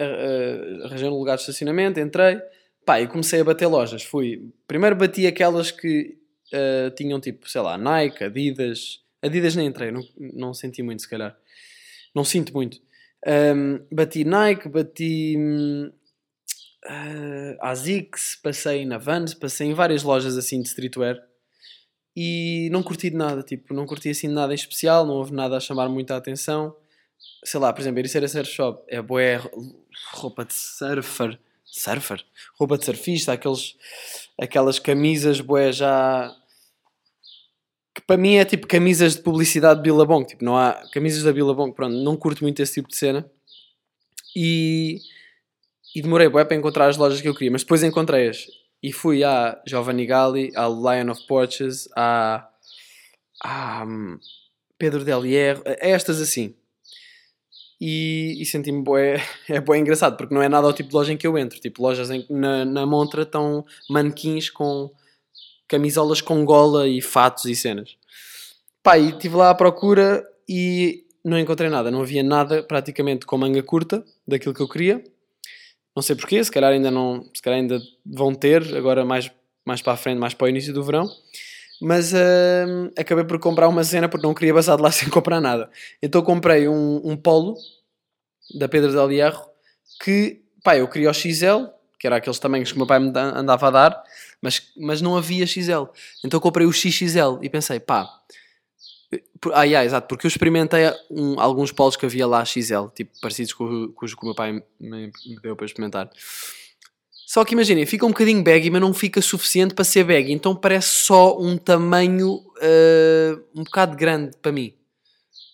Uh, 0.00 0.84
arranjei 0.84 1.08
um 1.08 1.18
lugar 1.18 1.36
de 1.36 1.42
estacionamento, 1.42 2.00
entrei, 2.00 2.40
pá, 2.84 3.00
e 3.00 3.06
comecei 3.06 3.40
a 3.40 3.44
bater 3.44 3.66
lojas. 3.66 4.02
Fui. 4.02 4.50
Primeiro 4.66 4.96
bati 4.96 5.26
aquelas 5.26 5.70
que 5.70 6.16
uh, 6.52 6.90
tinham 6.94 7.20
tipo, 7.20 7.48
sei 7.48 7.60
lá, 7.60 7.76
Nike, 7.76 8.24
Adidas. 8.24 9.00
Adidas 9.20 9.54
nem 9.54 9.68
entrei, 9.68 9.92
não, 9.92 10.02
não 10.18 10.54
senti 10.54 10.82
muito, 10.82 11.02
se 11.02 11.08
calhar. 11.08 11.36
Não 12.14 12.24
sinto 12.24 12.52
muito. 12.52 12.80
Um, 13.24 13.84
bati 13.94 14.24
Nike, 14.24 14.68
bati 14.68 15.36
uh, 16.84 17.56
Asics, 17.60 18.36
passei 18.42 18.84
na 18.84 18.98
Vans, 18.98 19.34
passei 19.34 19.68
em 19.68 19.74
várias 19.74 20.02
lojas 20.02 20.36
assim 20.36 20.60
de 20.60 20.68
streetwear 20.68 21.22
e 22.14 22.68
não 22.70 22.82
curti 22.82 23.10
de 23.10 23.16
nada, 23.16 23.42
tipo, 23.42 23.72
não 23.72 23.86
curti 23.86 24.10
assim 24.10 24.28
nada 24.28 24.52
em 24.52 24.54
especial, 24.54 25.06
não 25.06 25.14
houve 25.14 25.32
nada 25.32 25.56
a 25.56 25.60
chamar 25.60 25.88
muita 25.88 26.16
atenção. 26.16 26.76
Sei 27.44 27.58
lá, 27.58 27.72
por 27.72 27.80
exemplo, 27.80 28.00
Ericeira 28.00 28.28
Surf 28.28 28.50
Shop 28.50 28.84
é 28.88 29.00
boé 29.00 29.40
roupa 30.12 30.44
de 30.44 30.52
surfer, 30.52 31.38
surfer, 31.64 32.24
roupa 32.58 32.76
de 32.76 32.84
surfista, 32.84 33.32
aqueles, 33.32 33.76
aquelas 34.38 34.78
camisas 34.78 35.40
boé 35.40 35.72
já 35.72 36.34
que 37.94 38.00
para 38.00 38.16
mim 38.16 38.36
é 38.36 38.44
tipo 38.44 38.66
camisas 38.66 39.16
de 39.16 39.22
publicidade 39.22 39.80
de 39.80 39.82
Billabong, 39.82 40.24
tipo, 40.26 40.44
não 40.44 40.56
há 40.56 40.82
camisas 40.92 41.22
da 41.22 41.32
Billabong, 41.32 41.72
pronto, 41.72 41.94
não 41.94 42.16
curto 42.16 42.42
muito 42.42 42.60
esse 42.60 42.74
tipo 42.74 42.88
de 42.88 42.96
cena. 42.96 43.30
E, 44.34 44.98
e 45.94 46.00
demorei 46.00 46.28
bué 46.28 46.44
para 46.44 46.56
encontrar 46.56 46.88
as 46.88 46.96
lojas 46.96 47.20
que 47.20 47.28
eu 47.28 47.34
queria, 47.34 47.50
mas 47.50 47.62
depois 47.62 47.82
encontrei-as. 47.82 48.46
E 48.82 48.92
fui 48.92 49.22
à 49.22 49.62
Giovanni 49.66 50.06
Galli, 50.06 50.50
à 50.56 50.66
Lion 50.66 51.10
of 51.10 51.24
Porches, 51.26 51.88
à, 51.94 52.48
à 53.42 53.84
hum, 53.84 54.18
Pedro 54.76 55.04
Del 55.04 55.24
Hierro, 55.24 55.62
a 55.66 55.86
estas 55.86 56.20
assim. 56.20 56.54
E, 57.80 58.40
e 58.40 58.46
senti-me 58.46 58.82
bué, 58.82 59.22
é 59.48 59.60
bué 59.60 59.78
engraçado, 59.78 60.16
porque 60.16 60.34
não 60.34 60.42
é 60.42 60.48
nada 60.48 60.66
ao 60.66 60.72
tipo 60.72 60.88
de 60.88 60.94
loja 60.94 61.12
em 61.12 61.16
que 61.16 61.26
eu 61.26 61.38
entro. 61.38 61.60
Tipo, 61.60 61.82
lojas 61.82 62.10
em 62.10 62.26
na, 62.28 62.64
na 62.64 62.86
montra 62.86 63.22
estão 63.22 63.64
manequins 63.88 64.50
com 64.50 64.90
camisolas 65.68 66.20
com 66.20 66.44
gola 66.44 66.88
e 66.88 67.00
fatos 67.00 67.44
e 67.46 67.56
cenas. 67.56 67.96
Pá, 68.82 68.98
e 68.98 69.10
estive 69.10 69.36
lá 69.36 69.50
à 69.50 69.54
procura 69.54 70.24
e 70.48 71.06
não 71.24 71.38
encontrei 71.38 71.70
nada. 71.70 71.90
Não 71.90 72.02
havia 72.02 72.22
nada 72.22 72.62
praticamente 72.62 73.24
com 73.24 73.38
manga 73.38 73.62
curta 73.62 74.04
daquilo 74.26 74.54
que 74.54 74.60
eu 74.60 74.68
queria. 74.68 75.02
Não 75.94 76.02
sei 76.02 76.16
porquê, 76.16 76.42
se 76.42 76.50
calhar 76.50 76.72
ainda 76.72 76.90
não, 76.90 77.28
se 77.34 77.42
calhar 77.42 77.60
ainda 77.60 77.78
vão 78.04 78.34
ter, 78.34 78.74
agora 78.74 79.04
mais, 79.04 79.30
mais 79.64 79.82
para 79.82 79.92
a 79.92 79.96
frente, 79.96 80.18
mais 80.18 80.34
para 80.34 80.46
o 80.46 80.48
início 80.48 80.72
do 80.72 80.82
verão. 80.82 81.06
Mas 81.80 82.12
hum, 82.12 82.90
acabei 82.96 83.24
por 83.24 83.38
comprar 83.38 83.68
uma 83.68 83.84
cena 83.84 84.08
porque 84.08 84.26
não 84.26 84.34
queria 84.34 84.54
passar 84.54 84.76
de 84.76 84.82
lá 84.82 84.90
sem 84.92 85.08
comprar 85.08 85.40
nada. 85.40 85.70
Então 86.02 86.22
comprei 86.22 86.68
um, 86.68 87.00
um 87.04 87.16
polo 87.16 87.56
da 88.58 88.68
Pedro 88.68 88.92
del 88.92 89.10
Hierro 89.12 89.44
que, 90.02 90.40
pá, 90.62 90.76
eu 90.76 90.88
queria 90.88 91.10
o 91.10 91.14
XL, 91.14 91.66
que 91.98 92.06
era 92.06 92.16
aqueles 92.16 92.38
tamanhos 92.38 92.70
que 92.70 92.76
o 92.76 92.78
meu 92.78 92.86
pai 92.86 92.98
me 92.98 93.10
da- 93.12 93.38
andava 93.38 93.68
a 93.68 93.70
dar, 93.70 94.02
mas, 94.40 94.62
mas 94.76 95.00
não 95.00 95.16
havia 95.16 95.46
XL. 95.46 95.88
Então 96.24 96.40
comprei 96.40 96.66
o 96.66 96.72
XXL 96.72 97.38
e 97.42 97.48
pensei, 97.48 97.78
pá, 97.80 98.08
ah, 99.52 99.64
yeah, 99.64 99.84
exato, 99.84 100.08
porque 100.08 100.26
eu 100.26 100.28
experimentei 100.28 100.84
um- 101.10 101.38
alguns 101.38 101.72
polos 101.72 101.96
que 101.96 102.06
havia 102.06 102.26
lá 102.26 102.44
XL, 102.44 102.88
tipo 102.94 103.10
parecidos 103.20 103.52
com, 103.52 103.92
com 103.92 104.04
os 104.06 104.14
que 104.14 104.22
o 104.22 104.26
meu 104.26 104.34
pai 104.34 104.52
me, 104.52 104.62
me 104.80 105.12
deu 105.42 105.56
para 105.56 105.66
experimentar. 105.66 106.10
Só 107.26 107.44
que 107.44 107.54
imaginem, 107.54 107.86
fica 107.86 108.04
um 108.04 108.10
bocadinho 108.10 108.42
baggy, 108.42 108.70
mas 108.70 108.80
não 108.80 108.92
fica 108.92 109.20
suficiente 109.22 109.74
para 109.74 109.84
ser 109.84 110.04
baggy, 110.04 110.32
então 110.32 110.54
parece 110.54 110.88
só 110.88 111.38
um 111.38 111.56
tamanho 111.56 112.42
ah, 112.60 113.40
um 113.54 113.64
bocado 113.64 113.96
grande 113.96 114.36
para 114.40 114.52
mim, 114.52 114.74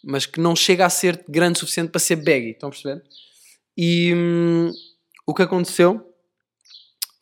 mas 0.05 0.27
que 0.27 0.41
não 0.41 0.55
chega 0.55 0.87
a 0.87 0.91
ser 0.91 1.25
grande 1.29 1.59
o 1.59 1.61
suficiente 1.61 1.91
para 1.91 2.01
ser 2.01 2.17
baggy, 2.17 2.51
estão 2.51 2.69
a 2.69 2.73
perceber? 2.73 3.03
E 3.77 4.13
hum, 4.15 4.73
o 5.27 5.35
que 5.35 5.43
aconteceu 5.43 6.05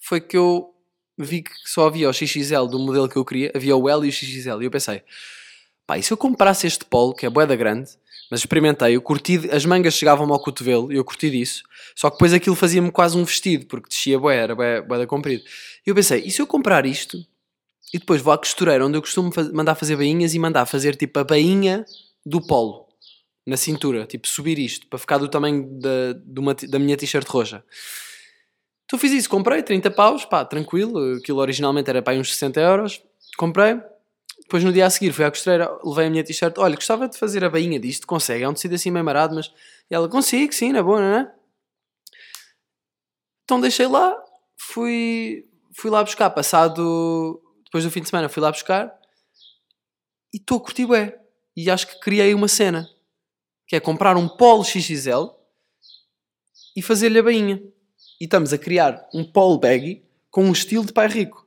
foi 0.01 0.21
que 0.21 0.37
eu 0.37 0.73
vi 1.19 1.43
que 1.43 1.51
só 1.65 1.87
havia 1.87 2.09
o 2.09 2.13
XXL 2.13 2.67
do 2.67 2.79
modelo 2.79 3.09
que 3.09 3.17
eu 3.17 3.25
queria, 3.25 3.53
havia 3.55 3.77
o 3.77 3.89
L 3.89 4.07
e 4.07 4.09
o 4.09 4.13
XXL, 4.13 4.63
e 4.63 4.65
eu 4.65 4.71
pensei, 4.71 5.03
pá, 5.87 5.99
e 5.99 6.03
se 6.03 6.13
eu 6.13 6.17
comprasse 6.17 6.67
este 6.67 6.85
polo, 6.85 7.15
que 7.15 7.25
é 7.25 7.31
boeda 7.31 7.55
grande, 7.55 7.91
mas 8.31 8.41
experimentei, 8.41 8.97
eu 8.97 9.03
curti, 9.03 9.49
as 9.51 9.65
mangas 9.65 9.95
chegavam-me 9.95 10.33
ao 10.33 10.41
cotovelo, 10.41 10.93
e 10.93 10.97
eu 10.97 11.05
curti 11.05 11.31
disso, 11.31 11.63
só 11.95 12.11
que 12.11 12.17
depois 12.17 12.33
aquilo 12.33 12.57
fazia-me 12.57 12.91
quase 12.91 13.17
um 13.17 13.25
vestido, 13.25 13.67
porque 13.67 13.89
descia 13.89 14.19
boé, 14.19 14.37
era 14.37 14.55
boeda 14.55 15.07
comprido. 15.07 15.45
E 15.87 15.91
eu 15.91 15.95
pensei, 15.95 16.23
e 16.25 16.31
se 16.31 16.43
eu 16.43 16.47
comprar 16.47 16.85
isto, 16.87 17.25
e 17.95 17.99
depois 17.99 18.21
vou 18.21 18.33
à 18.33 18.39
costureira, 18.39 18.85
onde 18.85 18.97
eu 18.99 19.03
costumo 19.03 19.31
mandar 19.53 19.75
fazer 19.77 19.97
bainhas, 19.97 20.35
e 20.35 20.39
mandar 20.39 20.67
fazer 20.67 20.97
tipo 20.97 21.19
a 21.21 21.25
bainha 21.25 21.85
do 22.25 22.45
polo, 22.45 22.87
na 23.47 23.57
cintura, 23.57 24.05
tipo 24.07 24.27
subir 24.27 24.59
isto, 24.59 24.89
para 24.89 24.99
ficar 24.99 25.19
do 25.19 25.29
tamanho 25.29 25.65
da, 25.79 26.13
de 26.15 26.41
uma 26.41 26.53
da 26.55 26.79
minha 26.81 26.97
t-shirt 26.97 27.29
roxa. 27.29 27.65
Então 28.85 28.99
fiz 28.99 29.13
isso, 29.13 29.31
comprei 29.31 29.63
30 29.63 29.91
paus, 29.93 30.25
pá, 30.25 30.45
tranquilo, 30.45 31.17
aquilo 31.17 31.39
originalmente 31.39 31.89
era 31.89 32.03
para 32.03 32.19
uns 32.19 32.33
60 32.33 32.61
euros, 32.61 33.03
comprei, 33.37 33.81
depois 34.47 34.63
no 34.63 34.73
dia 34.73 34.87
a 34.87 34.91
seguir 34.91 35.13
fui 35.13 35.25
à 35.25 35.31
costureira, 35.31 35.69
levei 35.83 36.07
a 36.07 36.11
minha 36.11 36.23
t-shirt, 36.23 36.57
olha, 36.59 36.77
gostava 36.77 37.09
de 37.09 37.19
fazer 37.19 37.45
a 37.45 37.51
bainha 37.51 37.81
disto, 37.81 38.07
consegue, 38.07 38.45
é 38.45 38.49
um 38.49 38.55
tecido 38.55 38.77
assim 38.77 38.93
meio 38.93 39.05
marado, 39.05 39.35
mas 39.35 39.53
e 39.91 39.95
ela, 39.95 40.09
consigo, 40.09 40.53
sim, 40.53 40.73
na 40.73 40.85
boa, 40.85 41.01
não 41.01 41.19
é? 41.19 41.35
Então 43.43 43.61
deixei 43.61 43.89
lá, 43.89 44.17
fui, 44.57 45.49
fui 45.73 45.91
lá 45.91 46.03
buscar, 46.05 46.31
passado, 46.31 47.43
depois 47.65 47.83
do 47.83 47.91
fim 47.91 48.03
de 48.03 48.09
semana 48.09 48.29
fui 48.29 48.41
lá 48.41 48.53
buscar, 48.53 48.97
e 50.33 50.37
estou 50.37 50.59
a 50.59 50.61
curtir 50.61 50.87
bué, 50.87 51.21
e 51.57 51.69
acho 51.69 51.89
que 51.89 51.99
criei 51.99 52.33
uma 52.33 52.47
cena, 52.47 52.89
que 53.67 53.75
é 53.75 53.81
comprar 53.81 54.17
um 54.17 54.29
polo 54.29 54.63
XXL 54.65 55.27
e 56.77 56.83
fazer-lhe 56.83 57.19
a 57.19 57.23
bainha. 57.23 57.61
E 58.21 58.25
estamos 58.25 58.53
a 58.53 58.59
criar 58.59 59.09
um 59.13 59.25
polo 59.25 59.59
baggy 59.59 60.05
com 60.31 60.45
um 60.45 60.53
estilo 60.53 60.85
de 60.85 60.93
pai 60.93 61.09
rico. 61.09 61.46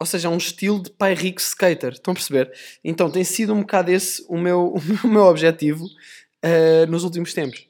Ou 0.00 0.06
seja, 0.06 0.28
um 0.28 0.36
estilo 0.36 0.82
de 0.82 0.90
pai 0.90 1.14
rico 1.14 1.40
skater. 1.40 1.92
Estão 1.94 2.12
a 2.12 2.14
perceber? 2.14 2.52
Então 2.84 3.10
tem 3.10 3.24
sido 3.24 3.52
um 3.52 3.60
bocado 3.60 3.90
esse 3.90 4.24
o 4.28 4.38
meu, 4.38 4.74
o 5.04 5.08
meu 5.08 5.22
objetivo 5.24 5.84
eh, 6.42 6.86
nos 6.86 7.04
últimos 7.04 7.34
tempos. 7.34 7.66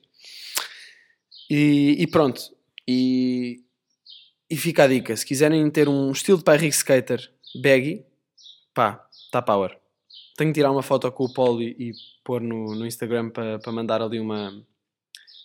E, 1.51 1.97
e 1.99 2.07
pronto. 2.07 2.41
E, 2.87 3.63
e 4.51 4.57
fica 4.57 4.85
a 4.85 4.89
dica. 4.89 5.17
Se 5.17 5.25
quiserem 5.25 5.71
ter 5.71 5.89
um 5.89 6.13
estilo 6.13 6.39
de 6.39 6.45
pai 6.45 6.59
rico 6.59 6.75
skater 6.75 7.33
baggy, 7.63 8.05
pá, 8.75 9.07
está 9.11 9.41
power. 9.41 9.79
Tenho 10.37 10.51
que 10.51 10.55
tirar 10.55 10.71
uma 10.71 10.83
foto 10.83 11.11
com 11.11 11.25
o 11.25 11.33
polo 11.33 11.63
e, 11.63 11.75
e 11.79 11.93
pôr 12.23 12.41
no, 12.41 12.75
no 12.75 12.87
Instagram 12.87 13.31
para 13.31 13.59
para 13.59 13.73
mandar 13.73 14.03
ali 14.03 14.21
uma... 14.21 14.65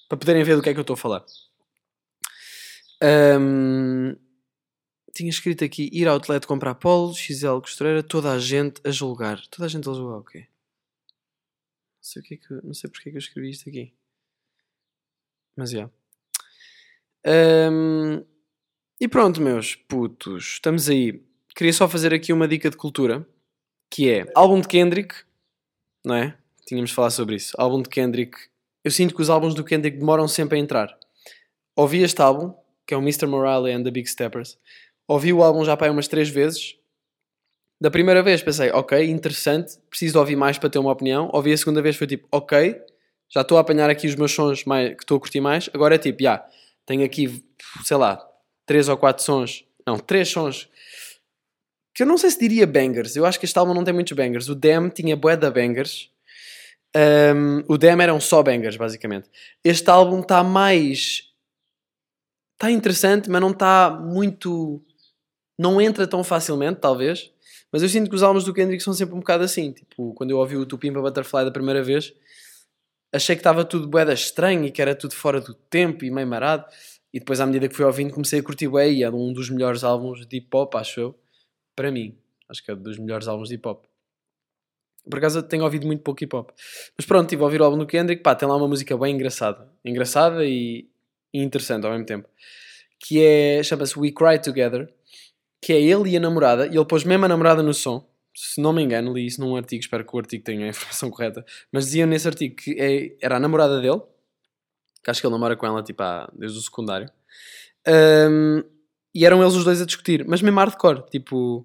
Para 0.10 0.18
poderem 0.18 0.44
ver 0.44 0.56
do 0.56 0.62
que 0.62 0.70
é 0.70 0.74
que 0.74 0.80
eu 0.80 0.82
estou 0.82 0.96
a 0.96 0.98
falar. 0.98 1.26
Ahm, 3.02 4.16
tinha 5.14 5.30
escrito 5.30 5.64
aqui 5.64 5.90
ir 5.94 6.08
ao 6.08 6.16
outlet 6.16 6.48
comprar 6.48 6.76
polo, 6.76 7.14
XL 7.14 7.60
costureira, 7.60 8.02
toda 8.02 8.32
a 8.32 8.40
gente 8.40 8.82
a 8.84 8.90
julgar. 8.90 9.40
Toda 9.48 9.66
a 9.66 9.70
gente 9.70 9.88
a 9.88 9.94
julgar 9.94 10.18
o 10.18 10.24
quê? 10.24 10.40
Não 10.40 12.02
sei, 12.02 12.22
o 12.22 12.26
que 12.26 12.34
é 12.34 12.38
que, 12.38 12.54
não 12.66 12.74
sei 12.74 12.90
porque 12.90 13.10
é 13.10 13.12
que 13.12 13.18
eu 13.18 13.20
escrevi 13.20 13.50
isto 13.52 13.70
aqui. 13.70 13.94
Mas 15.56 15.72
já. 15.72 15.90
Ahm, 17.26 18.24
e 19.00 19.08
pronto, 19.08 19.40
meus 19.40 19.76
putos, 19.76 20.54
estamos 20.54 20.90
aí. 20.90 21.24
Queria 21.56 21.72
só 21.72 21.88
fazer 21.88 22.14
aqui 22.14 22.34
uma 22.34 22.48
dica 22.48 22.70
de 22.70 22.76
cultura, 22.76 23.26
que 23.90 24.10
é 24.10 24.26
álbum 24.34 24.60
de 24.60 24.68
Kendrick, 24.68 25.16
não 26.04 26.16
é? 26.16 26.38
Tínhamos 26.66 26.90
de 26.90 26.96
falar 26.96 27.12
sobre 27.12 27.36
isso. 27.36 27.56
Álbum 27.60 27.82
de 27.82 27.90
Kendrick. 27.90 28.38
Eu 28.84 28.90
sinto 28.90 29.16
que 29.16 29.22
os 29.22 29.30
álbuns 29.30 29.54
do 29.54 29.64
Kendrick 29.64 29.98
demoram 29.98 30.28
sempre 30.28 30.58
a 30.58 30.62
entrar. 30.62 30.98
Ouvi 31.76 32.02
este 32.02 32.22
álbum, 32.22 32.54
que 32.86 32.94
é 32.94 32.98
o 32.98 33.02
Mr. 33.02 33.28
Morale 33.28 33.72
and 33.72 33.84
the 33.84 33.92
Big 33.92 34.10
Steppers. 34.10 34.58
Ouvi 35.08 35.34
o 35.34 35.44
álbum 35.44 35.66
já 35.66 35.76
para 35.76 35.92
umas 35.92 36.08
três 36.08 36.30
vezes. 36.30 36.76
Da 37.82 37.92
primeira 37.92 38.24
vez 38.24 38.42
pensei, 38.42 38.72
ok, 38.72 39.06
interessante, 39.06 39.78
preciso 39.90 40.18
ouvir 40.20 40.36
mais 40.36 40.58
para 40.58 40.70
ter 40.70 40.80
uma 40.80 40.92
opinião. 40.92 41.30
Ouvi 41.34 41.52
a 41.52 41.58
segunda 41.58 41.82
vez, 41.82 41.96
foi 41.96 42.08
tipo, 42.08 42.28
ok, 42.32 42.80
já 43.30 43.42
estou 43.42 43.58
a 43.58 43.62
apanhar 43.62 43.90
aqui 43.90 44.08
os 44.08 44.16
meus 44.16 44.32
sons 44.32 44.64
mais, 44.64 44.96
que 44.96 45.04
estou 45.04 45.18
a 45.18 45.20
curtir 45.20 45.42
mais. 45.42 45.70
Agora 45.74 45.96
é 45.96 45.98
tipo, 45.98 46.24
já, 46.24 46.46
tenho 46.86 47.04
aqui, 47.04 47.44
sei 47.84 47.98
lá, 47.98 48.26
três 48.66 48.88
ou 48.88 48.98
quatro 48.98 49.24
sons, 49.24 49.66
não, 49.86 50.00
três 50.00 50.30
sons 50.30 50.70
que 51.94 52.02
eu 52.02 52.08
não 52.08 52.18
sei 52.18 52.32
se 52.32 52.40
diria 52.40 52.66
bangers. 52.66 53.16
Eu 53.16 53.26
acho 53.26 53.40
que 53.40 53.46
este 53.46 53.58
álbum 53.58 53.74
não 53.74 53.84
tem 53.84 53.94
muitos 53.94 54.14
bangers. 54.14 54.50
O 54.50 54.56
Dem 54.56 54.90
tinha 54.90 55.16
bué 55.16 55.38
da 55.38 55.52
bangers. 55.52 56.10
Um, 56.96 57.64
o 57.68 57.78
Dem 57.78 58.02
eram 58.02 58.20
só 58.20 58.42
bangers, 58.42 58.78
basicamente. 58.78 59.30
Este 59.64 59.90
álbum 59.90 60.22
está 60.22 60.44
mais 60.44 61.34
está 62.54 62.72
interessante, 62.72 63.30
mas 63.30 63.42
não 63.42 63.52
está 63.52 63.90
muito. 63.92 64.82
Não 65.58 65.80
entra 65.82 66.08
tão 66.08 66.24
facilmente, 66.24 66.80
talvez. 66.80 67.32
Mas 67.72 67.82
eu 67.82 67.90
sinto 67.90 68.10
que 68.10 68.16
os 68.16 68.24
álbuns 68.24 68.44
do 68.44 68.54
Kendrick 68.54 68.84
são 68.84 68.94
sempre 68.94 69.16
um 69.16 69.20
bocado 69.20 69.44
assim. 69.44 69.72
Tipo, 69.72 70.14
quando 70.14 70.30
eu 70.30 70.38
ouvi 70.38 70.56
o 70.56 70.66
Tupimpa 70.66 71.02
Butterfly 71.02 71.46
da 71.46 71.52
primeira 71.52 71.82
vez, 71.82 72.14
achei 73.12 73.36
que 73.36 73.40
estava 73.40 73.66
tudo 73.66 73.88
boeda 73.88 74.14
estranho 74.14 74.66
e 74.66 74.72
que 74.72 74.82
era 74.82 74.96
tudo 74.96 75.16
fora 75.16 75.42
do 75.42 75.54
tempo 75.54 76.06
e 76.06 76.12
meio 76.12 76.28
marado. 76.28 76.66
E 77.12 77.20
depois, 77.20 77.40
à 77.40 77.46
medida 77.46 77.68
que 77.68 77.76
fui 77.76 77.86
ouvindo, 77.86 78.14
comecei 78.14 78.40
a 78.40 78.44
curtir 78.44 78.68
bué 78.68 78.92
e 78.92 79.04
é 79.04 79.10
um 79.10 79.34
dos 79.34 79.50
melhores 79.50 79.84
álbuns 79.84 80.26
de 80.26 80.38
hip 80.38 80.48
hop, 80.54 80.76
acho 80.76 81.00
eu. 81.00 81.20
Para 81.76 81.92
mim. 81.92 82.18
Acho 82.50 82.64
que 82.64 82.72
é 82.72 82.74
um 82.74 82.82
dos 82.82 82.98
melhores 82.98 83.28
álbuns 83.28 83.50
de 83.50 83.56
hip 83.56 83.68
hop. 83.68 83.86
Por 85.10 85.18
acaso 85.18 85.44
tenho 85.44 85.64
ouvido 85.64 85.86
muito 85.86 86.02
pouco 86.02 86.24
hip 86.24 86.36
hop. 86.36 86.52
Mas 86.98 87.06
pronto, 87.06 87.26
estive 87.26 87.42
a 87.42 87.46
ouvir 87.46 87.62
o 87.62 87.66
álbum 87.66 87.78
do 87.78 87.86
Kendrick. 87.86 88.24
Pá, 88.24 88.36
tem 88.36 88.48
lá 88.48 88.56
uma 88.56 88.68
música 88.68 88.98
bem 88.98 89.14
engraçada. 89.14 89.68
Engraçada 89.84 90.46
e 90.46 90.88
interessante 91.34 91.86
ao 91.86 91.92
mesmo 91.92 92.06
tempo. 92.06 92.30
Que 93.00 93.24
é, 93.24 93.64
chama-se 93.64 93.98
We 94.00 94.12
Cry 94.12 94.40
Together. 94.42 94.92
Que 95.64 95.74
é 95.74 95.82
ele 95.82 96.10
e 96.12 96.18
a 96.18 96.20
namorada. 96.20 96.66
E 96.68 96.76
ele 96.76 96.86
pôs 96.86 97.04
mesmo 97.04 97.26
a 97.26 97.28
namorada 97.28 97.62
no 97.64 97.74
som. 97.74 98.06
Se 98.36 98.60
não 98.60 98.74
me 98.74 98.82
engano, 98.82 99.14
li 99.14 99.26
isso 99.28 99.40
num 99.40 99.56
artigo. 99.56 99.80
Espero 99.82 100.04
que 100.06 100.16
o 100.16 100.20
artigo 100.20 100.44
tenha 100.44 100.66
a 100.66 100.70
informação 100.70 101.10
correta. 101.10 101.46
Mas 101.72 101.86
dizia 101.86 102.06
nesse 102.06 102.28
artigo 102.28 102.56
que 102.56 102.76
é- 102.80 103.16
era 103.22 103.38
a 103.38 103.40
namorada 103.40 103.80
dele. 103.80 104.02
Que 105.04 105.12
acho 105.12 105.22
que 105.22 105.28
ele 105.28 105.34
namora 105.34 105.56
com 105.56 105.66
ela 105.66 105.82
tipo, 105.84 106.02
há- 106.04 106.30
desde 106.34 106.58
o 106.58 106.62
secundário. 106.62 107.10
Ahm, 107.88 108.64
e 109.14 109.26
eram 109.26 109.42
eles 109.42 109.54
os 109.54 109.64
dois 109.64 109.82
a 109.82 109.86
discutir. 109.86 110.26
Mas 110.28 110.42
mesmo 110.42 110.60
hardcore. 110.60 111.04
Tipo, 111.10 111.64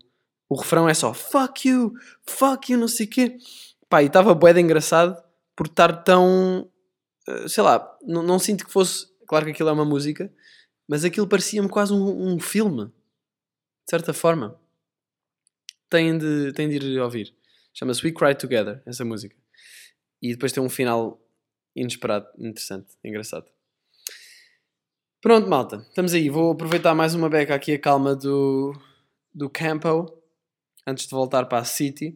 O 0.50 0.56
refrão 0.56 0.88
é 0.88 0.94
só 0.94 1.12
fuck 1.12 1.68
you, 1.68 1.92
fuck 2.26 2.72
you, 2.72 2.78
não 2.78 2.88
sei 2.88 3.04
o 3.06 3.10
quê. 3.10 3.36
Pá, 3.88 4.02
e 4.02 4.06
estava 4.06 4.32
bué 4.34 4.52
de 4.54 4.60
engraçado 4.60 5.14
por 5.54 5.66
estar 5.66 5.92
tão. 6.04 6.66
eh, 7.28 7.48
Sei 7.48 7.62
lá, 7.62 7.96
não, 8.02 8.22
não 8.22 8.38
sinto 8.38 8.64
que 8.64 8.72
fosse. 8.72 9.06
Claro 9.26 9.44
que 9.44 9.50
aquilo 9.50 9.68
é 9.68 9.72
uma 9.72 9.84
música, 9.84 10.32
mas 10.88 11.04
aquilo 11.04 11.26
parecia-me 11.28 11.68
quase 11.68 11.92
um, 11.92 12.32
um 12.34 12.40
filme. 12.40 12.90
De 13.88 13.90
certa 13.90 14.12
forma. 14.12 14.60
Têm 15.88 16.18
de, 16.18 16.52
têm 16.52 16.68
de 16.68 16.76
ir 16.76 17.00
ouvir. 17.00 17.34
Chama-se 17.72 18.04
We 18.04 18.12
Cry 18.12 18.34
Together, 18.34 18.82
essa 18.84 19.02
música. 19.02 19.34
E 20.20 20.34
depois 20.34 20.52
tem 20.52 20.62
um 20.62 20.68
final 20.68 21.18
inesperado, 21.74 22.28
interessante, 22.38 22.98
engraçado. 23.02 23.46
Pronto, 25.22 25.48
malta, 25.48 25.76
estamos 25.88 26.12
aí. 26.12 26.28
Vou 26.28 26.52
aproveitar 26.52 26.94
mais 26.94 27.14
uma 27.14 27.30
beca 27.30 27.54
aqui 27.54 27.72
a 27.72 27.78
calma 27.78 28.14
do, 28.14 28.78
do 29.34 29.48
Campo 29.48 30.22
antes 30.86 31.06
de 31.06 31.10
voltar 31.10 31.46
para 31.46 31.60
a 31.60 31.64
City. 31.64 32.14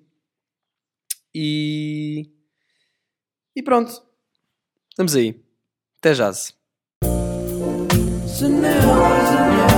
E. 1.35 2.31
E 3.57 3.63
pronto, 3.63 3.91
estamos 4.91 5.17
aí. 5.17 5.43
Até 5.97 6.15
já. 6.15 6.31
Janela. 8.27 9.72